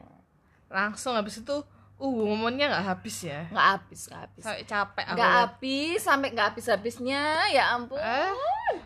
langsung 0.68 1.14
habis 1.14 1.38
itu 1.38 1.56
uh 1.96 2.12
momennya 2.20 2.68
nggak 2.68 2.86
habis 2.86 3.24
ya 3.24 3.48
Nggak 3.48 3.68
habis, 3.72 4.00
nggak 4.04 4.20
habis. 4.22 4.42
sampai 4.44 4.64
capek 4.64 5.04
Nggak 5.08 5.16
liat. 5.24 5.40
habis 5.40 5.98
sampai 5.98 6.28
nggak 6.28 6.46
habis 6.46 6.66
habisnya, 6.66 7.22
ya 7.48 7.64
ampun. 7.72 7.96
eh 7.96 8.36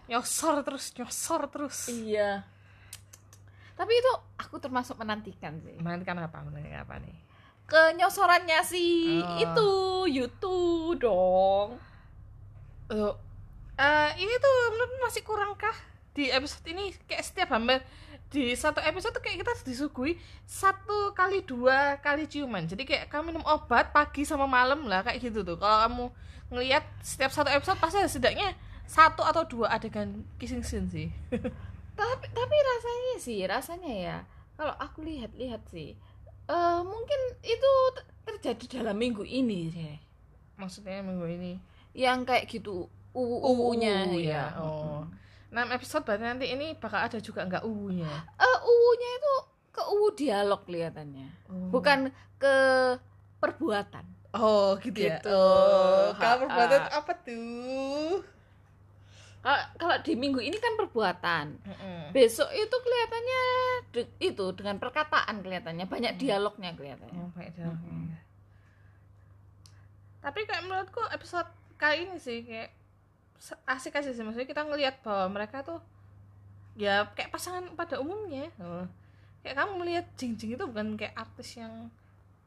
nyosor 0.06 0.62
terus 0.62 0.94
nyosor 0.94 1.48
terus 1.48 1.90
Iya. 1.90 2.46
Tapi 3.72 3.92
itu 3.92 4.12
aku 4.36 4.56
termasuk 4.56 4.94
menantikan 4.94 5.58
sih. 5.58 5.74
menantikan 5.76 6.14
apa 6.16 6.38
menantikan 6.40 6.84
apa 6.84 6.94
nih 6.98 7.16
Kenyosorannya 7.72 8.60
si 8.60 8.84
Oh. 9.24 9.40
itu 9.40 9.70
YouTube 10.20 11.00
dong. 11.00 11.80
Loh, 12.92 13.16
eh, 13.80 14.10
ini 14.20 14.34
tuh 14.36 14.56
menurut 14.76 14.92
masih 15.00 15.24
kurangkah 15.24 15.72
di 16.12 16.28
episode 16.28 16.68
ini 16.68 16.92
kayak 17.08 17.24
setiap 17.24 17.56
hampir 17.56 17.80
di 18.28 18.52
satu 18.52 18.84
episode 18.84 19.16
tuh 19.16 19.24
kayak 19.24 19.40
kita 19.40 19.52
disuguhi 19.64 20.20
satu 20.44 21.16
kali 21.16 21.40
dua 21.40 21.96
kali 22.04 22.28
ciuman 22.28 22.68
jadi 22.68 22.84
kayak 22.84 23.04
kamu 23.08 23.32
minum 23.32 23.44
obat 23.48 23.92
pagi 23.96 24.24
sama 24.28 24.44
malam 24.44 24.84
lah 24.84 25.00
kayak 25.00 25.24
gitu 25.24 25.40
tuh 25.40 25.56
kalau 25.56 25.88
kamu 25.88 26.04
ngelihat 26.52 26.84
setiap 27.00 27.32
satu 27.32 27.48
episode 27.48 27.80
pasti 27.80 27.96
ada 27.96 28.08
setidaknya 28.12 28.52
satu 28.84 29.24
atau 29.24 29.48
dua 29.48 29.72
adegan 29.72 30.20
kissing 30.36 30.60
scene 30.60 30.88
sih 30.92 31.08
Tapi 31.92 32.26
tapi 32.32 32.56
rasanya 32.56 33.14
sih, 33.20 33.38
rasanya 33.44 33.92
ya. 33.92 34.16
Kalau 34.56 34.72
aku 34.80 35.04
lihat-lihat 35.04 35.60
sih 35.68 35.96
eh 36.44 36.80
mungkin 36.82 37.20
itu 37.40 37.70
terjadi 38.22 38.80
dalam 38.80 38.96
minggu 38.96 39.22
ini 39.22 39.68
sih. 39.68 39.94
maksudnya 40.54 41.00
minggu 41.00 41.26
ini 41.28 41.52
Yang 41.92 42.18
kayak 42.24 42.44
gitu 42.48 42.86
uwu-uwunya 43.12 44.08
Uh, 44.08 44.16
ya. 44.16 44.44
ya 44.54 44.58
oh 44.58 45.04
6 45.52 45.58
episode 45.70 46.02
berarti 46.02 46.24
nanti 46.24 46.46
ini 46.48 46.72
bakal 46.74 46.96
ada 46.98 47.18
juga 47.18 47.44
nggak 47.44 47.62
uwunya 47.62 48.08
Eh 48.34 48.58
uwunya 48.62 49.10
itu 49.12 49.34
ke 49.68 49.82
uwu 49.86 50.08
dialog 50.12 50.60
kelihatannya. 50.62 51.28
Oh. 51.46 51.68
Bukan 51.70 52.08
ke 52.36 52.54
perbuatan. 53.36 54.04
oh 54.32 54.76
gitu, 54.78 54.96
ya 54.98 55.16
Gitu. 55.16 55.28
oh 55.28 56.12
kamu 56.14 56.24
Ha-ha. 56.44 56.56
perbuatan 56.56 56.82
apa 56.90 57.12
tuh 57.20 58.24
Kalau 59.42 59.58
kalau 59.76 59.96
di 59.98 60.14
minggu 60.14 60.38
ini 60.38 60.54
kan 60.56 60.74
perbuatan. 60.76 61.46
Mm-mm. 61.58 62.00
Besok 62.10 62.46
itu 62.52 62.76
kelihatannya 62.78 63.42
de- 63.90 64.14
itu 64.22 64.46
dengan 64.52 64.78
perkataan 64.78 65.42
kelihatannya 65.42 65.84
banyak 65.84 66.14
dialognya 66.14 66.70
kelihatannya. 66.72 67.18
Oh, 67.18 67.30
baik 67.32 67.50
dialognya. 67.52 68.22
Tapi 70.22 70.40
kayak 70.42 70.62
menurutku 70.62 71.02
episode 71.10 71.50
kali 71.74 72.06
ini 72.06 72.16
sih 72.16 72.46
kayak 72.46 72.70
se- 73.36 73.58
asik 73.66 73.98
aja 73.98 74.14
sih 74.14 74.22
maksudnya 74.22 74.46
kita 74.46 74.62
ngelihat 74.62 75.02
bahwa 75.02 75.34
mereka 75.34 75.60
tuh 75.60 75.82
ya 76.72 77.10
kayak 77.10 77.28
pasangan 77.28 77.66
pada 77.74 77.98
umumnya. 77.98 78.46
Oh. 78.58 78.86
Kayak 79.42 79.58
kamu 79.58 79.72
melihat 79.76 80.06
Jing 80.14 80.38
Jing 80.38 80.54
itu 80.54 80.62
bukan 80.62 80.94
kayak 80.94 81.18
artis 81.18 81.58
yang 81.58 81.90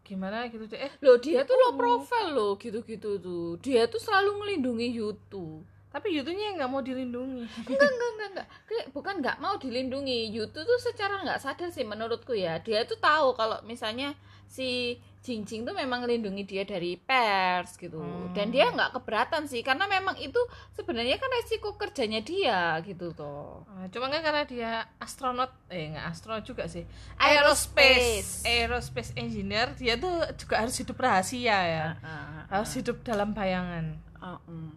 gimana 0.02 0.48
gitu 0.48 0.64
deh. 0.64 0.80
Eh, 0.80 0.94
Loh 1.02 1.20
dia 1.20 1.44
tuh 1.44 1.58
low 1.58 1.72
Oh. 1.72 1.76
profile 1.76 2.32
loh 2.32 2.52
gitu-gitu 2.56 3.20
tuh. 3.20 3.60
Dia 3.60 3.84
tuh 3.86 4.00
selalu 4.00 4.32
ngelindungi 4.40 4.88
YouTube. 4.94 5.65
Tapi 5.96 6.12
Yutunya 6.12 6.52
yang 6.52 6.60
nggak 6.60 6.72
mau 6.76 6.84
dilindungi. 6.84 7.48
Enggak 7.72 7.88
enggak 7.88 8.10
enggak 8.12 8.30
enggak. 8.36 8.48
Kayak 8.68 8.86
bukan 8.92 9.16
nggak 9.24 9.38
mau 9.40 9.56
dilindungi. 9.56 10.28
YouTube 10.28 10.68
tuh 10.68 10.80
secara 10.84 11.24
nggak 11.24 11.40
sadar 11.40 11.72
sih 11.72 11.88
menurutku 11.88 12.36
ya. 12.36 12.60
Dia 12.60 12.84
tuh 12.84 13.00
tahu 13.00 13.32
kalau 13.32 13.64
misalnya 13.64 14.12
si 14.46 15.00
Jing 15.26 15.42
Jing 15.42 15.66
tuh 15.66 15.74
memang 15.74 16.04
ngelindungi 16.06 16.44
dia 16.44 16.62
dari 16.62 17.00
pers 17.00 17.80
gitu. 17.80 17.98
Hmm. 17.98 18.30
Dan 18.36 18.52
dia 18.52 18.70
nggak 18.70 18.94
keberatan 18.94 19.48
sih 19.48 19.64
karena 19.64 19.88
memang 19.88 20.20
itu 20.20 20.38
sebenarnya 20.76 21.16
kan 21.18 21.32
resiko 21.32 21.80
kerjanya 21.80 22.20
dia 22.22 22.78
gitu 22.84 23.10
toh. 23.16 23.64
Ah, 23.66 23.88
Cuma 23.90 24.12
kan 24.12 24.22
karena 24.22 24.44
dia 24.46 24.72
astronot, 25.02 25.50
eh 25.72 25.96
nggak 25.96 26.06
astronot 26.12 26.44
juga 26.46 26.70
sih, 26.70 26.86
Aerospace. 27.18 28.46
aerospace, 28.46 28.46
aerospace 28.46 29.12
engineer, 29.18 29.74
dia 29.74 29.98
tuh 29.98 30.14
juga 30.38 30.62
harus 30.62 30.78
hidup 30.78 30.98
rahasia 31.00 31.58
ya, 31.58 31.86
Ah, 32.06 32.46
harus 32.52 32.70
hidup 32.78 33.02
dalam 33.02 33.34
bayangan. 33.34 33.98
ah, 34.22 34.38
mm. 34.46 34.72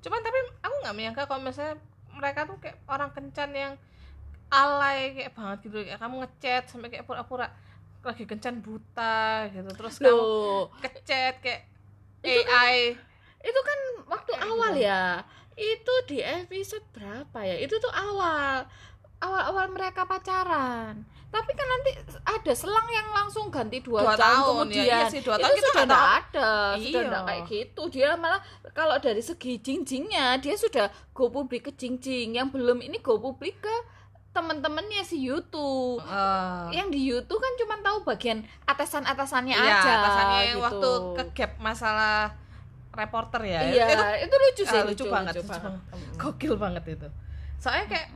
Cuman 0.00 0.20
tapi 0.20 0.38
aku 0.60 0.74
nggak 0.80 0.94
menyangka 0.94 1.22
kalau 1.24 1.40
misalnya 1.40 1.76
mereka 2.10 2.44
tuh 2.44 2.56
kayak 2.56 2.76
orang 2.86 3.10
kencan 3.10 3.50
yang 3.52 3.72
alay 4.48 5.14
kayak 5.14 5.32
banget 5.32 5.58
gitu. 5.62 5.76
Kayak 5.80 6.00
kamu 6.00 6.14
ngechat 6.20 6.64
sampai 6.66 6.88
kayak 6.88 7.04
pura-pura 7.04 7.46
lagi 8.00 8.24
kencan 8.24 8.58
buta 8.58 9.20
gitu. 9.48 9.70
Terus 9.70 9.94
kamu 9.96 10.10
loh. 10.10 10.62
kecet 10.80 11.34
kayak 11.38 11.62
Itu 12.20 12.40
kan- 12.42 12.58
AI 12.58 12.76
itu 13.40 13.60
kan 13.62 13.78
waktu 14.06 14.30
Kayak 14.34 14.44
awal 14.46 14.70
gitu. 14.74 14.84
ya. 14.84 15.04
Itu 15.54 15.94
di 16.06 16.18
episode 16.20 16.84
berapa 16.90 17.38
ya? 17.40 17.56
Itu 17.58 17.76
tuh 17.76 17.88
awal. 17.90 18.68
Awal-awal 19.18 19.66
mereka 19.68 20.04
pacaran 20.04 21.04
tapi 21.30 21.54
kan 21.54 21.62
nanti 21.62 21.90
ada 22.20 22.52
selang 22.52 22.88
yang 22.90 23.06
langsung 23.10 23.54
ganti 23.54 23.78
dua, 23.78 24.02
Dua 24.02 24.14
tahun, 24.14 24.18
tahun, 24.18 24.34
ya. 24.34 24.50
kemudian 24.50 24.84
Iya 24.84 25.00
sih, 25.06 25.20
dua 25.22 25.36
itu 25.38 25.42
tahun 25.46 25.54
kita 25.54 25.68
sudah 25.70 25.84
nggak 25.86 25.86
tidak 25.86 26.10
ada 26.10 26.50
sudah 26.50 26.74
Iya. 26.82 27.00
tidak 27.06 27.22
kayak 27.22 27.42
gitu 27.46 27.82
dia 27.88 28.08
malah 28.18 28.40
kalau 28.74 28.96
dari 28.98 29.22
segi 29.22 29.52
jingjingnya 29.58 30.26
dia 30.38 30.54
sudah 30.54 30.86
go 31.10 31.30
publik 31.30 31.70
ke 31.70 31.72
jingjing 31.72 32.34
yang 32.34 32.50
belum 32.50 32.82
ini 32.82 32.98
go 32.98 33.16
publik 33.16 33.62
ke 33.62 33.74
teman-temannya 34.30 35.02
si 35.02 35.18
YouTube 35.18 35.98
Eh, 36.02 36.66
yang 36.70 36.86
di 36.86 37.02
YouTube 37.02 37.38
kan 37.38 37.54
cuma 37.58 37.74
tahu 37.78 38.02
bagian 38.02 38.42
atasan-atasannya 38.62 39.54
iya, 39.54 39.74
aja 39.82 39.90
atasannya 39.98 40.38
yang 40.44 40.58
gitu. 40.58 40.66
waktu 40.66 40.90
ke 41.14 41.24
gap 41.34 41.52
masalah 41.58 42.34
reporter 42.90 43.42
ya 43.42 43.60
iya 43.70 43.84
itu 43.86 44.04
itu, 44.26 44.34
lucu 44.34 44.62
sih 44.66 44.78
ah, 44.78 44.86
lucu 44.86 45.04
banget, 45.06 45.34
lucu 45.38 45.46
banget. 45.46 45.72
gokil 46.14 46.54
banget 46.54 46.84
itu 46.94 47.08
soalnya 47.58 47.86
kayak 47.86 48.08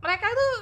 mereka 0.00 0.26
tuh 0.28 0.52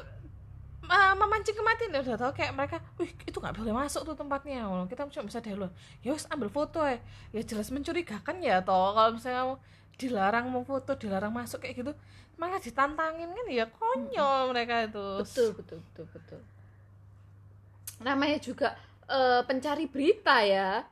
uh, 0.86 1.14
memancing 1.14 1.52
kematian 1.52 1.90
ya 1.90 2.00
udah 2.00 2.16
tau 2.16 2.32
kayak 2.32 2.52
mereka 2.52 2.76
wih 2.96 3.10
itu 3.22 3.36
nggak 3.36 3.54
boleh 3.54 3.72
masuk 3.72 4.02
tuh 4.02 4.14
tempatnya. 4.14 4.64
Kita 4.86 5.04
cuma 5.08 5.24
bisa 5.26 5.38
dari 5.38 5.54
luar 5.54 5.70
ya 6.00 6.12
wes 6.12 6.24
ambil 6.28 6.48
foto 6.48 6.80
ya 6.80 6.98
ya 7.30 7.42
jelas 7.42 7.68
mencurigakan 7.68 8.38
ya 8.38 8.60
toh 8.60 8.92
kalau 8.92 9.12
misalnya 9.12 9.40
kamu 9.42 9.54
dilarang 9.94 10.44
mau 10.48 10.62
foto 10.62 10.92
dilarang 10.94 11.30
masuk 11.30 11.62
kayak 11.62 11.78
gitu 11.78 11.92
malah 12.34 12.58
ditantangin 12.58 13.30
kan 13.30 13.46
ya 13.46 13.64
konyol 13.68 14.50
mereka 14.50 14.84
itu. 14.84 15.06
Betul 15.22 15.48
betul 15.54 15.78
betul 15.86 16.06
betul. 16.10 16.40
Namanya 18.02 18.38
juga 18.38 18.74
eh, 19.06 19.40
pencari 19.44 19.86
berita 19.86 20.42
ya. 20.42 20.82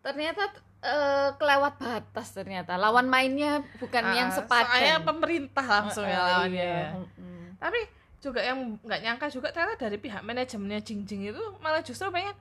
Ternyata 0.00 0.42
eh, 0.80 1.28
kelewat 1.36 1.74
batas 1.76 2.28
ternyata. 2.32 2.76
Lawan 2.76 3.08
mainnya 3.08 3.64
bukan 3.76 4.04
Ah, 4.04 4.14
yang 4.14 4.28
soalnya 4.28 5.00
sepadan. 5.00 5.08
pemerintah 5.08 5.66
langsung 5.66 6.04
ya 6.04 6.14
Eh, 6.14 6.20
lawannya 6.20 6.52
iya. 6.60 6.80
ya. 6.84 6.90
Mm-mm. 6.96 7.38
tapi 7.60 7.80
juga 8.20 8.44
yang 8.44 8.76
nggak 8.84 9.00
nyangka 9.00 9.26
juga 9.32 9.48
ternyata 9.48 9.88
dari 9.88 9.96
pihak 9.96 10.20
manajemennya 10.20 10.80
Jing 10.84 11.08
Jing 11.08 11.32
itu 11.32 11.44
malah 11.64 11.80
justru 11.80 12.12
pengen 12.12 12.36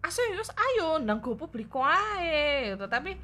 ayo 0.00 0.40
ayo 0.40 0.88
nang 0.96 1.20
publik 1.20 1.68
wae 1.76 2.72
gitu 2.72 2.88
tapi 2.88 3.20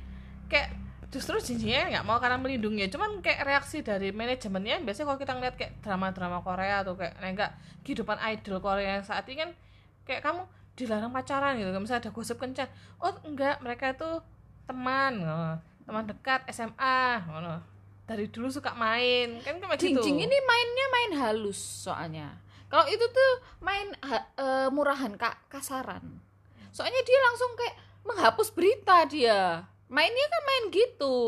kayak 0.53 0.77
justru 1.09 1.39
Jing 1.41 1.59
Jingnya 1.63 1.97
nggak 1.97 2.05
mau 2.07 2.19
karena 2.19 2.37
melindungi. 2.37 2.91
Cuman 2.91 3.23
kayak 3.23 3.47
reaksi 3.47 3.81
dari 3.81 4.11
manajemennya 4.11 4.83
biasanya 4.83 5.07
kalau 5.09 5.21
kita 5.23 5.33
ngeliat 5.39 5.55
kayak 5.57 5.73
drama-drama 5.81 6.39
Korea 6.43 6.83
atau 6.83 6.99
kayak 6.99 7.15
nah, 7.23 7.31
enggak 7.31 7.51
kehidupan 7.87 8.19
idol 8.35 8.59
Korea 8.61 9.01
yang 9.01 9.07
saat 9.07 9.25
ini 9.31 9.47
kan 9.47 9.51
kayak 10.05 10.23
kamu 10.23 10.43
dilarang 10.77 11.09
pacaran 11.15 11.57
gitu 11.57 11.73
misalnya 11.81 12.05
ada 12.05 12.11
gosip 12.13 12.37
kencan 12.37 12.69
oh 13.01 13.17
enggak 13.25 13.57
mereka 13.65 13.97
itu 13.97 14.21
teman 14.69 15.25
teman 15.89 16.05
dekat 16.05 16.45
SMA 16.53 17.25
dari 18.07 18.31
dulu 18.31 18.49
suka 18.49 18.73
main. 18.73 19.43
Kan 19.43 19.59
kayak 19.59 19.77
gitu. 19.77 19.99
Jingjing 19.99 20.19
ini 20.23 20.39
mainnya 20.41 20.87
main 20.89 21.13
halus 21.21 21.59
soalnya. 21.59 22.39
Kalau 22.67 22.87
itu 22.87 23.03
tuh 23.03 23.33
main 23.61 23.91
eh, 24.03 24.69
murahan 24.71 25.15
ka- 25.15 25.39
kasaran. 25.47 26.03
Soalnya 26.71 27.03
dia 27.03 27.19
langsung 27.31 27.51
kayak 27.55 27.77
menghapus 28.07 28.49
berita 28.51 29.07
dia. 29.07 29.67
Mainnya 29.87 30.27
kan 30.27 30.43
main 30.43 30.65
gitu. 30.71 31.19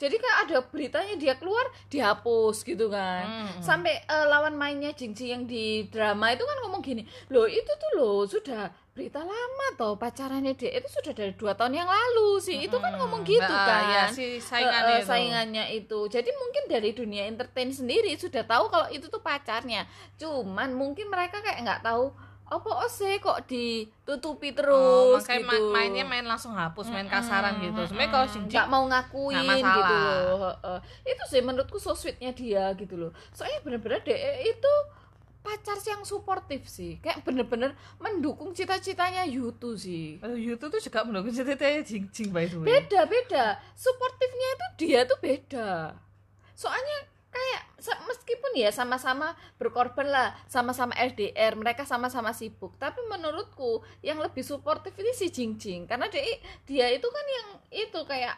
Jadi 0.00 0.16
kan 0.16 0.48
ada 0.48 0.64
beritanya 0.64 1.12
dia 1.20 1.36
keluar 1.36 1.68
dihapus 1.92 2.64
gitu 2.64 2.88
kan. 2.88 3.24
Hmm. 3.28 3.60
sampai 3.60 4.00
eh, 4.00 4.26
lawan 4.28 4.56
mainnya 4.56 4.96
Jingjing 4.96 5.28
yang 5.28 5.44
di 5.44 5.84
drama 5.92 6.32
itu 6.32 6.40
kan 6.40 6.56
ngomong 6.64 6.80
gini 6.80 7.04
loh 7.28 7.44
itu 7.44 7.68
tuh 7.68 7.90
loh 8.00 8.24
sudah 8.24 8.72
berita 8.90 9.22
lama 9.22 9.66
toh 9.74 9.94
pacarannya 9.94 10.52
dia 10.52 10.74
itu 10.74 10.88
sudah 10.90 11.12
dari 11.12 11.32
dua 11.32 11.54
tahun 11.54 11.72
yang 11.74 11.86
lalu 11.86 12.36
sih 12.38 12.58
itu 12.58 12.74
kan 12.74 12.90
Hmm. 12.90 13.00
ngomong 13.00 13.22
gitu 13.22 13.46
Nah, 13.46 13.64
kan 13.64 13.82
ya, 13.88 14.04
si 14.08 14.36
saingannya 14.38 14.92
eh, 14.92 14.98
itu. 14.98 15.06
saingannya 15.06 15.64
itu 15.72 15.98
jadi 16.06 16.30
mungkin 16.32 16.62
dari 16.66 16.90
dunia 16.90 17.22
entertain 17.24 17.70
sendiri 17.70 18.10
sudah 18.14 18.42
tahu 18.42 18.66
kalau 18.66 18.90
itu 18.90 19.06
tuh 19.06 19.20
pacarnya 19.20 19.86
cuman 20.16 20.70
mungkin 20.72 21.06
mereka 21.06 21.38
kayak 21.38 21.62
nggak 21.62 21.82
tahu 21.82 22.10
apa 22.44 22.66
sih 22.90 23.14
kok 23.16 23.46
ditutupi 23.46 24.50
Oh, 24.50 24.54
terus 24.58 25.22
makanya 25.22 25.38
gitu 25.38 25.54
ma- 25.62 25.70
mainnya 25.72 26.02
main 26.02 26.26
langsung 26.26 26.50
hapus, 26.50 26.90
main 26.90 27.06
kasaran 27.06 27.54
Mm-mm, 27.54 27.70
gitu. 27.70 27.80
Sebenarnya 27.86 28.10
kalau. 28.10 28.26
Jing 28.26 28.44
nggak 28.50 28.66
mau 28.66 28.84
ngakuin 28.84 29.38
masalah. 29.46 29.76
gitu 29.78 29.94
loh 29.94 30.18
Heeh. 30.58 30.78
itu 31.06 31.22
sih 31.30 31.40
menurutku 31.40 31.78
so 31.78 31.94
sweetnya 31.94 32.34
dia 32.34 32.74
gitu 32.74 32.98
loh 32.98 33.14
soalnya 33.30 33.62
bener-bener 33.62 34.02
DE 34.02 34.18
itu 34.44 34.74
pacar 35.40 35.80
yang 35.88 36.04
suportif 36.04 36.68
sih. 36.68 37.00
Kayak 37.00 37.24
bener-bener 37.24 37.72
mendukung 37.96 38.52
cita-citanya 38.52 39.24
Yutu 39.24 39.76
sih. 39.76 40.20
Aduh, 40.20 40.36
YouTube 40.36 40.76
tuh 40.76 40.82
juga 40.84 41.04
mendukung 41.04 41.32
ceritanya 41.32 41.80
Jing 41.80 42.06
Jing 42.12 42.30
by 42.30 42.46
the 42.46 42.60
way. 42.60 42.68
beda 42.68 43.08
beda. 43.08 43.44
Suportifnya 43.72 44.48
itu 44.52 44.66
dia 44.84 45.00
tuh 45.08 45.18
beda. 45.20 45.96
Soalnya 46.52 47.08
kayak 47.30 47.62
meskipun 48.10 48.52
ya 48.58 48.74
sama-sama 48.74 49.32
berkorban 49.56 50.10
lah 50.10 50.36
sama-sama 50.50 50.92
LDR 50.98 51.56
mereka 51.56 51.88
sama-sama 51.88 52.36
sibuk. 52.36 52.76
Tapi 52.76 53.00
menurutku 53.08 53.80
yang 54.04 54.20
lebih 54.20 54.44
suportif 54.44 54.92
ini 55.00 55.12
si 55.16 55.32
Jing 55.32 55.56
Jing. 55.56 55.88
Karena 55.88 56.12
dia 56.12 56.22
dia 56.68 56.86
itu 56.92 57.08
kan 57.08 57.26
yang 57.26 57.48
itu 57.72 58.00
kayak 58.04 58.36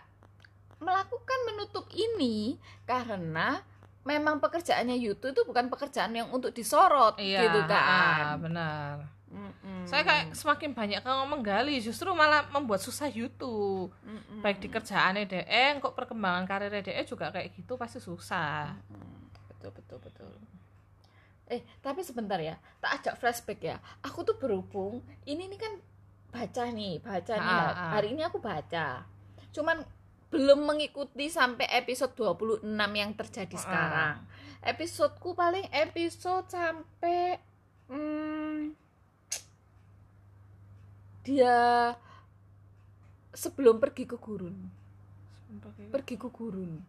melakukan 0.82 1.38
menutup 1.46 1.86
ini 1.94 2.58
karena 2.86 3.62
memang 4.02 4.38
pekerjaannya 4.38 4.98
Yutu 4.98 5.30
itu 5.30 5.42
bukan 5.46 5.70
pekerjaan 5.70 6.10
yang 6.10 6.28
untuk 6.30 6.50
disorot 6.50 7.16
Iya, 7.16 7.46
gitu 7.46 7.60
kan 7.66 8.38
benar. 8.42 9.06
Mm-mm. 9.32 9.88
Saya 9.88 10.04
kayak 10.04 10.36
semakin 10.36 10.76
banyak 10.76 11.00
kamu 11.00 11.24
menggali, 11.24 11.80
justru 11.80 12.12
malah 12.12 12.44
membuat 12.52 12.84
susah 12.84 13.08
YouTube. 13.08 13.88
Mm-mm. 14.04 14.44
Baik 14.44 14.60
di 14.60 14.68
kerjaannya 14.68 15.24
DE, 15.24 15.80
kok 15.80 15.96
perkembangan 15.96 16.44
karirnya 16.44 16.84
DE 16.84 17.00
juga 17.08 17.32
kayak 17.32 17.56
gitu 17.56 17.80
pasti 17.80 17.96
susah. 17.96 18.76
Hmm, 18.92 19.32
betul 19.48 19.72
betul 19.72 19.98
betul 20.04 20.32
eh 21.48 21.60
tapi 21.84 22.00
sebentar 22.00 22.40
ya 22.40 22.56
tak 22.80 23.02
ajak 23.02 23.14
flashback 23.20 23.60
ya 23.60 23.76
aku 24.00 24.24
tuh 24.24 24.40
berhubung 24.40 25.04
ini 25.28 25.52
nih 25.52 25.60
kan 25.60 25.72
baca 26.32 26.64
nih 26.72 26.96
baca 27.04 27.34
nih 27.36 27.44
Ah, 27.60 27.68
ah. 27.68 27.90
hari 27.92 28.16
ini 28.16 28.24
aku 28.24 28.40
baca 28.40 29.04
cuman 29.52 29.84
belum 30.32 30.64
mengikuti 30.64 31.28
sampai 31.28 31.68
episode 31.68 32.16
26 32.16 32.64
yang 32.96 33.12
terjadi 33.12 33.52
Ah. 33.52 33.62
sekarang 33.62 34.16
episodeku 34.64 35.36
paling 35.36 35.68
episode 35.68 36.48
sampai 36.48 37.36
hmm, 37.92 38.72
dia 41.22 41.92
sebelum 43.36 43.76
pergi 43.76 44.08
ke 44.08 44.16
gurun 44.16 44.56
pergi 45.92 46.16
ke 46.16 46.28
gurun 46.32 46.80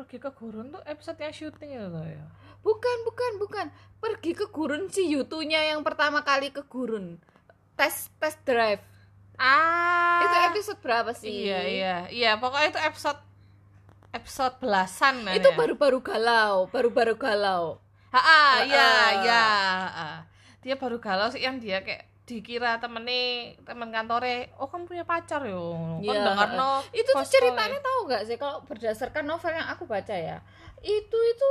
Pergi 0.00 0.16
ke 0.16 0.32
gurun 0.32 0.72
tuh 0.72 0.80
episode 0.88 1.20
yang 1.20 1.34
syuting 1.34 1.76
itu 1.76 1.88
loh 1.92 2.00
ya. 2.00 2.24
Bukan, 2.64 2.96
bukan, 3.04 3.32
bukan. 3.36 3.66
Pergi 4.00 4.32
ke 4.32 4.48
gurun 4.48 4.88
si 4.88 5.12
Yutunya 5.12 5.74
yang 5.76 5.84
pertama 5.84 6.24
kali 6.24 6.48
ke 6.48 6.64
gurun. 6.64 7.20
Tes 7.76 8.08
tes 8.16 8.32
drive. 8.48 8.80
Ah. 9.40 10.20
Itu 10.20 10.36
episode 10.52 10.78
berapa 10.84 11.10
sih? 11.16 11.48
Iya, 11.48 11.60
iya. 11.64 11.96
Iya, 12.12 12.30
pokoknya 12.36 12.76
itu 12.76 12.80
episode 12.84 13.20
episode 14.10 14.54
belasan 14.60 15.24
nah 15.24 15.32
Itu 15.32 15.48
ya. 15.48 15.56
baru-baru 15.56 15.98
galau, 16.04 16.68
baru-baru 16.68 17.16
galau. 17.16 17.80
Ha, 18.12 18.66
iya, 18.68 18.90
iya. 19.22 19.44
Dia 20.60 20.74
baru 20.76 21.00
galau 21.00 21.32
sih 21.32 21.40
yang 21.40 21.56
dia 21.56 21.80
kayak 21.80 22.10
dikira 22.30 22.78
temennya 22.78 23.58
temen 23.66 23.90
kantore 23.90 24.54
oh 24.62 24.70
kan 24.70 24.86
punya 24.86 25.02
pacar 25.02 25.42
yo 25.50 25.98
kan 25.98 26.14
Iya, 26.14 26.22
dengar 26.30 26.48
no 26.54 26.78
Itu 26.94 27.10
tuh 27.10 27.26
ceritanya 27.26 27.82
tahu 27.82 28.06
nggak 28.06 28.22
sih 28.22 28.38
kalau 28.38 28.62
berdasarkan 28.70 29.26
novel 29.26 29.50
yang 29.50 29.66
aku 29.66 29.82
baca 29.88 30.14
ya. 30.14 30.38
Itu 30.78 31.18
itu 31.18 31.50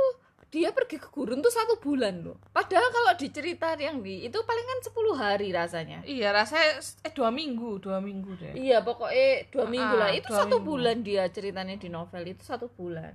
dia 0.50 0.70
pergi 0.70 0.98
ke 0.98 1.06
gurun 1.08 1.38
tuh 1.38 1.48
satu 1.48 1.78
bulan 1.78 2.20
loh. 2.20 2.34
Padahal 2.50 2.90
kalau 2.90 3.14
dicerita 3.14 3.70
yang 3.74 4.02
di 4.02 4.26
itu 4.26 4.34
palingan 4.40 4.82
10 4.82 4.90
hari 5.14 5.48
rasanya. 5.50 6.02
iya 6.02 6.30
rasanya 6.30 6.76
eh 7.00 7.12
dua 7.12 7.30
minggu 7.30 7.78
dua 7.78 7.98
minggu 7.98 8.34
deh 8.34 8.52
Iya 8.52 8.82
pokoknya 8.82 9.46
dua 9.48 9.64
minggu 9.64 9.94
Ah, 9.94 10.00
lah. 10.04 10.10
Itu 10.10 10.28
satu 10.28 10.58
minggu. 10.58 10.66
bulan 10.66 10.96
dia 11.00 11.24
ceritanya 11.28 11.74
di 11.74 11.86
novel 11.86 12.26
itu 12.26 12.42
satu 12.42 12.66
bulan. 12.68 13.14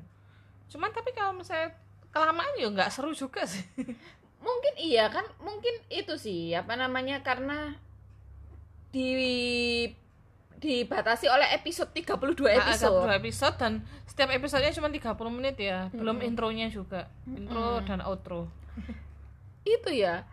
cuman 0.65 0.89
tapi 0.89 1.11
kalau 1.11 1.35
misalnya 1.35 1.75
kelamaan 2.09 2.55
ya 2.55 2.65
nggak 2.65 2.89
seru 2.89 3.11
juga 3.11 3.43
sih 3.43 3.61
mungkin 4.45 4.73
iya 4.77 5.07
kan 5.07 5.27
mungkin 5.39 5.75
itu 5.89 6.15
sih 6.15 6.51
apa 6.51 6.73
namanya 6.73 7.19
karena 7.19 7.75
di 8.89 9.11
dibatasi 10.65 11.29
oleh 11.29 11.53
episode 11.53 11.93
32 11.93 12.41
Nah, 12.41 12.65
episode. 12.65 13.05
dua 13.05 13.15
episode 13.15 13.55
dan 13.55 13.73
setiap 14.03 14.29
episodenya 14.29 14.73
cuma 14.73 14.89
30 14.89 15.05
menit 15.31 15.55
ya. 15.55 15.87
Belum 15.89 16.17
intronya 16.19 16.67
juga. 16.67 17.07
Intro 17.25 17.79
dan 17.81 18.01
outro. 18.01 18.49
Itu 19.63 19.89
ya. 19.89 20.25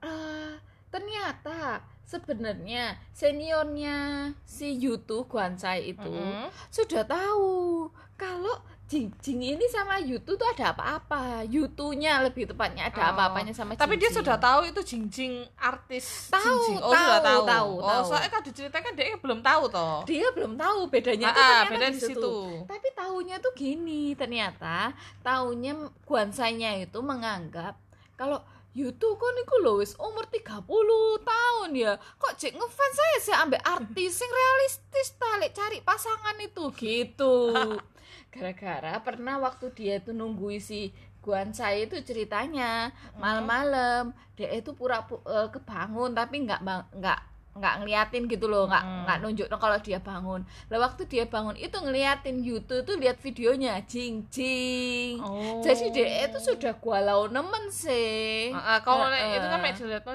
Eh, 0.00 0.54
ternyata 0.90 1.80
sebenarnya 2.02 2.98
seniornya 3.14 3.96
si 4.42 4.74
Yutu 4.74 5.30
Guansai 5.30 5.94
itu 5.94 6.10
Mm-mm. 6.10 6.50
sudah 6.66 7.06
tahu 7.06 7.86
kalau 8.18 8.58
Jingjing 8.90 9.54
ini 9.54 9.66
sama 9.70 10.02
Yutu 10.02 10.34
tuh 10.34 10.50
ada 10.50 10.74
apa-apa 10.74 11.46
Yutunya 11.46 12.18
lebih 12.20 12.50
tepatnya 12.50 12.90
ada 12.90 12.98
Oh. 12.98 13.06
apa-apanya 13.14 13.54
sama 13.54 13.78
Tapi 13.78 13.94
dia 13.94 14.10
sudah 14.10 14.34
tahu 14.34 14.66
itu 14.66 14.82
Jingjing 14.82 15.46
artis 15.54 16.26
Tahu, 16.26 16.42
Jingjing. 16.42 16.82
Oh, 16.82 16.90
tahu, 16.90 16.98
sudah 17.06 17.20
tahu. 17.22 17.42
tahu, 17.46 17.72
oh, 17.72 17.86
tahu. 17.86 18.02
soalnya 18.10 18.28
kan 18.28 18.42
diceritakan 18.42 18.92
dia 18.92 19.14
belum 19.14 19.40
tahu 19.40 19.62
toh. 19.70 19.98
dia 20.02 20.26
belum 20.34 20.58
tahu 20.58 20.80
bedanya 20.90 21.30
Ah, 21.30 21.32
tuh 21.32 21.38
ah, 21.38 21.46
ternyata 21.62 21.70
beda 21.70 21.86
di 21.86 22.00
situ. 22.02 22.18
situ. 22.18 22.34
Tapi 22.66 22.88
tahunya 22.92 23.36
tuh 23.38 23.52
gini, 23.54 24.02
ternyata 24.12 24.90
tahunya 25.22 25.72
Guansainya 26.02 26.82
itu 26.82 26.98
menganggap 26.98 27.78
kalau 28.18 28.42
Yutu 28.70 29.18
kan 29.18 29.34
iku 29.36 29.58
lho 29.58 29.82
wis 29.82 29.98
umur 29.98 30.26
30 30.26 30.62
tahun 31.20 31.70
ya. 31.74 31.98
Kok 32.16 32.34
cek 32.34 32.54
ngefans 32.54 32.94
saya 32.94 33.16
sih 33.18 33.34
ambek 33.34 33.58
artis 33.60 34.14
sing 34.14 34.30
realistis 34.30 35.14
ta 35.14 35.26
cari 35.44 35.82
pasangan 35.82 36.38
itu 36.38 36.70
gitu. 36.74 37.50
Gara-gara 38.30 38.94
pernah 39.00 39.36
waktu 39.36 39.66
dia 39.70 39.98
itu 39.98 40.10
nunggui 40.10 40.56
si 40.56 40.90
Guansai 41.20 41.84
itu 41.84 42.00
ceritanya 42.00 42.88
malam-malam 43.14 44.10
dia 44.32 44.48
itu 44.50 44.72
pura 44.72 45.02
pu- 45.02 45.20
eh, 45.22 45.48
kebangun 45.48 46.10
tapi 46.10 46.42
nggak 46.42 46.60
nggak 46.96 47.18
nggak 47.50 47.74
ngeliatin 47.76 48.24
gitu 48.24 48.46
loh 48.46 48.64
nggak 48.64 48.80
Hmm. 48.80 49.02
nggak 49.04 49.18
nunjuk 49.20 49.46
kalau 49.58 49.76
dia 49.76 49.98
bangun 49.98 50.40
lah 50.70 50.78
waktu 50.80 51.02
dia 51.04 51.26
bangun 51.26 51.58
itu 51.58 51.76
ngeliatin 51.76 52.40
YouTube 52.40 52.86
tuh 52.86 52.96
lihat 52.96 53.18
videonya 53.18 53.82
jing 53.84 54.24
jing 54.30 55.18
Oh. 55.18 55.58
jadi 55.60 55.86
dia 55.90 56.06
itu 56.24 56.38
sudah 56.40 56.72
galau 56.74 57.26
nemen 57.26 57.68
sih 57.68 58.54
Ah, 58.54 58.78
ah, 58.78 58.80
kalau 58.80 59.10
Heeh. 59.10 59.36
itu 59.36 59.44
kan 59.44 59.60
no, 59.60 59.66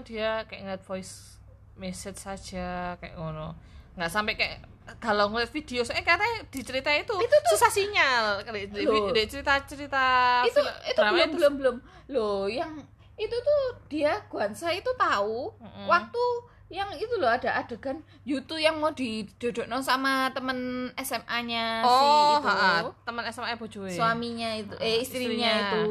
dia 0.02 0.42
kayak 0.48 0.62
ngeliat 0.64 0.82
voice 0.82 1.38
message 1.76 2.18
saja 2.18 2.96
kayak 2.96 3.14
ngono. 3.14 3.52
Nggak 3.94 4.10
sampai 4.10 4.34
kayak 4.34 4.64
kalau 5.02 5.34
ngeliat 5.34 5.50
video 5.50 5.82
soalnya 5.82 6.06
katanya 6.06 6.46
di 6.46 6.62
cerita 6.62 6.90
itu, 6.94 7.14
susah 7.50 7.70
sinyal. 7.70 8.46
Di, 8.46 8.70
di, 8.70 8.84
Loh. 8.86 9.10
di 9.10 9.24
cerita-cerita 9.26 10.06
itu 10.46 10.62
film- 10.62 10.82
itu 10.86 11.02
belum 11.02 11.30
belum 11.34 11.54
belum. 11.58 11.76
Loh 12.14 12.46
yang 12.46 12.78
itu 13.16 13.32
tuh 13.34 13.62
dia 13.88 14.20
Guansai 14.28 14.84
itu 14.84 14.92
tahu 14.94 15.48
Mm-mm. 15.58 15.88
waktu 15.88 16.24
yang 16.68 16.90
itu 16.98 17.16
loh 17.16 17.30
ada 17.30 17.62
adegan 17.62 18.02
Yutu 18.26 18.58
yang 18.58 18.82
mau 18.82 18.90
didodokno 18.92 19.80
sama 19.80 20.34
temen 20.34 20.90
SMA-nya 20.98 21.86
si 21.86 21.88
oh 21.88 22.42
itu. 22.42 22.48
ha, 22.50 22.54
ha, 22.84 22.90
teman 23.06 23.24
SMA 23.30 23.54
bojoe. 23.56 23.94
Suaminya 23.94 24.50
itu 24.58 24.74
eh 24.82 25.00
istrinya, 25.00 25.32
istrinya. 25.32 25.54
itu. 25.62 25.90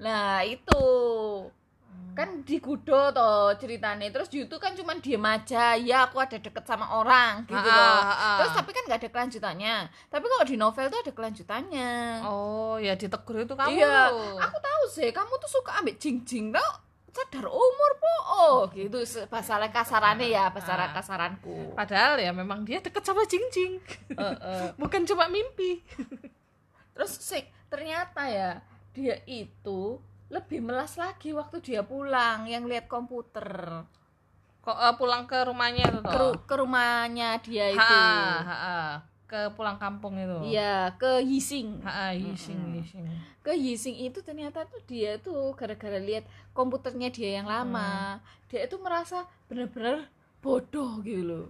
Nah 0.00 0.40
itu 0.42 0.82
kan 2.18 2.42
digudo 2.42 3.14
toh 3.14 3.54
ceritanya 3.54 4.10
terus 4.10 4.26
Yutu 4.28 4.58
kan 4.58 4.74
cuma 4.74 4.98
diem 4.98 5.22
aja 5.22 5.78
ya 5.78 6.04
aku 6.04 6.18
ada 6.18 6.34
deket 6.34 6.66
sama 6.66 6.90
orang 6.92 7.46
gitu 7.46 7.54
Ha, 7.54 7.70
loh. 7.70 7.98
ha, 8.02 8.10
ha. 8.10 8.30
terus 8.42 8.52
tapi 8.52 8.70
kan 8.74 8.82
nggak 8.84 8.98
ada 8.98 9.08
kelanjutannya. 9.08 9.76
Tapi 10.10 10.24
kalau 10.26 10.42
di 10.42 10.56
novel 10.56 10.86
tuh 10.88 10.98
ada 10.98 11.12
kelanjutannya. 11.12 11.92
Oh 12.26 12.74
ya 12.76 12.92
ditegur 12.92 13.38
itu 13.38 13.54
kamu. 13.54 13.70
Iya 13.70 14.10
aku 14.36 14.56
tahu 14.58 14.82
sih 14.90 15.08
kamu 15.08 15.30
tuh 15.38 15.50
suka 15.52 15.78
ambil 15.78 15.94
jing 15.94 16.26
jing 16.26 16.50
tau 16.50 16.82
sadar 17.08 17.46
umur 17.46 17.90
po. 17.96 18.14
Oh 18.28 18.58
gitu. 18.70 18.98
Bahasa 19.26 19.62
kasarannya 19.64 20.26
ya 20.26 20.50
bahasa 20.50 20.74
Ah. 20.74 20.90
kasaranku. 20.90 21.74
Padahal 21.74 22.18
ya 22.18 22.30
memang 22.30 22.62
dia 22.62 22.78
deket 22.78 23.02
sama 23.02 23.22
Jingjing. 23.24 23.78
Eh, 24.10 24.18
eh. 24.18 24.66
bukan 24.82 25.02
cuma 25.02 25.26
mimpi. 25.26 25.86
Terus 26.94 27.14
sih 27.14 27.42
ternyata 27.66 28.26
ya 28.26 28.58
dia 28.90 29.22
itu 29.24 30.02
lebih 30.28 30.60
melas 30.60 31.00
lagi 31.00 31.32
waktu 31.32 31.60
dia 31.64 31.80
pulang 31.84 32.44
yang 32.44 32.68
lihat 32.68 32.84
komputer. 32.88 33.84
Kok 34.60 34.76
eh, 34.76 34.94
pulang 35.00 35.24
ke 35.24 35.38
rumahnya 35.48 35.88
itu 35.88 36.00
ke, 36.04 36.20
ke 36.44 36.54
rumahnya 36.60 37.40
dia 37.40 37.72
itu. 37.72 37.80
ha, 37.80 38.44
ha, 38.44 38.56
ha. 38.56 38.78
ke 39.28 39.52
pulang 39.56 39.76
kampung 39.80 40.16
itu? 40.20 40.52
Iya 40.52 40.92
ke 41.00 41.20
Yising 41.24 41.80
ha, 41.84 41.90
ha, 41.90 42.06
yising 42.12 42.60
Mm-mm. 42.60 42.76
yising 42.80 43.04
ke 43.44 43.52
Yising 43.56 43.96
itu 43.96 44.20
ternyata 44.20 44.68
tuh 44.68 44.80
dia 44.84 45.16
tuh 45.20 45.56
gara-gara 45.56 45.96
lihat 45.96 46.28
komputernya 46.52 47.08
dia 47.08 47.40
yang 47.40 47.48
lama 47.48 48.20
dia 48.52 48.68
itu 48.68 48.76
merasa 48.76 49.24
bener-bener 49.48 50.04
bodoh 50.44 51.00
gitu 51.00 51.24
loh 51.24 51.46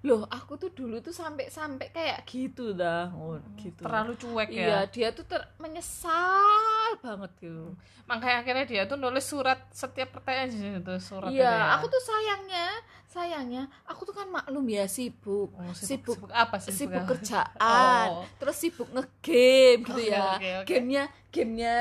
loh 0.00 0.24
aku 0.26 0.56
tuh 0.56 0.72
dulu 0.72 0.96
tuh 0.98 1.12
sampai 1.12 1.52
sampai 1.52 1.92
kayak 1.92 2.24
gitu 2.24 2.72
dah 2.72 3.12
oh, 3.12 3.36
gitu 3.54 3.84
terlalu 3.84 4.16
cuek 4.16 4.48
iya 4.48 4.64
ya 4.64 4.80
dia 4.88 5.08
tuh 5.12 5.28
ter 5.28 5.44
menyesal 5.60 6.96
banget 6.98 7.28
gitu 7.38 7.76
makanya 8.04 8.40
akhirnya 8.40 8.64
dia 8.64 8.82
tuh 8.84 8.96
nulis 8.96 9.22
surat 9.22 9.60
setiap 9.70 10.16
pertanyaan 10.16 10.48
di 10.48 10.56
situ 10.56 10.94
surat 10.98 11.28
itu 11.28 11.36
iya 11.36 11.52
ya. 11.52 11.64
aku 11.76 11.86
tuh 11.86 12.00
sayangnya 12.00 12.66
sayangnya 13.04 13.62
aku 13.84 14.02
tuh 14.02 14.14
kan 14.14 14.26
maklum 14.26 14.64
ya 14.66 14.88
sibuk 14.88 15.52
Oh, 15.52 15.74
sibuk 15.76 16.16
sibuk 16.16 16.30
apa 16.32 16.56
sih 16.56 16.72
sibuk 16.72 16.96
apa? 16.96 17.08
kerjaan 17.10 18.06
Oh. 18.08 18.24
terus 18.40 18.56
sibuk 18.56 18.88
ngegame 18.88 19.84
gitu 19.84 20.00
Oke, 20.00 20.08
ya 20.08 20.24
oke, 20.32 20.48
oke. 20.56 20.66
gamenya 20.66 21.04
gamenya 21.28 21.76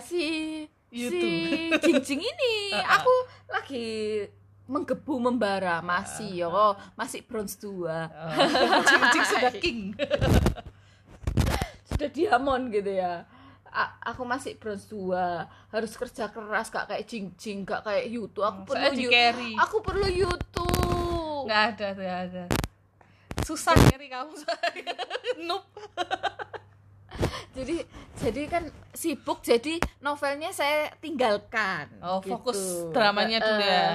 si 0.00 0.22
YouTube. 0.86 1.82
si 1.82 1.90
Jingjing 1.92 2.22
ini 2.22 2.56
aku 2.94 3.12
lagi 3.50 4.22
menggebu 4.66 5.14
membara. 5.16 5.78
Masih 5.80 6.42
yo. 6.42 6.50
Masih 6.92 7.22
bronze 7.22 7.54
2 7.58 7.86
Oh, 7.86 8.82
Jingjing 8.88 9.24
sudah 9.24 9.52
king. 9.64 9.80
Sudah 11.86 12.08
diamond 12.08 12.68
gitu 12.68 12.92
ya. 12.92 13.24
A- 13.66 13.94
aku 14.02 14.24
masih 14.24 14.56
bronze 14.56 14.88
2 14.88 15.12
harus 15.70 15.92
kerja 15.92 16.26
keras 16.26 16.66
gak 16.66 16.88
kayak 16.88 17.04
Jingjing 17.04 17.62
gak 17.62 17.84
kayak 17.84 18.08
Yutu 18.08 18.40
aku 18.40 18.64
Saya 18.66 18.88
perlu 18.88 18.96
di 18.96 19.04
Yu- 19.04 19.12
carry 19.12 19.50
aku 19.54 19.76
perlu 19.80 20.08
Yutu 20.08 20.68
nggak 21.44 21.62
ada 21.70 21.86
nggak 21.92 22.18
ada. 22.26 22.44
Susah 23.44 23.76
carry 23.86 24.08
kamu 24.08 24.32
noob 25.46 25.62
jadi 27.56 27.76
jadi 28.20 28.42
kan 28.52 28.64
sibuk 28.92 29.40
jadi 29.40 29.80
novelnya 30.04 30.52
saya 30.52 30.92
tinggalkan. 31.00 31.88
Oh, 32.04 32.20
gitu. 32.20 32.36
fokus 32.36 32.60
dramanya 32.92 33.40
dulu 33.40 33.64
ya. 33.64 33.90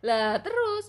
lah 0.00 0.40
terus 0.40 0.88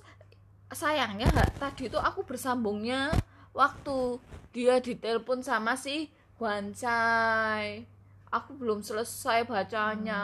sayangnya 0.72 1.28
tadi 1.60 1.91
tuh 1.91 1.99
aku 1.99 2.24
bersambungnya 2.24 3.12
waktu 3.51 4.20
dia 4.55 4.80
ditelepon 4.80 5.43
sama 5.43 5.76
si 5.76 6.08
Guansai. 6.39 7.84
Aku 8.28 8.60
belum 8.60 8.84
selesai 8.84 9.47
bacanya. 9.47 10.22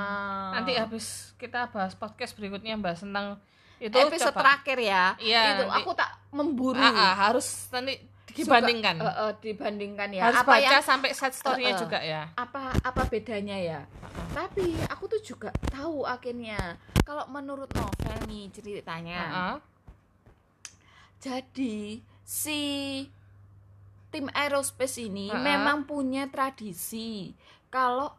Nanti 0.51 0.75
habis 0.75 1.31
kita 1.39 1.71
bahas 1.71 1.95
podcast 1.95 2.35
berikutnya 2.35 2.75
bahas 2.75 2.99
tentang 2.99 3.39
itu 3.79 3.95
episode 3.95 4.31
coba. 4.35 4.39
terakhir 4.43 4.77
ya. 4.79 5.03
Iya, 5.19 5.41
itu 5.55 5.63
nanti- 5.67 5.77
aku 5.83 5.91
tak 5.95 6.11
memburu. 6.31 6.79
Ah, 6.79 6.91
ah, 6.91 7.13
harus 7.27 7.67
nanti 7.71 7.99
dibandingkan 8.35 8.95
Suka- 8.97 9.07
eh, 9.07 9.23
eh, 9.23 9.33
dibandingkan 9.39 10.09
ya 10.09 10.21
harus 10.25 10.39
apa 10.39 10.51
baca 10.51 10.63
yang 10.63 10.81
sampai 10.81 11.09
side 11.11 11.33
story-nya 11.33 11.69
Eh, 11.69 11.75
eh. 11.75 11.79
juga 11.79 11.99
ya 11.99 12.23
apa 12.33 12.63
apa 12.79 13.01
bedanya 13.05 13.55
ya 13.55 13.79
tapi 14.31 14.65
aku 14.87 15.05
tuh 15.07 15.21
juga 15.21 15.49
tahu 15.67 16.03
akhirnya 16.03 16.57
kalau 17.01 17.25
menurut 17.27 17.69
novel 17.71 18.17
nih 18.25 18.49
ceritanya 18.49 19.19
Heeh. 19.23 19.55
jadi 21.19 21.77
si 22.23 22.61
tim 24.09 24.29
aerospace 24.31 24.99
ini 24.99 25.29
Ha-ha. 25.29 25.41
memang 25.41 25.83
punya 25.83 26.27
tradisi 26.27 27.33
kalau 27.69 28.13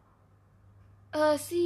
eh, 1.11 1.37
si 1.37 1.65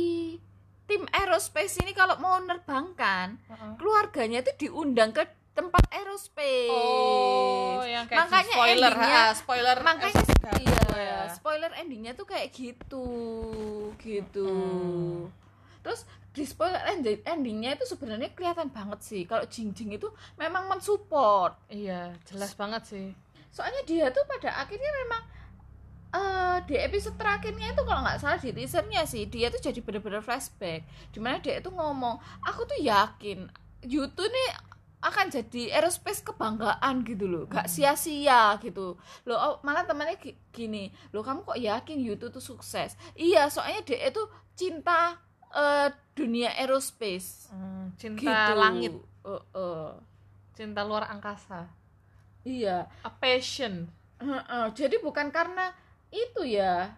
tim 0.85 1.05
aerospace 1.11 1.79
ini 1.79 1.91
kalau 1.91 2.17
mau 2.17 2.37
nerbangkan 2.39 3.37
Heeh. 3.39 3.71
keluarganya 3.77 4.41
itu 4.41 4.51
diundang 4.59 5.09
ke 5.09 5.25
tempat 5.51 5.83
aerospace 5.89 6.71
Oh, 6.71 7.81
yang 7.81 8.05
kayak 8.05 8.25
Makanya 8.25 8.53
spoiler, 8.53 8.91
endingnya- 8.91 9.11
ha, 9.21 9.33
spoiler 9.33 9.77
makanya 9.81 10.23
iya 10.55 10.83
ya. 10.95 11.19
spoiler 11.29 11.71
endingnya 11.73 12.13
tuh 12.13 12.23
kayak 12.23 12.49
gitu 12.49 13.05
gitu 13.97 14.47
Hmm. 14.47 15.27
terus 15.79 16.03
di 16.29 16.43
spoiler 16.43 16.79
endi- 16.87 17.23
endingnya 17.23 17.73
itu 17.73 17.85
sebenarnya 17.85 18.31
kelihatan 18.31 18.69
banget 18.69 18.99
sih 19.01 19.23
kalau 19.23 19.43
Jing 19.45 19.71
Jing 19.71 19.91
itu 19.91 20.07
memang 20.35 20.67
mensupport 20.67 21.57
Iya, 21.67 22.13
jelas 22.23 22.53
banget 22.53 22.85
sih. 22.85 23.07
soalnya 23.49 23.81
dia 23.83 24.07
tuh 24.09 24.23
pada 24.25 24.53
akhirnya 24.57 24.91
memang 24.99 25.23
eh 26.09 26.57
di 26.63 26.75
episode 26.75 27.13
terakhirnya 27.15 27.69
itu 27.69 27.81
kalau 27.83 28.01
nggak 28.01 28.17
salah 28.17 28.37
di 28.37 28.49
teasernya 28.49 29.03
sih 29.03 29.25
dia 29.25 29.47
tuh 29.47 29.57
jadi 29.59 29.77
bener-bener 29.79 30.19
flashback 30.19 30.81
di 31.07 31.19
mana 31.19 31.37
dia 31.37 31.57
itu 31.57 31.69
ngomong 31.69 32.17
aku 32.41 32.65
tuh 32.65 32.79
yakin 32.79 33.45
Yutu 33.81 34.21
nih 34.21 34.49
akan 34.99 35.31
jadi 35.31 35.79
aerospace 35.79 36.19
kebanggaan 36.21 37.07
gitu 37.07 37.23
loh. 37.23 37.43
Gak 37.47 37.71
sia-sia 37.71 38.59
gitu. 38.59 38.99
Loh 39.23 39.37
oh, 39.37 39.55
malah 39.63 39.87
temannya 39.87 40.19
gi- 40.19 40.35
gini 40.51 40.91
loh 41.09 41.23
kamu 41.23 41.47
kok 41.47 41.55
yakin 41.55 41.97
Yutu 42.03 42.27
tuh 42.29 42.43
sukses? 42.43 42.99
Iya 43.15 43.47
soalnya 43.47 43.83
dia 43.87 44.11
itu 44.11 44.19
cinta 44.53 45.15
eh, 45.49 45.87
dunia 46.11 46.51
aerospace. 46.53 47.47
Hmm, 47.49 47.95
cinta 47.95 48.51
gitu. 48.51 48.59
langit, 48.59 48.93
Eh, 49.23 49.43
eh. 49.55 49.91
cinta 50.51 50.83
luar 50.83 51.07
angkasa. 51.07 51.71
iya. 52.43 52.87
A 52.99 53.09
passion. 53.11 53.87
Heeh, 54.19 54.65
jadi 54.75 54.99
bukan 54.99 55.31
karena 55.31 55.71
itu 56.11 56.43
ya 56.43 56.91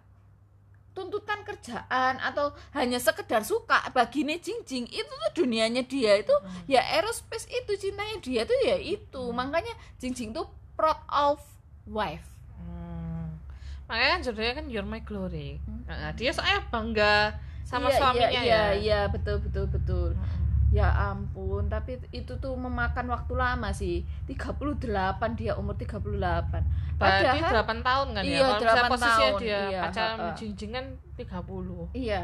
tuntutan 0.91 1.39
kerjaan 1.41 2.19
atau 2.19 2.51
hanya 2.71 2.97
sekedar 2.97 3.41
suka 3.41 3.79
baginya 3.89 4.35
Jing 4.35 4.59
Jing 4.61 4.85
itu 4.85 5.07
tuh 5.07 5.31
dunianya 5.37 5.83
dia 5.83 6.17
itu 6.17 6.33
Hmm. 6.33 6.67
ya 6.67 6.83
aerospace 6.85 7.47
itu 7.47 7.71
cintanya 7.77 8.19
dia 8.19 8.41
tuh 8.43 8.57
ya 8.59 8.75
itu 8.75 9.23
makanya 9.31 9.71
Jing 9.97 10.11
Jing 10.11 10.29
tuh 10.31 10.45
proud 10.73 10.99
of 11.07 11.39
wife 11.85 12.27
Hmm. 12.55 13.39
makanya 13.85 14.09
kan 14.11 14.21
judulnya 14.21 14.53
kan 14.53 14.65
You're 14.67 14.83
My 14.83 14.99
Glory 14.99 15.57
Hmm. 15.59 15.83
nah, 15.85 16.11
dia 16.11 16.29
soalnya 16.29 16.59
bangga 16.67 17.39
sama 17.63 17.87
Iya, 17.87 17.97
suaminya 17.97 18.29
iya, 18.29 18.35
ya 18.35 18.43
iya, 18.43 18.63
iya, 18.75 18.99
betul 19.07 19.39
betul 19.39 19.65
betul. 19.65 20.09
Mm-mm. 20.11 20.40
Ya 20.71 20.87
ampun, 21.11 21.67
tapi 21.67 21.99
itu 22.15 22.31
tuh 22.39 22.55
memakan 22.55 23.11
waktu 23.11 23.33
lama 23.35 23.69
sih. 23.75 24.07
38 24.23 24.87
dia 25.35 25.53
umur 25.59 25.75
38. 25.75 26.07
berarti 26.07 26.63
Padahal 26.95 27.51
8 27.65 27.81
tahun 27.83 28.07
kan 28.15 28.23
Iya, 28.23 28.31
ya 28.31 28.39
kalau 28.39 28.55
misalnya 28.55 28.83
8 28.87 28.91
posisinya 28.93 29.19
tahun, 29.19 29.41
dia 29.41 29.59
iya, 29.67 29.81
pacaran 29.83 30.17
ha-ha. 30.21 30.35
jinjingan 30.37 30.85
30 31.17 31.97
iya. 31.97 32.23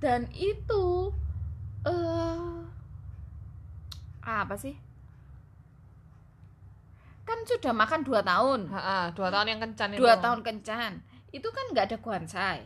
Dan 0.00 0.20
itu 0.32 0.84
eh 1.84 2.56
apa 4.24 4.54
sih? 4.56 4.76
Kan 7.28 7.38
sudah 7.44 7.72
makan 7.76 8.00
2 8.06 8.22
tahun. 8.24 8.60
Ha, 8.72 9.12
dua 9.12 9.28
tahun 9.28 9.46
yang 9.52 9.60
kencan 9.60 9.88
itu 9.92 10.00
dua 10.00 10.16
tahun 10.16 10.40
kencan 10.40 10.92
itu 11.32 11.48
kan 11.52 11.64
nggak 11.72 11.92
ada 11.92 11.98
guansai 12.00 12.58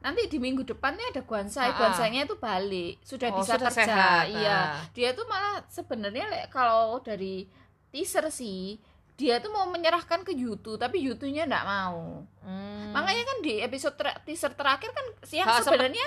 nanti 0.00 0.26
di 0.26 0.36
minggu 0.36 0.64
depannya 0.64 1.04
ada 1.08 1.20
guansai 1.20 1.70
guansainya 1.72 2.24
itu 2.24 2.34
balik 2.34 2.96
sudah 3.00 3.28
Oh, 3.28 3.38
bisa 3.38 3.54
sudah 3.54 3.68
kerja. 3.68 3.84
sehat, 3.84 4.24
iya 4.30 4.58
dia 4.90 5.12
tuh 5.12 5.24
malah 5.24 5.60
sebenarnya 5.66 6.24
kalau 6.48 6.98
dari 6.98 7.44
teaser 7.88 8.28
sih 8.28 8.80
dia 9.12 9.36
tuh 9.36 9.48
mau 9.48 9.66
menyerahkan 9.66 10.20
ke 10.20 10.32
Yutu 10.32 10.74
tapi 10.74 11.00
Yutunya 11.00 11.44
nggak 11.44 11.66
mau. 11.66 12.24
Hmm. 12.40 12.88
makanya 12.90 13.22
kan 13.22 13.38
di 13.40 13.60
episode 13.60 13.94
ter- 13.94 14.18
teaser 14.24 14.50
terakhir 14.50 14.88
kan 14.88 15.04
yang 15.28 15.44
Ha, 15.44 15.60
sempet 15.60 15.66
sebenarnya 15.68 16.06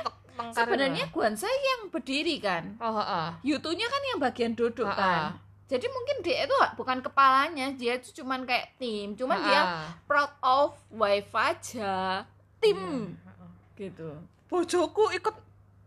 sebenarnya 0.52 1.06
guansai 1.08 1.48
yang 1.54 1.82
berdiri 1.88 2.36
kan? 2.38 2.74
Oh 2.78 2.92
ha, 2.92 3.04
ha. 3.04 3.24
Yutunya 3.40 3.86
kan 3.86 4.02
yang 4.04 4.20
bagian 4.20 4.52
duduk 4.52 4.84
kan? 4.84 5.38
Jadi 5.64 5.86
mungkin 5.88 6.22
dia 6.22 6.44
itu 6.44 6.58
bukan 6.74 7.00
kepalanya 7.00 7.72
dia 7.72 7.96
itu 7.96 8.12
cuman 8.16 8.44
kayak 8.44 8.76
tim. 8.76 9.14
Cuman 9.14 9.38
Ha, 9.38 9.46
dia 9.46 9.62
ha. 9.62 9.78
proud 10.04 10.34
of 10.42 10.70
wife 10.92 11.30
aja 11.32 12.26
tim. 12.60 13.14
Iya. 13.14 13.23
Gitu. 13.76 14.10
Bojoku 14.46 15.10
ikut 15.12 15.36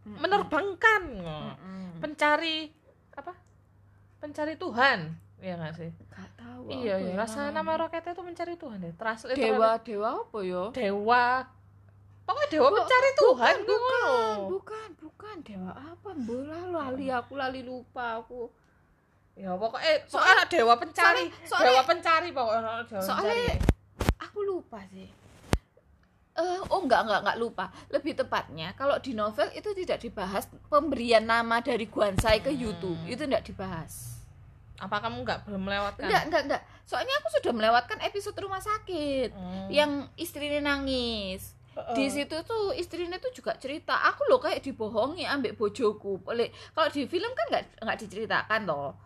menerbangkan. 0.05 1.03
Mm-mm. 1.19 1.99
pencari 1.99 2.71
apa? 3.13 3.33
Pencari 4.19 4.55
Tuhan. 4.55 4.99
Ya 5.37 5.55
nggak 5.55 5.75
sih? 5.75 5.91
Nggak 5.93 6.31
tahu 6.35 6.63
iya 6.69 6.95
iya. 6.97 7.13
ya. 7.13 7.21
Rasa 7.21 7.51
nama 7.51 7.77
roketnya 7.77 8.13
itu 8.13 8.23
mencari 8.23 8.55
Tuhan 8.55 8.79
deh. 8.81 8.93
Translate 8.95 9.37
dewa 9.37 9.71
dewa 9.79 10.09
apa 10.21 10.39
ya? 10.41 10.63
Dewa. 10.73 11.27
Pokoknya 12.23 12.49
dewa 12.51 12.69
pencari 12.73 13.11
Tuhan 13.15 13.55
bukan? 13.63 13.69
bukan, 13.71 14.37
bukan 14.49 14.89
bukan. 14.99 15.37
Dewa 15.43 15.73
apa? 15.73 16.11
Bola 16.17 16.61
lali 16.67 17.07
aku 17.09 17.33
lali 17.35 17.61
lupa 17.63 18.19
aku. 18.19 18.51
Ya 19.37 19.53
pokoknya 19.53 20.09
Soalnya- 20.09 20.09
soalnya 20.09 20.45
dewa 20.49 20.75
pencari. 20.77 21.25
soalnya- 21.29 21.45
soalnya- 21.45 21.67
dewa 21.69 21.83
pencari 21.85 22.29
pokoknya 22.33 22.61
dewa 22.83 23.03
Soalnya- 23.05 23.37
pencari. 23.37 23.57
aku 24.17 24.39
lupa 24.43 24.81
sih 24.89 25.09
Eh, 26.37 26.61
oh 26.63 26.81
enggak 26.81 27.01
enggak 27.03 27.21
enggak 27.23 27.39
lupa. 27.39 27.65
Lebih 27.89 28.13
tepatnya 28.15 28.73
kalau 28.73 28.97
di 28.97 29.13
novel 29.13 29.49
itu 29.51 29.73
tidak 29.73 29.99
dibahas 29.99 30.45
pemberian 30.67 31.25
nama 31.25 31.59
dari 31.59 31.85
Guansai 31.85 32.39
ke 32.39 32.53
Yutu 32.53 32.93
Hmm. 32.93 33.07
itu 33.07 33.23
tidak 33.23 33.43
dibahas. 33.43 34.21
Apa 34.77 35.01
kamu 35.01 35.25
nggak 35.25 35.39
belum 35.45 35.63
melewatkan? 35.63 36.05
Enggak 36.05 36.23
enggak 36.27 36.43
enggak. 36.45 36.63
Soalnya 36.85 37.17
aku 37.17 37.29
sudah 37.33 37.53
melewatkan 37.53 37.99
episode 38.01 38.37
rumah 38.37 38.61
sakit 38.61 39.33
Hmm. 39.33 39.69
yang 39.69 39.91
istrinya 40.15 40.61
nangis. 40.67 41.57
Heeh. 41.73 41.93
di 41.93 42.09
situ 42.09 42.33
tuh 42.43 42.73
istrinya 42.73 43.17
tuh 43.17 43.29
juga 43.31 43.53
cerita. 43.55 44.01
Aku 44.07 44.25
loh 44.27 44.37
kayak 44.39 44.61
dibohongi 44.61 45.25
ambek 45.25 45.53
bojoku. 45.55 46.17
Boleh 46.19 46.49
kalau 46.71 46.89
di 46.89 47.05
film 47.05 47.29
kan 47.31 47.47
nggak 47.51 47.63
nggak 47.81 47.99
diceritakan 47.99 48.65
loh 48.65 48.97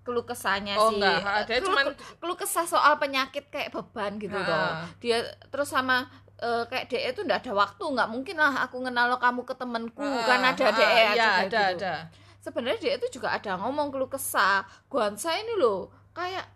keluh 0.00 0.22
kesahnya 0.22 0.74
oh 0.74 0.88
sih. 0.88 0.96
enggak. 0.96 1.18
Dia 1.44 1.58
keluh, 1.58 1.66
cuman 1.68 1.84
keluh 2.16 2.34
kesah 2.34 2.64
soal 2.64 2.96
penyakit 2.96 3.46
kayak 3.48 3.70
beban 3.70 4.14
gitu 4.16 4.32
Ha. 4.32 4.46
loh 4.46 4.70
dia 4.96 5.20
terus 5.46 5.68
sama 5.68 6.06
eh, 6.40 6.64
kayak 6.66 6.84
dia 6.88 7.00
itu 7.12 7.20
nggak 7.20 7.40
ada 7.44 7.52
waktu 7.54 7.84
nggak 7.84 8.08
mungkin 8.10 8.36
lah 8.36 8.54
aku 8.64 8.76
kenal 8.80 9.12
kamu 9.16 9.40
ke 9.44 9.54
temenku 9.54 10.02
Ha, 10.02 10.24
kan 10.26 10.40
ada 10.42 10.64
ha, 10.64 10.72
dia 10.72 10.88
iya 10.88 11.04
juga 11.12 11.28
ada 11.28 11.44
gitu. 11.44 11.56
ada 11.76 11.94
sebenarnya 12.40 12.78
dia 12.80 12.92
itu 12.96 13.06
juga 13.20 13.28
ada 13.36 13.52
ngomong 13.60 13.92
keluh 13.92 14.08
kesah 14.08 14.64
Guansa 14.88 15.36
ini 15.36 15.54
loh 15.54 15.92
kayak 16.10 16.46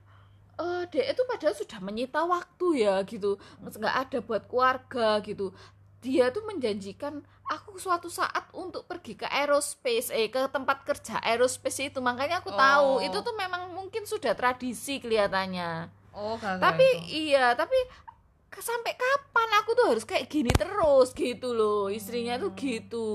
eh 0.54 0.82
dia 0.88 1.10
itu 1.10 1.22
padahal 1.26 1.52
sudah 1.52 1.78
menyita 1.82 2.22
waktu 2.24 2.66
ya 2.80 3.02
gitu 3.04 3.36
nggak 3.60 3.96
ada 4.08 4.18
buat 4.22 4.42
keluarga 4.46 5.18
gitu 5.20 5.50
dia 5.98 6.28
tuh 6.30 6.44
menjanjikan 6.44 7.20
aku 7.44 7.76
suatu 7.76 8.08
saat 8.08 8.48
untuk 8.52 8.84
pergi 8.84 9.16
ke 9.16 9.26
aerospace 9.26 10.08
eh 10.12 10.28
ke 10.28 10.46
tempat 10.48 10.84
kerja 10.84 11.18
aerospace 11.20 11.90
itu 11.90 11.98
makanya 12.00 12.40
aku 12.40 12.52
Oh. 12.52 12.56
tahu 12.56 12.88
itu 13.02 13.18
tuh 13.20 13.34
memang 13.34 13.72
mungkin 13.72 14.04
sudah 14.06 14.32
tradisi 14.32 15.00
kelihatannya 15.00 15.88
oh 16.14 16.38
tapi 16.38 16.86
itu. 16.86 17.32
iya 17.32 17.52
tapi 17.52 17.74
sampai 18.60 18.92
kapan? 18.92 19.48
Aku 19.62 19.70
tuh 19.72 19.86
harus 19.90 20.04
kayak 20.04 20.26
gini 20.26 20.50
terus 20.50 21.10
gitu 21.10 21.50
loh. 21.50 21.88
Istrinya 21.88 22.36
tuh 22.36 22.52
Hmm. 22.52 22.60
gitu. 22.60 23.08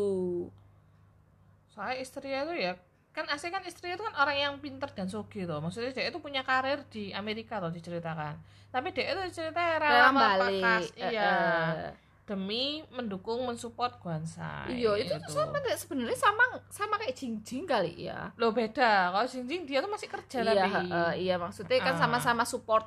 Soalnya 1.70 1.98
istrinya 2.02 2.42
tuh 2.44 2.58
ya 2.58 2.74
kan 3.10 3.26
asli 3.28 3.50
kan 3.50 3.66
istrinya 3.66 3.98
itu 3.98 4.06
kan 4.06 4.16
orang 4.16 4.38
yang 4.38 4.54
pinter 4.62 4.88
dan 4.94 5.10
sogi 5.10 5.44
tuh 5.44 5.60
maksudnya 5.60 5.92
dia 5.92 6.08
itu 6.08 6.22
punya 6.22 6.40
karir 6.40 6.86
di 6.88 7.12
Amerika 7.12 7.60
loh 7.60 7.68
diceritakan. 7.68 8.38
Tapi 8.70 8.88
dia 8.94 9.12
itu 9.12 9.42
ceritanya 9.42 9.76
rela 9.82 10.10
melepas 10.14 10.84
iya. 10.94 11.10
Eh, 11.10 11.92
demi 12.30 12.86
mendukung 12.94 13.42
mensupport 13.42 13.98
Guansai 13.98 14.78
iya 14.78 14.94
itu 15.02 15.10
tuh 15.18 15.34
sama 15.34 15.58
kayak 15.58 15.82
sebenarnya 15.82 16.14
sama 16.14 16.44
sama 16.70 16.96
kayak 17.02 17.18
jingjing 17.18 17.66
kali 17.66 18.06
ya. 18.06 18.30
Lo 18.38 18.54
beda. 18.54 19.10
Kalau 19.10 19.26
Jingjing 19.26 19.66
dia 19.66 19.82
tuh 19.82 19.90
masih 19.90 20.08
kerja 20.08 20.46
iya 20.46 20.54
tapi. 20.54 20.86
eh, 20.88 21.14
iya 21.26 21.36
maksudnya 21.42 21.82
kan 21.82 21.98
sama-sama 21.98 22.46
support 22.46 22.86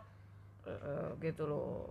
eh, 0.64 1.10
gitu 1.18 1.44
loh 1.44 1.90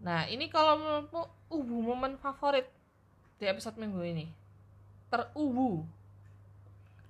nah 0.00 0.24
ini 0.24 0.48
kalau 0.48 0.76
menurutmu 0.76 1.22
ubu 1.50 1.76
momen 1.82 2.16
favorit 2.16 2.64
di 3.36 3.44
episode 3.44 3.76
minggu 3.76 4.00
ini? 4.02 4.26
Terubu 5.06 5.84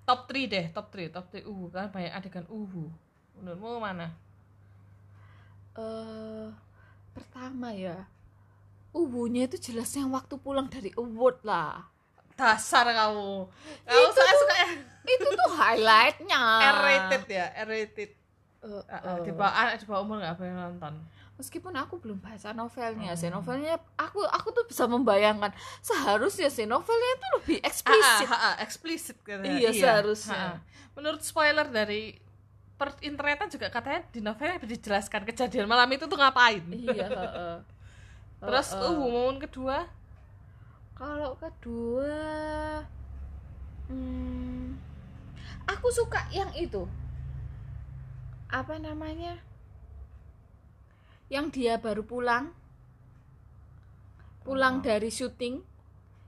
top 0.03 0.27
3 0.27 0.47
deh 0.47 0.67
top 0.69 0.87
3 0.89 1.09
top 1.09 1.27
3 1.29 1.45
ubu 1.45 1.69
kan 1.69 1.87
banyak 1.89 2.11
adegan 2.11 2.47
ubu 2.47 2.91
menurutmu 3.35 3.79
mana? 3.79 4.11
Eh 5.73 6.49
pertama 7.11 7.71
ya 7.71 8.07
ubunya 8.91 9.47
itu 9.47 9.55
jelas 9.63 9.95
yang 9.95 10.11
waktu 10.11 10.35
pulang 10.35 10.67
dari 10.67 10.91
award 10.95 11.39
lah. 11.43 11.87
Dasar 12.35 12.83
kamu. 12.85 13.47
Kamu 13.85 14.01
Itu 14.01 14.11
tuh- 14.11 14.35
suka 14.35 14.55
itu 15.07 15.27
tuh 15.31 15.51
highlightnya. 15.53 16.41
R-rated 16.73 17.25
ya 17.29 17.47
R-rated 17.61 18.11
Eh, 18.61 18.69
Ah, 18.89 19.01
ah, 19.01 19.17
eh. 19.17 19.25
di 19.25 19.33
bawah 19.33 19.73
di 19.73 19.87
bawah 19.89 20.05
umur 20.05 20.21
nggak 20.21 20.37
boleh 20.37 20.53
nonton 20.53 20.93
meskipun 21.41 21.73
aku 21.73 21.97
belum 21.97 22.21
baca 22.21 22.53
novelnya 22.53 23.17
Hmm. 23.17 23.21
sih 23.21 23.29
novelnya 23.33 23.81
aku 23.97 24.21
aku 24.29 24.53
tuh 24.53 24.69
bisa 24.69 24.85
membayangkan 24.85 25.49
seharusnya 25.81 26.53
sih 26.53 26.69
novelnya 26.69 27.11
itu 27.17 27.27
lebih 27.41 27.57
ah, 27.59 27.67
eksplisit 27.67 28.29
ah, 28.29 28.37
ah, 28.37 28.55
eksplisit 28.61 29.17
katanya. 29.25 29.57
Iya, 29.57 29.71
seharusnya. 29.73 30.37
ah, 30.37 30.49
ah. 30.53 30.57
menurut 30.93 31.25
spoiler 31.25 31.65
dari 31.65 32.21
per 32.77 32.93
internetan 33.01 33.49
juga 33.49 33.69
katanya 33.69 34.05
di 34.09 34.21
novelnya 34.21 34.61
dijelaskan 34.61 35.25
kejadian 35.25 35.65
malam 35.65 35.89
itu 35.89 36.05
tuh 36.05 36.17
ngapain 36.17 36.65
iya 36.73 37.09
heeh. 37.13 37.57
terus 38.41 38.73
uh 38.73 38.93
momen 38.93 39.37
kedua 39.37 39.85
kalau 40.93 41.33
kedua 41.37 42.17
hmm, 43.89 44.77
aku 45.65 45.89
suka 45.89 46.25
yang 46.33 46.49
itu 46.57 46.85
apa 48.49 48.77
namanya 48.77 49.41
yang 51.31 51.49
dia 51.49 51.79
baru 51.79 52.03
pulang. 52.03 52.51
Oh. 52.51 52.53
pulang. 54.45 54.83
dari 54.83 55.09
syuting. 55.09 55.63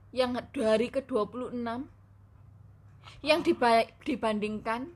Yang 0.09 0.31
dari 0.51 0.87
ke 0.87 1.01
26 1.01 1.89
yang 3.19 3.39
diba- 3.39 3.89
dibandingkan. 4.01 4.87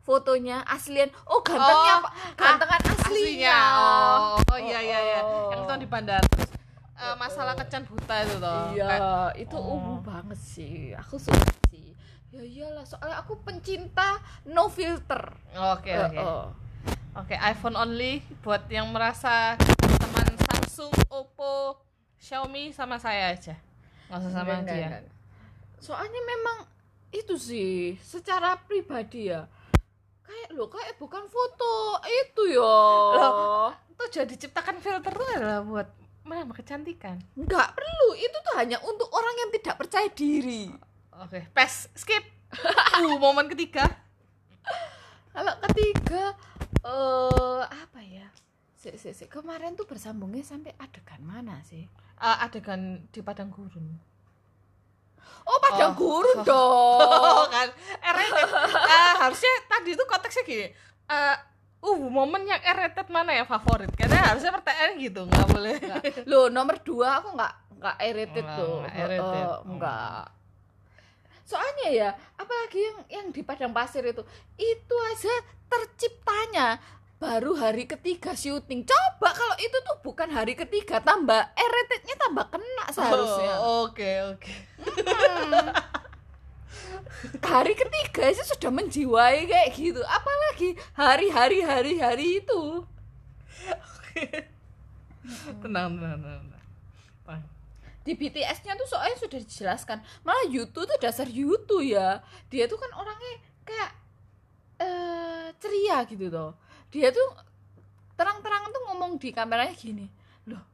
Fotonya 0.00 0.62
aslian. 0.64 1.14
Oh 1.24 1.38
gantengnya 1.40 1.94
Oh, 1.96 2.10
gantengan 2.34 2.82
aslinya, 2.84 3.58
oh, 3.72 4.42
oh 4.42 4.58
iya 4.58 4.82
iya 4.82 4.98
iya. 5.00 5.20
Oh. 5.22 5.46
yang 5.48 5.62
itu 5.62 5.74
di 5.76 5.86
bandara 5.86 6.26
terus 6.28 6.50
eh, 6.92 7.14
masalah 7.14 7.54
kencan 7.54 7.86
buta 7.86 8.16
itu 8.20 8.34
toh. 8.36 8.74
Iya, 8.74 8.86
Kayak- 8.88 9.32
itu 9.40 9.56
Oh. 9.56 9.72
ungu 9.72 9.94
banget 10.02 10.38
sih. 10.38 10.90
Aku 10.96 11.16
suka 11.16 11.38
sih. 11.68 11.94
Ya 12.28 12.42
iyalah, 12.42 12.82
soalnya 12.82 13.14
aku 13.16 13.38
pencinta 13.40 14.18
no 14.44 14.66
filter. 14.66 15.22
oke 15.52 15.86
Eh, 15.86 16.02
oke 16.04 16.18
eh. 16.18 16.46
Oke, 17.12 17.36
iPhone 17.36 17.76
only 17.76 18.24
buat 18.40 18.64
yang 18.72 18.88
merasa 18.88 19.60
teman 19.60 20.32
Samsung, 20.48 20.92
Oppo, 21.12 21.76
Xiaomi 22.16 22.72
sama 22.72 22.96
saya 22.96 23.36
aja. 23.36 23.52
Nggak 24.08 24.16
usah 24.16 24.32
sama 24.32 24.52
Enggak, 24.56 24.72
dia. 24.72 24.86
enggak. 24.88 25.04
Soalnya 25.76 26.20
memang 26.24 26.56
itu 27.12 27.36
sih 27.36 28.00
secara 28.00 28.56
pribadi 28.56 29.28
ya. 29.28 29.44
Kayak 30.24 30.48
lo 30.56 30.72
kayak 30.72 30.96
bukan 30.96 31.28
foto 31.28 32.00
itu 32.00 32.56
ya. 32.56 32.72
Loh. 33.20 33.68
Tujuan 34.00 34.26
diciptakan 34.32 34.80
filter 34.80 35.12
itu 35.12 35.24
adalah 35.36 35.60
buat 35.60 35.88
menambah 36.24 36.64
kecantikan. 36.64 37.20
Enggak 37.36 37.76
perlu. 37.76 38.16
Itu 38.16 38.36
tuh 38.40 38.56
hanya 38.56 38.80
untuk 38.80 39.12
orang 39.12 39.36
yang 39.36 39.50
tidak 39.52 39.76
percaya 39.76 40.08
diri. 40.08 40.72
Oke, 41.20 41.44
pes, 41.52 41.92
skip. 41.92 42.24
uh, 42.56 43.20
momen 43.20 43.52
ketiga. 43.52 43.84
Kalau 45.36 45.54
ketiga 45.68 46.32
eh 46.82 47.62
apa 47.64 48.00
ya? 48.00 48.26
Sik, 48.74 48.96
sik, 48.96 49.14
sik. 49.14 49.28
Kemarin 49.28 49.72
tuh 49.72 49.86
bersambungnya 49.86 50.42
sampai 50.42 50.74
adegan 50.76 51.22
mana 51.22 51.62
sih? 51.62 51.86
Eh, 52.18 52.36
adegan 52.38 52.80
di 53.08 53.20
padang 53.20 53.48
gurun 53.48 53.98
Oh, 55.42 55.58
padang 55.60 55.94
Oh. 55.94 55.98
gurun 55.98 56.38
Oh, 56.38 56.46
dong. 56.50 57.46
kan 57.48 57.68
R-rated 58.00 58.46
Eh, 58.72 59.12
harusnya 59.18 59.52
tadi 59.66 59.90
itu 59.90 60.04
konteksnya 60.04 60.42
gini 60.42 60.66
eh 61.04 61.36
uh 61.82 61.98
momen 61.98 62.46
yang 62.46 62.62
R-rated 62.64 63.06
mana 63.08 63.34
yang 63.34 63.44
favorit 63.44 63.90
karena 63.92 64.22
harusnya 64.24 64.50
pertanyaan 64.50 64.94
gitu 64.96 65.26
nggak 65.26 65.46
boleh 65.48 65.74
Nggak. 65.76 66.02
Loh, 66.24 66.46
nomor 66.46 66.78
dua 66.80 67.18
aku 67.18 67.34
nggak 67.34 67.52
nggak 67.74 67.96
rated 67.98 68.46
Oh, 68.46 68.54
tuh. 68.54 68.74
nggak 68.80 68.94
R-rated. 68.96 69.42
Eh, 69.42 69.56
nggak. 69.72 70.24
Soalnya 71.42 71.88
ya, 71.90 72.08
apalagi 72.32 72.78
yang 72.80 72.98
yang 73.10 73.26
di 73.28 73.42
padang 73.42 73.74
pasir 73.74 74.00
itu, 74.04 74.22
itu 74.56 74.96
aja 75.10 75.34
terciptanya 75.72 76.76
baru 77.16 77.54
hari 77.54 77.86
ketiga 77.86 78.34
syuting. 78.34 78.82
Coba 78.82 79.30
kalau 79.32 79.56
itu 79.56 79.78
tuh 79.86 79.96
bukan 80.02 80.26
hari 80.28 80.58
ketiga, 80.58 80.98
tambah 80.98 81.38
R-ratednya 81.54 82.18
tambah 82.18 82.50
kena 82.50 82.84
seharusnya. 82.90 83.54
Oh, 83.62 83.88
oke 83.88 84.10
oke 84.36 84.52
Hmm. 84.82 85.70
hari 87.38 87.78
ketiga 87.78 88.34
itu 88.34 88.42
sudah 88.42 88.70
menjiwai 88.74 89.46
kayak 89.46 89.70
gitu 89.78 90.02
apalagi 90.02 90.74
hari-hari 90.98 91.62
hari-hari 91.62 92.42
itu 92.42 92.82
tenang 95.62 95.94
tenang 95.94 96.18
tenang, 96.18 96.42
tenang. 96.42 96.64
Bang. 97.22 97.42
di 98.02 98.12
BTS-nya 98.18 98.74
tuh 98.74 98.88
soalnya 98.90 99.14
sudah 99.22 99.38
dijelaskan 99.38 100.02
malah 100.26 100.50
YouTube 100.50 100.90
tuh 100.90 100.98
dasar 100.98 101.30
YouTube 101.30 101.86
ya 101.86 102.18
dia 102.50 102.66
tuh 102.66 102.78
kan 102.82 102.90
orangnya 102.98 103.38
kayak 103.62 104.01
eh 104.82 105.46
ceria 105.62 106.02
gitu 106.10 106.26
tuh 106.26 106.50
dia 106.90 107.14
tuh 107.14 107.28
terang-terangan 108.18 108.70
tuh 108.74 108.82
ngomong 108.90 109.16
di 109.16 109.30
kameranya 109.30 109.74
gini 109.78 110.10
loh 110.50 110.72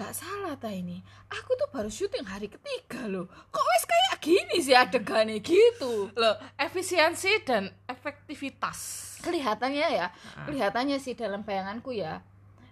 gak 0.00 0.16
salah 0.16 0.56
ta 0.56 0.72
ini? 0.72 1.02
Aku 1.28 1.52
tuh 1.60 1.68
baru 1.68 1.92
syuting 1.92 2.24
hari 2.24 2.48
ketiga 2.48 3.04
loh. 3.04 3.28
Kok 3.28 3.64
wes 3.68 3.84
kayak 3.84 4.16
gini 4.22 4.56
sih 4.62 4.72
adegannya? 4.72 5.44
Gitu. 5.44 6.08
Loh 6.16 6.34
efisiensi 6.56 7.44
dan 7.44 7.68
efektivitas. 7.84 8.78
Kelihatannya 9.20 9.88
ya 9.92 10.08
kelihatannya 10.48 10.96
sih 10.96 11.12
dalam 11.12 11.44
bayanganku 11.44 11.92
ya. 11.92 12.24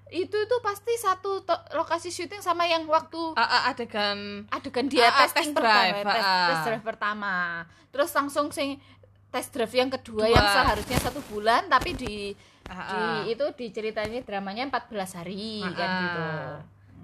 Itu 0.08 0.40
tuh 0.48 0.64
pasti 0.64 0.96
satu 0.96 1.44
lokasi 1.76 2.08
syuting 2.08 2.40
sama 2.40 2.64
yang 2.64 2.88
waktu 2.88 3.36
ah, 3.36 3.68
adegan 3.68 4.48
adegan 4.48 4.88
dia 4.88 5.12
ah, 5.12 5.28
testing 5.28 5.52
test 5.52 5.60
pertama, 5.60 5.84
drive, 5.84 6.00
tes, 6.08 6.24
ah. 6.24 6.48
tes 6.48 6.58
drive 6.64 6.84
pertama. 6.86 7.34
Terus 7.92 8.10
langsung 8.16 8.48
sing 8.48 8.80
test 9.28 9.52
drive 9.52 9.74
yang 9.74 9.90
kedua 9.90 10.24
Dua. 10.24 10.34
yang 10.34 10.46
seharusnya 10.46 10.98
satu 10.98 11.20
bulan 11.28 11.68
tapi 11.68 11.92
di 11.94 12.14
Ah, 12.68 12.84
di 12.84 13.00
ah. 13.00 13.20
itu 13.24 13.44
diceritanya 13.56 14.20
dramanya 14.28 14.68
14 14.68 15.24
hari 15.24 15.64
kan 15.72 15.88
Ah, 15.88 16.00
gitu. 16.04 16.22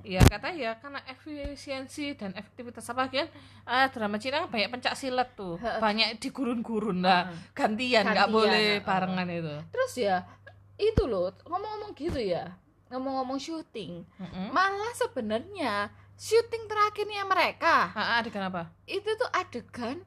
Iya 0.04 0.20
kata 0.20 0.52
ya 0.52 0.76
karena 0.76 1.00
efisiensi 1.08 2.12
dan 2.12 2.36
efektivitas 2.36 2.84
apa 2.92 3.08
kan? 3.08 3.24
Ah, 3.64 3.88
drama 3.88 4.20
Cina 4.20 4.44
kan 4.44 4.52
banyak 4.52 4.68
pencak 4.68 4.92
silat 4.92 5.32
tuh. 5.32 5.56
Banyak 5.56 6.20
di 6.20 6.28
gurun-gurun 6.28 7.00
lah 7.00 7.32
gantian 7.56 8.04
nggak 8.04 8.28
boleh 8.28 8.84
barengan 8.84 9.24
itu. 9.32 9.56
Terus 9.72 9.92
ya 9.96 10.28
itu 10.76 11.08
loh 11.08 11.32
ngomong-ngomong 11.46 11.96
gitu 11.96 12.20
ya 12.20 12.50
ngomong-ngomong 12.90 13.38
syuting 13.38 14.02
Heeh. 14.18 14.46
malah 14.50 14.92
sebenarnya 14.94 15.90
syuting 16.14 16.66
terakhirnya 16.70 17.22
mereka 17.26 17.90
ah, 17.94 18.18
adegan 18.22 18.46
apa? 18.50 18.70
itu 18.86 19.06
tuh 19.18 19.30
adegan 19.34 20.02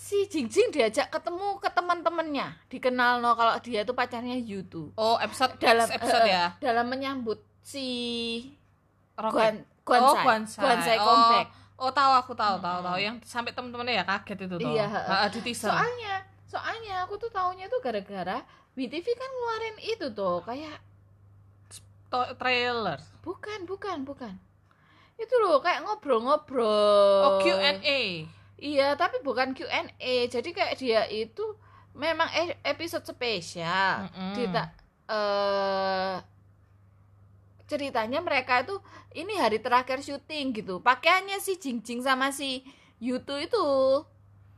si 0.00 0.24
Jingjing 0.32 0.72
diajak 0.72 1.12
ketemu 1.12 1.60
ke 1.60 1.68
teman-temannya. 1.68 2.48
Dikenal 2.72 3.20
no 3.20 3.36
kalau 3.36 3.60
dia 3.60 3.84
tuh 3.84 3.92
pacarnya 3.92 4.40
Yutu 4.40 4.96
oh 4.96 5.20
episode 5.20 5.60
dalam 5.60 5.84
episode 5.84 6.24
eh, 6.24 6.32
ya? 6.32 6.56
dalam 6.56 6.88
menyambut 6.88 7.44
si 7.60 7.86
Rocket. 9.20 9.68
Guan 9.84 10.00
oh 10.00 10.16
Guansai 10.24 10.56
Guansai 10.56 10.96
comeback 10.96 11.48
oh 11.76 11.92
tahu 11.92 12.12
aku 12.16 12.32
tahu 12.32 12.56
tahu 12.64 12.78
Mm-mm. 12.80 12.88
tahu. 12.88 12.96
Yang 12.96 13.16
sampai 13.28 13.52
temen-temennya 13.52 13.94
ya 14.00 14.04
kaget 14.08 14.38
itu 14.48 14.56
tuh. 14.56 14.72
Iya, 14.72 14.86
ah, 14.88 15.28
di 15.28 15.40
teaser. 15.44 15.68
Soalnya 15.68 16.14
soalnya 16.48 16.94
aku 17.04 17.14
tuh 17.20 17.30
taunya 17.32 17.68
tuh 17.68 17.80
gara-gara 17.84 18.42
BTV 18.76 19.06
kan 19.16 19.30
ngeluarin 19.30 19.76
itu 19.84 20.06
tuh 20.16 20.40
kayak 20.48 20.80
trailer. 22.40 22.98
Bukan 23.20 23.68
bukan 23.68 24.04
bukan. 24.08 24.34
Itu 25.20 25.34
loh 25.44 25.60
kayak 25.60 25.84
ngobrol-ngobrol. 25.84 27.20
Oh 27.20 27.32
Q&A 27.44 28.39
Iya, 28.60 28.92
tapi 28.94 29.18
bukan 29.20 29.50
Q&A. 29.50 29.88
Jadi 30.28 30.52
kayak 30.52 30.76
dia 30.76 31.08
itu 31.08 31.42
memang 31.92 32.28
e- 32.30 32.60
episode 32.62 33.02
spesial. 33.02 34.06
Mm-mm. 34.06 34.32
Kita 34.36 34.62
eh 35.10 36.16
ceritanya 37.64 38.18
mereka 38.18 38.60
itu 38.60 38.76
ini 39.14 39.34
hari 39.34 39.58
terakhir 39.58 39.98
syuting 40.00 40.52
gitu. 40.52 40.78
Pakaiannya 40.80 41.38
si 41.38 41.56
Jingjing 41.56 42.02
sama 42.02 42.30
si 42.30 42.60
Yutu 42.98 43.38
itu 43.38 43.64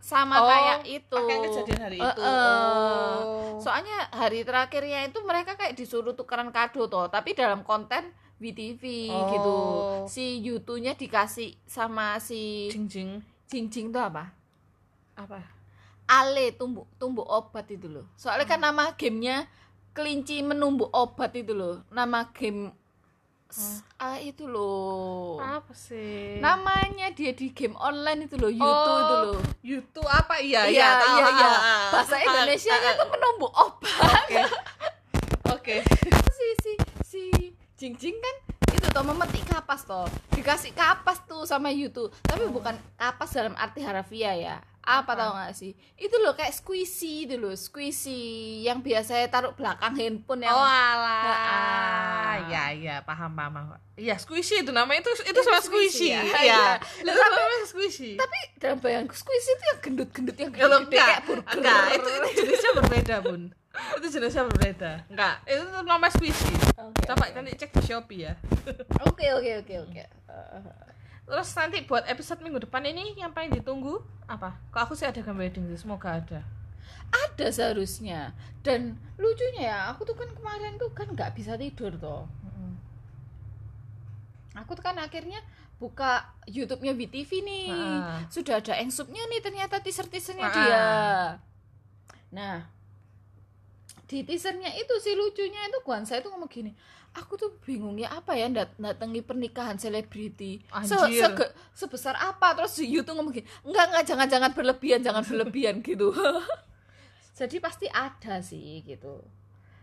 sama 0.03 0.43
Oh, 0.43 0.49
kayak 0.49 0.81
itu. 0.83 1.15
pakaian 1.15 1.41
kejadian 1.47 1.81
hari 1.81 1.97
Eh, 1.97 2.03
itu 2.03 2.21
eh. 2.21 2.27
oh 2.27 3.61
Soalnya 3.63 4.11
hari 4.11 4.43
terakhirnya 4.43 5.07
itu 5.07 5.23
mereka 5.23 5.55
kayak 5.55 5.79
disuruh 5.79 6.13
tukeran 6.13 6.51
kado 6.51 6.91
toh, 6.91 7.07
tapi 7.07 7.33
dalam 7.33 7.63
konten 7.63 8.11
VTV 8.37 8.83
gitu. 9.31 9.55
Oh. 9.55 10.03
Si 10.05 10.43
Yutunya 10.43 10.99
dikasih 10.99 11.55
sama 11.63 12.19
si 12.19 12.67
jing 12.91 13.23
jing 13.53 13.69
Jingjing 13.69 13.93
itu 13.93 14.01
apa? 14.01 14.33
apa 15.13 15.45
Ale 16.09 16.53
tumbuk 16.53 16.89
tumbuk 16.97 17.25
obat 17.25 17.69
itu 17.69 17.85
loh. 17.87 18.09
Soalnya 18.15 18.45
kan 18.47 18.59
nama 18.59 18.93
gamenya 18.93 19.45
kelinci 19.93 20.41
menumbuk 20.41 20.89
obat 20.91 21.33
itu 21.33 21.53
loh. 21.53 21.85
Nama 21.89 22.33
game 22.33 22.73
s- 23.47 23.85
ah, 23.97 24.17
itu 24.17 24.45
loh. 24.45 25.37
apa 25.37 25.71
sih 25.71 26.41
Namanya 26.41 27.13
dia 27.13 27.31
di 27.31 27.53
game 27.53 27.77
online 27.77 28.25
itu 28.25 28.35
loh, 28.35 28.49
YouTube 28.49 28.73
Oh, 28.89 28.99
itu 28.99 29.15
loh. 29.15 29.37
YouTube 29.63 30.09
apa 30.09 30.41
iya 30.41 30.65
Iya, 30.65 30.89
tahu. 30.97 31.13
iya, 31.13 31.27
iya. 31.31 31.47
Ah, 31.47 31.61
ah, 31.61 31.85
Bahasa 31.93 32.15
ah, 32.15 32.25
Indonesia 32.25 32.73
nya 32.75 32.91
tuh 32.97 33.09
menumbuk 33.09 33.53
obat. 33.53 33.93
oke 34.03 34.41
oke 35.53 35.77
si 36.37 36.47
si 36.59 36.73
si 37.05 37.23
Jingjing 37.77 38.17
kan 38.17 38.37
itu 38.49 38.52
toh 38.93 39.03
memetik 39.03 39.45
kapas 39.45 39.83
toh. 39.83 40.05
Dikasih 40.31 40.73
kapas 40.73 41.25
tuh 41.25 41.43
sama 41.43 41.69
YouTube. 41.69 42.13
Tapi 42.23 42.45
bukan 42.47 42.77
kapas 42.95 43.33
dalam 43.33 43.55
arti 43.55 43.81
harafiah 43.81 44.35
ya. 44.35 44.57
Apa 44.81 45.01
Apa? 45.09 45.13
tau 45.17 45.33
gak 45.39 45.55
sih? 45.55 45.73
Itu 45.95 46.19
loh 46.19 46.35
kayak 46.35 46.51
squishy 46.53 47.23
itu 47.23 47.39
loh, 47.39 47.55
squishy 47.55 48.19
yang 48.61 48.83
biasa 48.83 49.15
taruh 49.27 49.55
belakang 49.55 49.95
handphone 49.95 50.43
yang 50.43 50.51
oh 50.51 50.59
alah 50.59 51.23
Ah. 51.23 52.35
ya 52.45 52.65
ya 52.73 52.97
paham 53.01 53.31
paham 53.31 53.79
iya 53.95 54.19
squishy 54.19 54.59
itu 54.59 54.71
namanya 54.71 55.01
itu 55.01 55.15
itu 55.23 55.31
Itu 55.31 55.41
sama 55.41 55.61
squishy, 55.61 56.11
squishy 56.11 56.11
ya. 56.11 56.23
iya 56.43 56.63
Iya. 56.99 57.05
itu 57.05 57.15
namanya 57.15 57.63
squishy 57.65 58.11
tapi 58.17 58.39
dalam 58.59 58.79
bayanganku 58.81 59.15
squishy 59.15 59.51
itu 59.53 59.65
yang 59.65 59.79
gendut-gendut 59.81 60.37
yang 60.37 60.51
Ya, 60.51 60.65
loh, 60.65 60.81
gede-gede 60.81 60.91
enggak, 60.91 61.07
kayak 61.07 61.23
burger. 61.25 61.55
enggak, 61.55 61.83
itu 61.93 62.09
itu 62.11 62.29
jenisnya 62.43 62.71
berbeda 62.75 63.15
bun 63.23 63.43
itu 63.73 64.07
jenisnya 64.11 64.45
berbeda 64.45 64.93
enggak 65.09 65.35
itu 65.45 65.65
nama 65.83 66.07
squishy 66.07 66.53
Oke, 66.75 67.03
coba 67.05 67.25
oke. 67.25 67.35
nanti 67.35 67.57
cek 67.57 67.73
di 67.73 67.83
shopee 67.83 68.21
ya 68.25 68.33
Oke 69.09 69.27
oke 69.31 69.53
oke 69.59 69.75
oke. 69.89 70.05
terus 71.23 71.49
nanti 71.53 71.81
buat 71.83 72.05
episode 72.05 72.41
minggu 72.41 72.63
depan 72.63 72.85
ini 72.85 73.15
yang 73.15 73.31
paling 73.31 73.49
ditunggu 73.51 73.97
apa 74.25 74.59
kok 74.69 74.81
aku 74.83 74.93
sih 74.93 75.05
ada 75.05 75.19
gambar 75.19 75.47
wedding 75.47 75.65
sih 75.67 75.79
semoga 75.79 76.19
ada 76.19 76.41
Ada 77.13 77.53
seharusnya. 77.53 78.33
Dan 78.65 78.97
lucunya 79.21 79.69
ya, 79.69 79.93
aku 79.93 80.01
tuh 80.03 80.17
kan 80.17 80.33
kemarin 80.33 80.81
tuh 80.81 80.89
kan 80.91 81.05
nggak 81.07 81.37
bisa 81.37 81.61
tidur 81.61 81.93
toh. 81.93 82.25
Aku 84.55 84.73
tuh 84.73 84.81
kan 84.81 84.97
akhirnya 84.97 85.45
buka 85.77 86.25
YouTube-nya 86.45 86.93
BTV 86.93 87.31
nih. 87.43 87.69
Ah. 87.69 88.25
Sudah 88.29 88.61
ada 88.61 88.77
engsupnya 88.77 89.29
nih 89.29 89.41
ternyata 89.41 89.81
teaser-teasernya 89.81 90.41
Ah. 90.43 90.55
dia. 90.55 90.85
Nah, 92.31 92.57
di 94.05 94.23
teasernya 94.23 94.73
itu 94.75 94.95
sih 94.99 95.13
lucunya 95.13 95.63
itu 95.65 95.79
Guansa 95.81 96.17
itu 96.17 96.29
ngomong 96.29 96.47
gini, 96.47 96.71
aku 97.13 97.35
tuh 97.35 97.51
bingung 97.61 97.97
ya 97.97 98.13
apa 98.13 98.33
ya 98.33 98.49
dat 98.49 98.75
datangi 98.77 99.21
pernikahan 99.21 99.77
selebriti? 99.77 100.61
Se- 100.83 100.99
sege- 101.15 101.53
sebesar 101.73 102.15
apa? 102.15 102.53
Terus 102.55 102.73
si 102.73 102.85
Yu 102.87 103.01
tuh 103.01 103.13
ngomong 103.13 103.33
gini 103.33 103.47
enggak 103.63 103.85
enggak 103.89 104.05
jangan 104.07 104.27
jangan 104.29 104.51
berlebihan 104.53 105.01
jangan 105.01 105.23
berlebihan 105.23 105.81
gitu. 105.87 106.13
Jadi 107.33 107.57
pasti 107.59 107.87
ada 107.87 108.39
sih 108.41 108.83
gitu. 108.83 109.25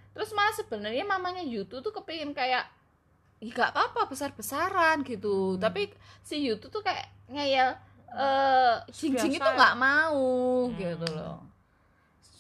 Terus 0.09 0.29
malah 0.31 0.53
sebenarnya 0.53 1.03
mamanya 1.03 1.41
Yutu 1.41 1.79
tuh 1.79 1.89
kepingin 1.91 2.31
kayak 2.31 2.69
ya 3.39 3.49
gak 3.49 3.71
apa-apa 3.71 4.05
besar-besaran 4.05 5.01
gitu. 5.01 5.55
Hmm. 5.55 5.61
tapi 5.61 5.89
si 6.21 6.43
Yutu 6.43 6.67
tuh 6.67 6.83
kayak 6.83 7.07
ngeyel 7.27 7.71
eh 8.09 8.75
Jing-Jing 8.89 9.31
itu 9.31 9.39
Biasa. 9.39 9.55
nggak 9.55 9.75
mau 9.75 10.25
Hmm. 10.65 10.75
gitu 10.75 11.07
loh 11.09 11.39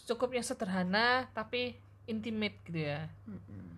cukup 0.09 0.33
yang 0.33 0.45
sederhana 0.45 1.29
tapi 1.37 1.77
intimate 2.09 2.57
gitu 2.65 2.89
ya. 2.89 3.05
Mm-mm. 3.29 3.77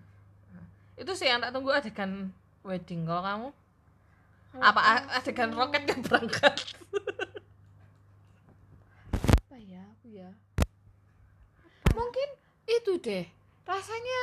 itu 0.96 1.12
sih 1.12 1.28
yang 1.28 1.44
tak 1.44 1.52
tunggu 1.52 1.72
adegan 1.74 2.32
wedding. 2.64 3.04
Kalau 3.04 3.20
kamu? 3.20 3.48
Apa 4.60 4.80
a- 4.80 5.08
adegan 5.20 5.52
roket 5.52 5.84
yang 5.88 6.00
berangkat? 6.04 6.54
Apa 9.48 9.56
ya 9.60 9.82
aku 9.96 10.06
ya? 10.12 10.30
Mungkin 11.92 12.28
itu 12.68 12.92
deh 13.02 13.24
rasanya 13.68 14.20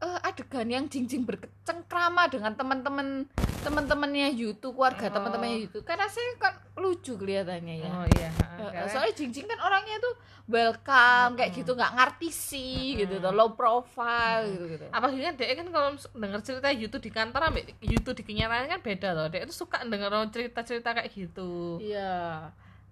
eh, 0.00 0.18
adegan 0.22 0.66
yang 0.66 0.84
jingjing 0.86 1.22
bercengkrama 1.22 2.26
dengan 2.26 2.52
teman-teman 2.52 3.28
teman-temannya 3.60 4.32
YouTube 4.32 4.72
keluarga 4.74 5.06
Oh. 5.06 5.14
teman-temannya 5.14 5.58
YouTube 5.60 5.84
karena 5.84 6.08
saya 6.08 6.32
kan 6.34 6.56
lucu 6.74 7.12
kelihatannya 7.14 7.76
ya 7.78 7.90
oh 7.90 8.06
iya 8.10 8.30
karena- 8.56 8.88
soalnya 8.88 9.12
jingjing 9.12 9.44
kan 9.44 9.60
orangnya 9.60 10.00
tuh 10.00 10.14
welcome 10.48 11.36
kayak 11.36 11.52
Mm-mm. 11.52 11.60
gitu 11.60 11.70
nggak 11.74 11.92
ngartisi 11.92 12.70
gitu 12.96 13.14
Mm-mm. 13.14 13.24
tuh 13.26 13.32
low 13.32 13.52
profile 13.52 14.42
Mm-mm. 14.42 14.54
gitu 14.54 14.64
gitu 14.70 14.84
apalagi 14.88 15.20
kan 15.20 15.34
dia 15.36 15.52
kan 15.54 15.68
kalau 15.68 15.88
denger 15.94 16.40
cerita 16.40 16.68
YouTube 16.70 17.02
di 17.02 17.12
kantor 17.12 17.40
ambek 17.44 17.64
YouTube 17.80 18.16
di 18.16 18.24
kenyataan 18.24 18.66
kan 18.66 18.80
beda 18.80 19.08
loh 19.12 19.26
dia 19.28 19.44
itu 19.44 19.52
suka 19.52 19.84
denger 19.84 20.08
cerita-cerita 20.30 20.96
kayak 20.96 21.10
gitu 21.10 21.76
iya 21.78 22.48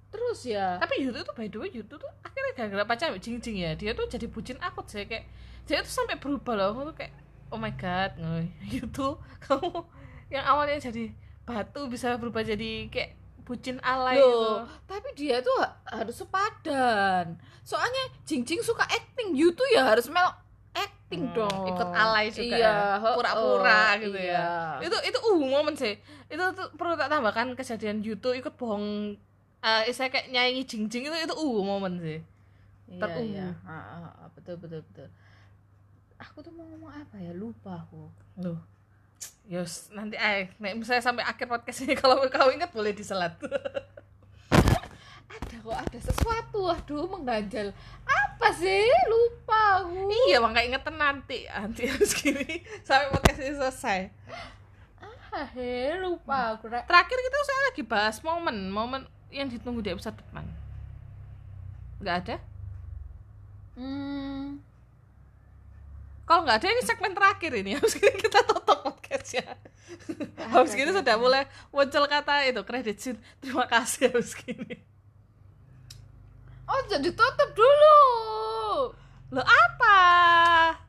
terus 0.09 0.41
ya 0.49 0.81
tapi 0.81 1.05
YouTube 1.05 1.25
tuh 1.25 1.35
by 1.37 1.47
the 1.49 1.59
way 1.61 1.69
YouTube 1.69 2.01
tuh 2.01 2.13
akhirnya 2.25 2.53
gara-gara 2.57 2.85
pacar 2.89 3.07
ambek 3.13 3.23
jing-jing 3.23 3.57
ya 3.61 3.77
dia 3.77 3.93
tuh 3.93 4.09
jadi 4.09 4.25
bucin 4.29 4.57
akut 4.59 4.89
sih 4.89 5.05
kayak 5.05 5.29
dia 5.69 5.85
tuh 5.85 5.93
sampai 5.93 6.17
berubah 6.17 6.57
loh 6.57 6.67
aku 6.73 6.81
tuh 6.93 6.97
kayak 6.97 7.13
oh 7.49 7.57
my 7.61 7.73
god. 7.77 8.13
YouTube 8.73 9.21
kamu 9.41 9.85
yang 10.29 10.45
awalnya 10.45 10.81
jadi 10.81 11.13
batu 11.45 11.89
bisa 11.89 12.17
berubah 12.21 12.45
jadi 12.45 12.89
kayak 12.93 13.17
bucin 13.49 13.81
alay 13.81 14.21
Loh, 14.21 14.29
gitu. 14.29 14.53
tapi 14.85 15.09
dia 15.17 15.41
tuh 15.41 15.57
ha- 15.57 15.81
harus 15.89 16.21
sepadan. 16.21 17.41
Soalnya 17.65 18.13
Jingjing 18.29 18.61
suka 18.61 18.85
acting, 18.85 19.33
you 19.33 19.57
tuh 19.57 19.65
ya 19.73 19.89
harus 19.89 20.05
mel 20.13 20.29
acting 20.77 21.33
Hmm, 21.33 21.49
dong. 21.49 21.65
ikut 21.73 21.89
alay 21.97 22.29
juga 22.29 22.57
iya, 22.61 23.01
ya. 23.01 23.17
Pura-pura 23.17 23.81
oh, 23.97 24.01
gitu 24.05 24.19
iya. 24.21 24.45
ya. 24.77 24.85
itu 24.85 24.97
itu 25.09 25.19
uh 25.25 25.37
momen 25.41 25.73
sih 25.73 25.97
itu 26.29 26.45
tuh 26.53 26.69
perlu 26.77 27.01
tak 27.01 27.09
tambahkan 27.09 27.57
kejadian 27.57 28.05
YouTube 28.05 28.37
ikut 28.37 28.53
bohong 28.61 29.17
eh 29.59 29.91
saya 29.91 30.09
kayak 30.09 30.31
nyanyi 30.31 30.63
jing 30.63 30.87
jing 30.87 31.07
itu 31.07 31.17
itu 31.17 31.35
uh 31.35 31.59
momen 31.63 31.99
sih 31.99 32.21
Iya, 32.89 33.05
Ter- 33.05 33.21
iya. 33.21 33.49
uh. 33.69 34.09
Ah, 34.09 34.29
betul 34.33 34.57
betul 34.57 34.81
betul. 34.81 35.09
Aku 36.17 36.41
tuh 36.41 36.49
mau 36.57 36.65
ngomong 36.65 36.89
apa 36.89 37.21
ya? 37.21 37.37
Lupa 37.37 37.85
aku. 37.85 38.09
loh 38.41 38.57
Yos, 39.45 39.93
nanti 39.93 40.17
eh 40.17 40.49
nek 40.57 40.77
misalnya 40.77 41.05
sampai 41.05 41.25
akhir 41.25 41.49
podcast 41.49 41.85
ini 41.85 41.93
kalau 42.01 42.21
kau 42.33 42.49
ingat 42.49 42.73
boleh 42.73 42.97
diselat. 42.97 43.37
Ada 45.29 45.57
kok 45.61 45.77
ada 45.77 45.99
sesuatu. 46.01 46.61
Aduh, 46.65 47.05
mengganjal. 47.13 47.77
Apa 48.09 48.49
sih? 48.57 48.89
Lupa 49.09 49.85
aku. 49.85 50.09
iya, 50.29 50.41
makanya 50.41 50.77
ingetin 50.77 50.97
nanti, 50.97 51.39
nanti 51.45 51.83
harus 51.89 52.13
gini 52.17 52.65
sampai 52.89 53.13
podcast 53.13 53.41
ini 53.41 53.53
selesai. 53.53 54.01
Ah, 55.29 55.45
he, 55.53 55.93
lupa 56.01 56.57
aku. 56.57 56.73
Terakhir 56.73 57.19
kita 57.21 57.39
saya 57.45 57.61
lagi 57.69 57.83
bahas 57.85 58.17
momen, 58.25 58.73
momen 58.73 59.05
yang 59.29 59.49
ditunggu 59.49 59.85
di 59.85 59.93
episode 59.93 60.17
depan. 60.17 60.45
Nggak 62.01 62.17
ada? 62.25 62.37
Hmm. 63.79 64.59
Kalau 66.29 66.45
nggak 66.45 66.59
ada 66.61 66.69
ini 66.69 66.83
segmen 66.85 67.13
terakhir 67.17 67.53
ini 67.57 67.71
habis 67.77 67.97
kita 67.97 68.45
tutup 68.45 68.85
podcastnya. 68.85 69.57
habis 70.53 70.77
gini 70.77 70.93
sudah 70.93 71.17
mulai 71.17 71.49
muncul 71.73 72.05
kata 72.05 72.45
itu 72.49 72.63
kredit 72.65 72.97
scene. 73.01 73.21
Terima 73.41 73.65
kasih 73.65 74.13
habis 74.13 74.37
gini. 74.37 74.77
Oh, 76.69 76.81
jadi 76.85 77.09
tutup 77.09 77.51
dulu. 77.57 78.01
Lo 79.33 79.41
apa? 79.41 80.01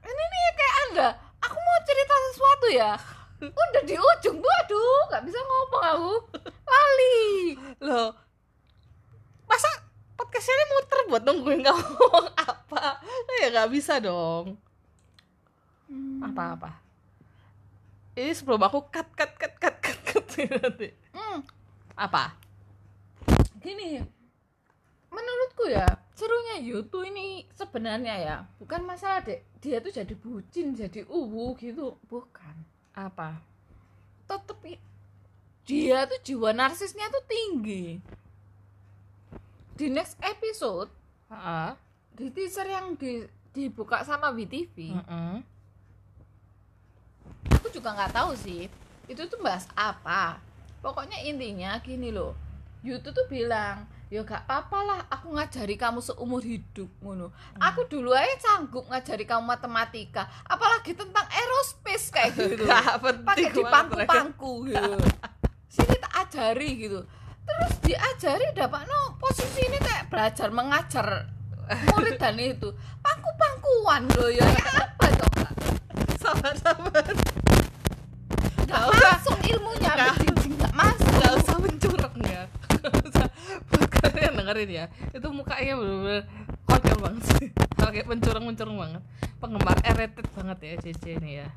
Ini 0.04 0.24
nih 0.28 0.44
kayak 0.56 0.76
Anda. 0.84 1.08
Aku 1.40 1.56
mau 1.56 1.80
cerita 1.88 2.16
sesuatu 2.32 2.68
ya. 2.76 2.92
Udah 3.64 3.84
di 3.88 3.96
ujung 3.96 4.38
tuh, 4.44 4.54
aduh, 4.64 5.00
nggak 5.08 5.24
bisa 5.24 5.40
ngomong 5.40 5.84
aku. 5.88 6.14
Lali. 6.68 7.24
Lo 7.80 8.29
masa 9.50 9.70
podcastnya 10.14 10.54
ini 10.54 10.66
muter 10.70 11.00
buat 11.10 11.24
nungguin 11.26 11.62
kamu 11.66 11.82
ngomong 11.90 12.28
apa? 12.38 13.02
Ya 13.42 13.48
nggak 13.50 13.72
bisa 13.74 13.98
dong. 13.98 14.56
Apa-apa. 16.22 16.78
Ini 18.14 18.36
sebelum 18.36 18.62
aku 18.62 18.86
cut 18.88 19.10
cut 19.16 19.32
cut 19.34 19.54
cut 19.58 19.76
cut 19.82 20.00
cut 20.06 20.26
nanti. 20.62 20.94
Hmm, 21.12 21.42
Apa? 21.96 22.36
gini. 23.60 24.00
Menurutku 25.10 25.66
ya, 25.68 25.90
serunya 26.14 26.62
YouTube 26.62 27.10
ini 27.10 27.42
sebenarnya 27.58 28.16
ya, 28.22 28.36
bukan 28.62 28.86
masalah 28.86 29.26
dek 29.26 29.42
dia 29.58 29.82
tuh 29.82 29.90
jadi 29.90 30.14
bucin, 30.14 30.78
jadi 30.78 31.02
uwu 31.10 31.58
gitu, 31.58 31.98
bukan. 32.06 32.54
Apa? 32.94 33.42
Tetep 34.30 34.60
i- 34.70 34.84
dia 35.66 36.06
tuh 36.06 36.22
jiwa 36.22 36.54
narsisnya 36.54 37.10
tuh 37.10 37.26
tinggi. 37.26 37.98
Di 39.80 39.88
next 39.88 40.20
episode, 40.20 40.92
Heeh. 41.32 41.72
di 42.20 42.28
teaser 42.36 42.68
yang 42.68 43.00
di, 43.00 43.24
dibuka 43.56 44.04
sama 44.04 44.28
WTV, 44.36 44.76
Heeh. 44.92 45.36
aku 47.48 47.72
juga 47.72 47.96
nggak 47.96 48.12
tahu 48.12 48.36
sih 48.36 48.68
itu 49.08 49.22
tuh 49.32 49.40
bahas 49.40 49.64
apa. 49.80 50.36
Pokoknya 50.84 51.24
intinya 51.24 51.80
gini 51.80 52.12
loh 52.12 52.36
YouTube 52.84 53.16
tuh 53.16 53.28
bilang 53.32 53.88
ya 54.08 54.24
gak 54.24 54.48
apa-apa 54.48 54.80
lah 54.84 55.00
aku 55.12 55.36
ngajari 55.36 55.80
kamu 55.80 56.04
seumur 56.04 56.44
hidup 56.44 56.92
ngono. 57.00 57.32
Aku 57.56 57.88
dulu 57.88 58.12
aja 58.12 58.36
sanggup 58.36 58.84
ngajari 58.92 59.24
kamu 59.24 59.48
matematika 59.48 60.28
apalagi 60.44 60.92
tentang 60.92 61.24
aerospace 61.32 62.12
kayak 62.12 62.36
gitu. 62.36 62.68
Pakai 63.24 63.52
di 63.52 63.64
pangku-pangku 63.64 64.72
gitu. 64.72 64.92
Sini 65.72 65.96
tak 66.04 66.14
ajari 66.28 66.70
gitu 66.84 67.00
terus 67.50 67.74
diajari 67.82 68.48
dapat 68.54 68.86
no 68.86 69.18
posisi 69.18 69.66
ini 69.66 69.78
kayak 69.82 70.08
belajar 70.14 70.50
mengajar 70.54 71.08
murid 71.90 72.18
dan 72.18 72.38
itu 72.38 72.70
pangku-pangkuan 73.02 74.10
loh 74.18 74.30
ya 74.30 74.46
apa 74.78 75.06
dong 75.18 75.34
Kak? 75.38 75.54
Sabar-sabar. 76.18 77.06
nggak 78.70 78.82
Nggak 78.86 79.02
masuk 79.02 79.38
ilmunya 79.50 79.92
Nggak. 79.94 80.16
Nggak 80.50 80.74
masuk 80.74 81.10
Gak 81.20 81.34
usah 81.42 81.58
mencurang 81.62 82.16
ya. 82.26 82.44
Buat 83.70 83.90
kalian 83.90 84.34
dengerin 84.38 84.70
ya. 84.70 84.86
Itu 85.14 85.28
mukanya 85.30 85.74
bener-bener 85.78 86.24
banget 87.00 87.24
sih. 87.34 87.48
Kayak 87.80 88.06
mencurang-mencurang 88.06 88.76
banget. 88.78 89.04
Penggemar 89.40 89.78
rated 89.82 90.28
banget 90.36 90.58
ya 90.62 90.74
CC 90.84 91.04
ini 91.18 91.42
ya. 91.42 91.48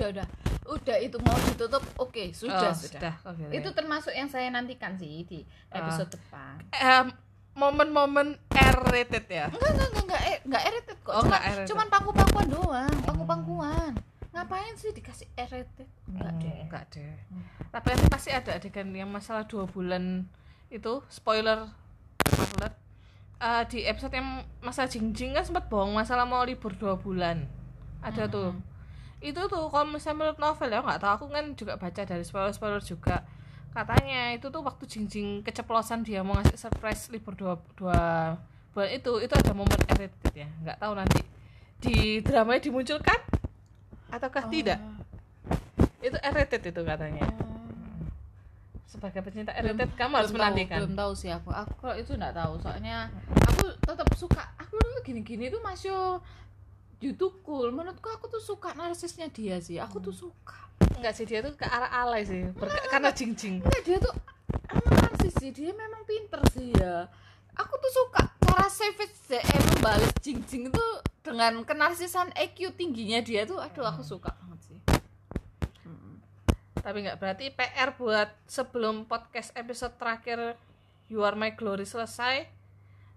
Udah 0.00 0.08
udah. 0.16 0.26
Udah 0.70 0.96
itu 0.96 1.16
mau 1.20 1.36
ditutup. 1.44 1.82
Oke 1.96 2.32
sudah 2.32 2.70
Oh, 2.70 2.74
sudah. 2.74 3.14
Oke, 3.22 3.44
itu 3.52 3.68
termasuk 3.70 4.10
yang 4.10 4.26
saya 4.26 4.48
nantikan 4.48 4.96
sih 4.96 5.22
di 5.22 5.44
episode 5.68 6.08
depan. 6.10 6.56
Em, 6.72 7.06
momen-momen 7.52 8.38
R-rated 8.48 9.26
ya. 9.26 9.46
enggak 9.46 9.68
enggak 9.68 9.88
enggak 9.90 10.02
enggak 10.06 10.22
eh, 10.24 10.38
enggak 10.46 10.62
kok. 11.02 11.12
Oh, 11.12 11.20
cuman, 11.20 11.40
R-rated. 11.42 11.66
cuman 11.68 11.86
pangku-pangkuan 11.88 12.46
doang 12.48 12.94
pangku-pangkuan 13.04 13.92
ngapain 14.30 14.74
sih 14.74 14.94
dikasih 14.94 15.26
edited 15.34 15.90
enggak 16.06 16.30
Hmm, 16.30 16.40
deh. 16.40 16.56
Enggak 16.64 16.84
deh. 16.94 17.14
Hmm. 17.28 17.44
Tapi 17.68 17.88
pasti 18.08 18.30
ada 18.30 18.50
adegan 18.54 18.88
yang 18.90 19.10
masalah 19.10 19.42
dua 19.44 19.66
bulan 19.66 20.24
itu 20.70 21.02
spoiler 21.08 21.66
spoiler. 22.24 22.70
Eh, 23.36 23.62
di 23.66 23.78
episode 23.82 24.14
yang 24.14 24.28
masalah 24.60 24.86
Jingjing 24.86 25.34
kan 25.34 25.42
sempat 25.42 25.66
bohong 25.66 25.90
masalah 25.90 26.22
mau 26.22 26.46
libur 26.46 26.70
dua 26.72 26.94
bulan. 26.94 27.50
Ada 28.00 28.24
Hmm. 28.24 28.32
tuh 28.32 28.48
itu 29.20 29.40
tuh 29.46 29.68
kalau 29.68 29.86
misalnya 29.86 30.16
menurut 30.18 30.38
novel 30.38 30.68
ya 30.68 30.80
nggak 30.80 31.00
tahu. 31.00 31.12
Aku 31.14 31.26
kan 31.28 31.44
juga 31.52 31.76
baca 31.76 32.00
dari 32.02 32.24
spoiler 32.24 32.50
spoiler 32.50 32.80
juga. 32.80 33.20
Katanya 33.70 34.34
itu 34.34 34.48
tuh 34.48 34.64
waktu 34.64 34.82
Jingjing 34.82 35.44
keceplosan 35.44 36.02
dia 36.02 36.24
mau 36.24 36.34
ngasih 36.34 36.58
surprise 36.58 37.06
libur 37.08 37.36
dua 37.36 37.54
dua 37.76 38.00
bulan 38.72 38.90
itu 38.90 39.12
itu 39.20 39.30
ada 39.30 39.52
momen 39.52 39.78
edited 39.86 40.32
ya. 40.34 40.48
Nggak 40.64 40.76
tahu 40.78 40.92
nanti 40.96 41.20
di 41.80 41.94
dramanya 42.20 42.60
dimunculkan 42.60 43.20
ataukah 44.10 44.48
tidak. 44.48 44.80
Itu 46.00 46.16
edited 46.18 46.62
itu 46.66 46.80
katanya. 46.82 47.28
Oh. 47.30 47.48
sebagai 48.90 49.22
pecinta 49.22 49.54
Belum- 49.54 49.78
edited 49.78 49.90
kamu 49.94 50.12
harus 50.18 50.32
belum 50.34 50.42
menantikan. 50.42 50.76
tahu, 50.76 50.82
belum 50.82 50.96
tahu 50.98 51.12
sih 51.14 51.30
aku. 51.30 51.50
Aku 51.54 51.72
kalau 51.78 51.94
itu 51.94 52.10
nggak 52.10 52.34
tahu. 52.34 52.52
Soalnya 52.58 53.06
aku 53.38 53.70
tetap 53.78 54.08
suka. 54.18 54.42
Aku 54.58 54.74
tuh 54.74 55.02
gini-gini 55.06 55.46
tuh 55.46 55.62
masih 55.62 55.94
YouTube 57.00 57.40
cool. 57.42 57.72
Menurutku 57.72 58.06
aku 58.12 58.28
tuh 58.28 58.40
suka 58.44 58.76
narsisnya 58.76 59.32
dia 59.32 59.56
sih. 59.58 59.80
Aku 59.80 59.98
tuh 59.98 60.12
suka. 60.12 60.56
Enggak 61.00 61.16
sih 61.16 61.24
dia 61.24 61.40
tuh 61.40 61.56
ke 61.56 61.64
arah 61.64 61.88
alay 62.04 62.22
sih. 62.28 62.44
Berka- 62.52 62.86
karena 62.92 63.10
Jingjing. 63.10 63.64
Enggak 63.64 63.82
dia 63.88 63.96
tuh 63.98 64.14
emang 64.68 64.96
narsis 65.08 65.34
sih. 65.40 65.50
Dia 65.50 65.72
memang 65.72 66.04
pinter 66.04 66.40
sih 66.52 66.76
ya. 66.76 67.08
Aku 67.56 67.74
tuh 67.80 67.92
suka 67.92 68.30
cara 68.60 68.68
Savage 68.68 69.16
ZM 69.24 69.62
membalas 69.78 70.12
Jing 70.20 70.44
Jing 70.44 70.68
itu 70.68 70.86
dengan 71.24 71.64
kenarsisan 71.64 72.28
EQ 72.36 72.76
tingginya 72.76 73.24
dia 73.24 73.48
tuh 73.48 73.56
aduh 73.56 73.88
aku 73.88 74.04
suka 74.04 74.28
banget 74.36 74.60
sih. 74.68 74.78
Mm. 75.88 76.20
tapi 76.82 76.98
nggak 77.06 77.16
berarti 77.16 77.48
PR 77.56 77.96
buat 77.96 78.28
sebelum 78.44 79.08
podcast 79.08 79.56
episode 79.56 79.96
terakhir 79.96 80.60
You 81.08 81.24
Are 81.24 81.38
My 81.38 81.56
Glory 81.56 81.88
selesai 81.88 82.44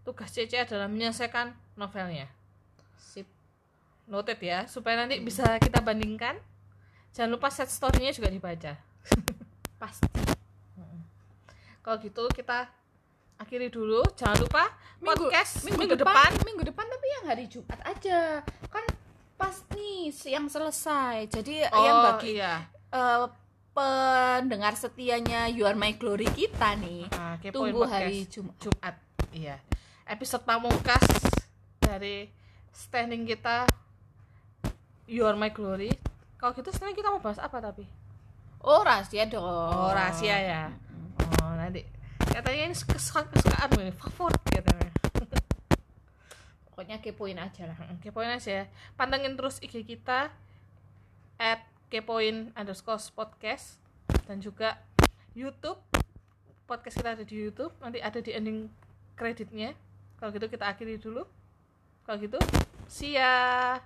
tugas 0.07 0.31
Cece 0.31 0.63
adalah 0.63 0.87
menyelesaikan 0.87 1.55
novelnya. 1.75 2.31
Sip 2.95 3.27
noted 4.07 4.39
ya 4.43 4.67
supaya 4.67 5.03
nanti 5.03 5.19
bisa 5.23 5.57
kita 5.59 5.79
bandingkan. 5.79 6.35
Jangan 7.13 7.29
lupa 7.29 7.47
set 7.53 7.69
story-nya 7.69 8.09
juga 8.11 8.29
dibaca. 8.29 8.73
Pasti. 9.81 10.09
Kalau 11.83 11.97
gitu 11.99 12.23
kita 12.31 12.71
akhiri 13.37 13.69
dulu. 13.69 14.01
Jangan 14.17 14.39
lupa 14.41 14.71
Minggu- 15.03 15.29
podcast 15.29 15.67
minggu, 15.67 15.79
minggu, 15.83 15.95
depan, 15.99 16.31
depan. 16.31 16.45
minggu 16.47 16.63
depan 16.63 16.85
tapi 16.87 17.05
yang 17.11 17.23
hari 17.27 17.45
Jumat 17.51 17.79
aja. 17.83 18.21
Kan 18.71 18.85
pas 19.35 19.55
nih 19.75 20.09
yang 20.25 20.47
selesai. 20.47 21.27
Jadi 21.27 21.67
oh 21.69 21.83
yang 21.83 21.97
bagi 22.15 22.39
iya. 22.39 22.63
eh, 22.89 23.27
pendengar 23.73 24.77
setianya 24.77 25.49
You 25.49 25.65
Are 25.65 25.75
My 25.75 25.97
Glory 25.97 26.29
kita 26.29 26.77
nih 26.77 27.09
kepoin 27.41 27.51
tunggu 27.51 27.79
podcast 27.83 27.93
hari 27.93 28.17
Jumat. 28.29 28.55
Jumat 28.61 28.95
iya. 29.33 29.57
Episode 30.07 30.43
pamungkas 30.45 31.03
dari 31.81 32.29
standing 32.71 33.25
kita 33.27 33.65
You 35.03 35.27
Are 35.27 35.35
My 35.35 35.51
Glory. 35.51 35.91
Kalau 36.39 36.55
gitu 36.55 36.71
sekarang 36.71 36.95
kita 36.95 37.11
mau 37.11 37.19
bahas 37.19 37.39
apa 37.39 37.59
tapi? 37.59 37.83
Oh 38.63 38.79
rahasia 38.83 39.27
dong. 39.27 39.43
Oh 39.43 39.91
rahasia 39.91 40.37
ya. 40.39 40.63
Oh 41.43 41.51
nanti. 41.59 41.83
Katanya 42.23 42.71
ini 42.71 42.75
kesukaan 42.75 43.27
kesukaan 43.27 43.69
gue 43.75 43.91
favorit 43.99 44.41
katanya. 44.47 44.91
Pokoknya 46.71 46.97
kepoin 47.03 47.35
aja 47.35 47.67
lah. 47.67 47.75
Mm, 47.75 47.99
kepoin 47.99 48.31
aja 48.31 48.63
ya. 48.63 48.65
pantengin 48.95 49.35
terus 49.35 49.59
IG 49.59 49.83
kita 49.83 50.31
at 51.35 51.61
kepoin 51.91 52.55
underscore 52.55 53.03
podcast 53.11 53.75
dan 54.23 54.39
juga 54.39 54.79
YouTube. 55.35 55.83
Podcast 56.63 57.03
kita 57.03 57.19
ada 57.19 57.27
di 57.27 57.35
YouTube 57.35 57.75
nanti 57.83 57.99
ada 57.99 58.23
di 58.23 58.31
ending 58.31 58.71
kreditnya. 59.19 59.75
Kalau 60.15 60.31
gitu 60.31 60.47
kita 60.47 60.71
akhiri 60.71 60.95
dulu. 60.95 61.27
Kalau 62.07 62.17
gitu 62.23 62.39
see 62.87 63.19
ya 63.19 63.79